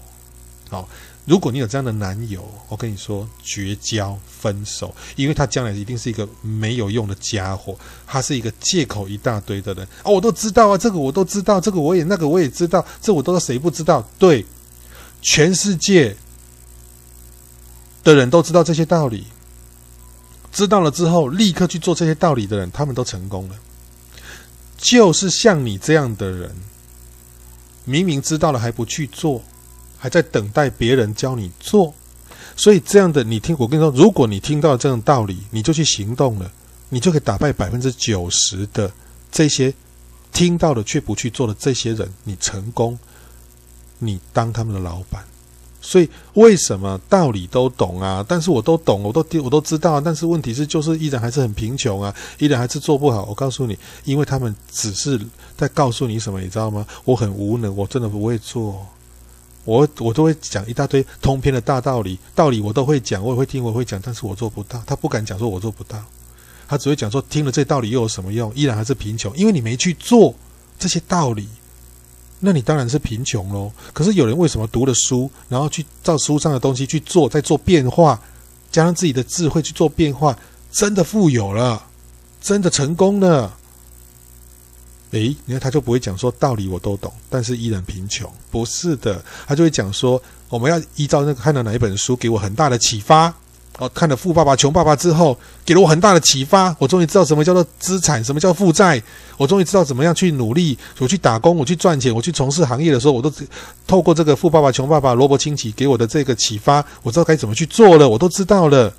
[0.69, 0.89] 好。
[1.31, 9.87] 如果你有这样的男友，我跟你说，绝交、分手，因为他将来一定是一个没有用的家伙，他是一个借口一大堆的人。
[10.03, 14.05] 哦，我都知道啊，这个我都知道，这个我也那个我也知道，这我都谁不知道？
[14.19, 14.45] 对，
[15.23, 16.17] 全世界
[18.03, 19.25] 的人都知道这些道理，
[20.51, 23.55] 知道了之后立刻去做这些道理的人，他们都成功了。
[24.77, 26.53] 就是像你这样的人，
[27.85, 29.41] 明明知道了还不去做。
[30.01, 31.93] 还在等待别人教你做，
[32.57, 36.51] 所以这样的你听，我跟你说，如果你听到这种道理，你就去行动了，
[36.89, 38.91] 你就可以打败百分之九十的
[39.31, 39.73] 这些
[40.33, 42.99] 听到了却不去做的这些人，你成功，
[43.99, 45.23] 你当他们的老板，
[45.83, 48.25] 所以为什么道理都懂啊？
[48.27, 53.27] 但是我都懂，我都我都知道，但是问题是，就是依然还是很贫穷啊，依然还是做不好。
[53.27, 55.21] 我告诉你，因为他们只是
[55.59, 56.87] 在告诉你什么，你知道吗？
[57.05, 58.87] 我很无能，我真的不会做。
[59.65, 64.83] 我我都会讲一大堆通篇的大道理，道理我都会讲，我也会听，我也会讲，但是我做不到。
[64.87, 66.03] 他不敢讲说我做不到，
[66.67, 68.51] 他只会讲说听了这道理又有什么用？
[68.55, 70.35] 依然还是贫穷，因为你没去做
[70.79, 71.49] 这些道理。
[72.43, 73.71] 那你当然是贫穷喽。
[73.93, 78.19] 可是有人为什么读了书，然后去照书上的东西去做，再做变化，
[78.73, 80.35] 加上自己的智慧去做变化，
[80.73, 81.85] 真的富有了，
[82.41, 83.59] 真的成功了？
[85.11, 88.31] 诶，你看他就不会讲说道理我都懂，但是依然贫穷。
[88.51, 93.33] 不是的，他就会讲说我们要依照那个看到哪一本书给我很大的启发。
[93.79, 96.75] 哦，看了《富爸爸穷爸爸》之后，给了我很大的启发。
[96.79, 99.03] 我终于知道什么叫做资产，什么叫负债。
[99.39, 103.33] 我终于知道怎么样去努力，我去打工，我去赚钱，我去从事行业的时候，我都
[103.87, 108.93] 透过这个《富爸爸穷爸爸》罗伯清崎给我的这个启发，我知道该怎么去做了，我都知道了。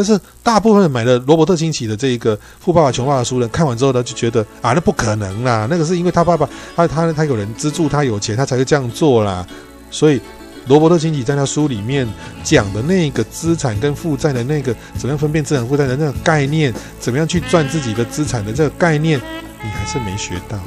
[0.00, 9.46] 但是大部分买了罗伯特清崎的这一个《富爸爸穷爸爸》书呢，看完之后呢，就觉得啊，那不可能啦，那个是因为他爸爸他他他有人资助他有钱，他才会这样做啦，
[9.90, 10.18] 所以。
[10.66, 12.06] 罗伯特清崎在他书里面
[12.44, 19.18] 讲的那个资产跟负债的那个怎么样分辨资产负债的那个概念，怎么样去赚自己的资产的这个概念，
[19.64, 20.58] 你还是没学到。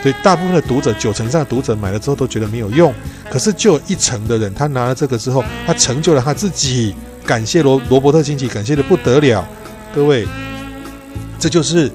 [0.00, 2.94] 所以大部分的读者，九成上的读者买了之后都觉得没有用。
[3.28, 6.94] 可是就有一成的人，他拿了这个之后，他成就了他自己，
[7.30, 9.46] 感谢罗罗伯特清崎，感谢的不得了。
[9.94, 10.26] 各位，
[11.38, 11.88] 这就是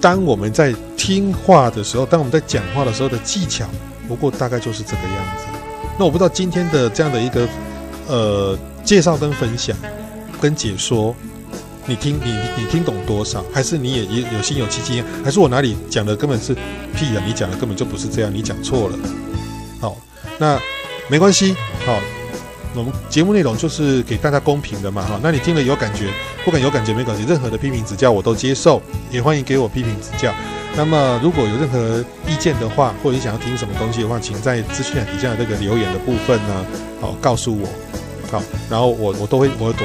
[0.00, 3.66] 当我们在听话的时候，当我们在讲话的时候的技巧。
[4.06, 5.46] 不过大概就是这个样子。
[5.98, 7.48] 那我不知道今天的这样的一个
[8.06, 9.76] 呃介绍跟分享
[10.40, 11.12] 跟解说，
[11.84, 13.44] 你听你你听懂多少？
[13.52, 15.02] 还是你也也有心有戚戚？
[15.24, 16.54] 还是我哪里讲的根本是
[16.94, 17.22] 屁啊？
[17.26, 18.98] 你讲的根本就不是这样，你讲错了。
[19.80, 19.96] 好，
[20.38, 20.56] 那
[21.08, 21.56] 没关系。
[21.84, 21.98] 好，
[22.78, 25.02] 我们节目内容就是给大家公平的嘛。
[25.02, 26.10] 哈，那你听了有感觉，
[26.44, 28.80] 不管有感觉没感觉，任何的批评指教我都接受，
[29.10, 30.32] 也欢迎给我批评指教。
[30.76, 36.66] 那么，如果有任何意见的话，或者你想要听什么东西的话，请在资讯栏底下的这个留言的部分呢，
[37.00, 37.68] 好告诉我，
[38.30, 39.80] 好，然后我我都会我都。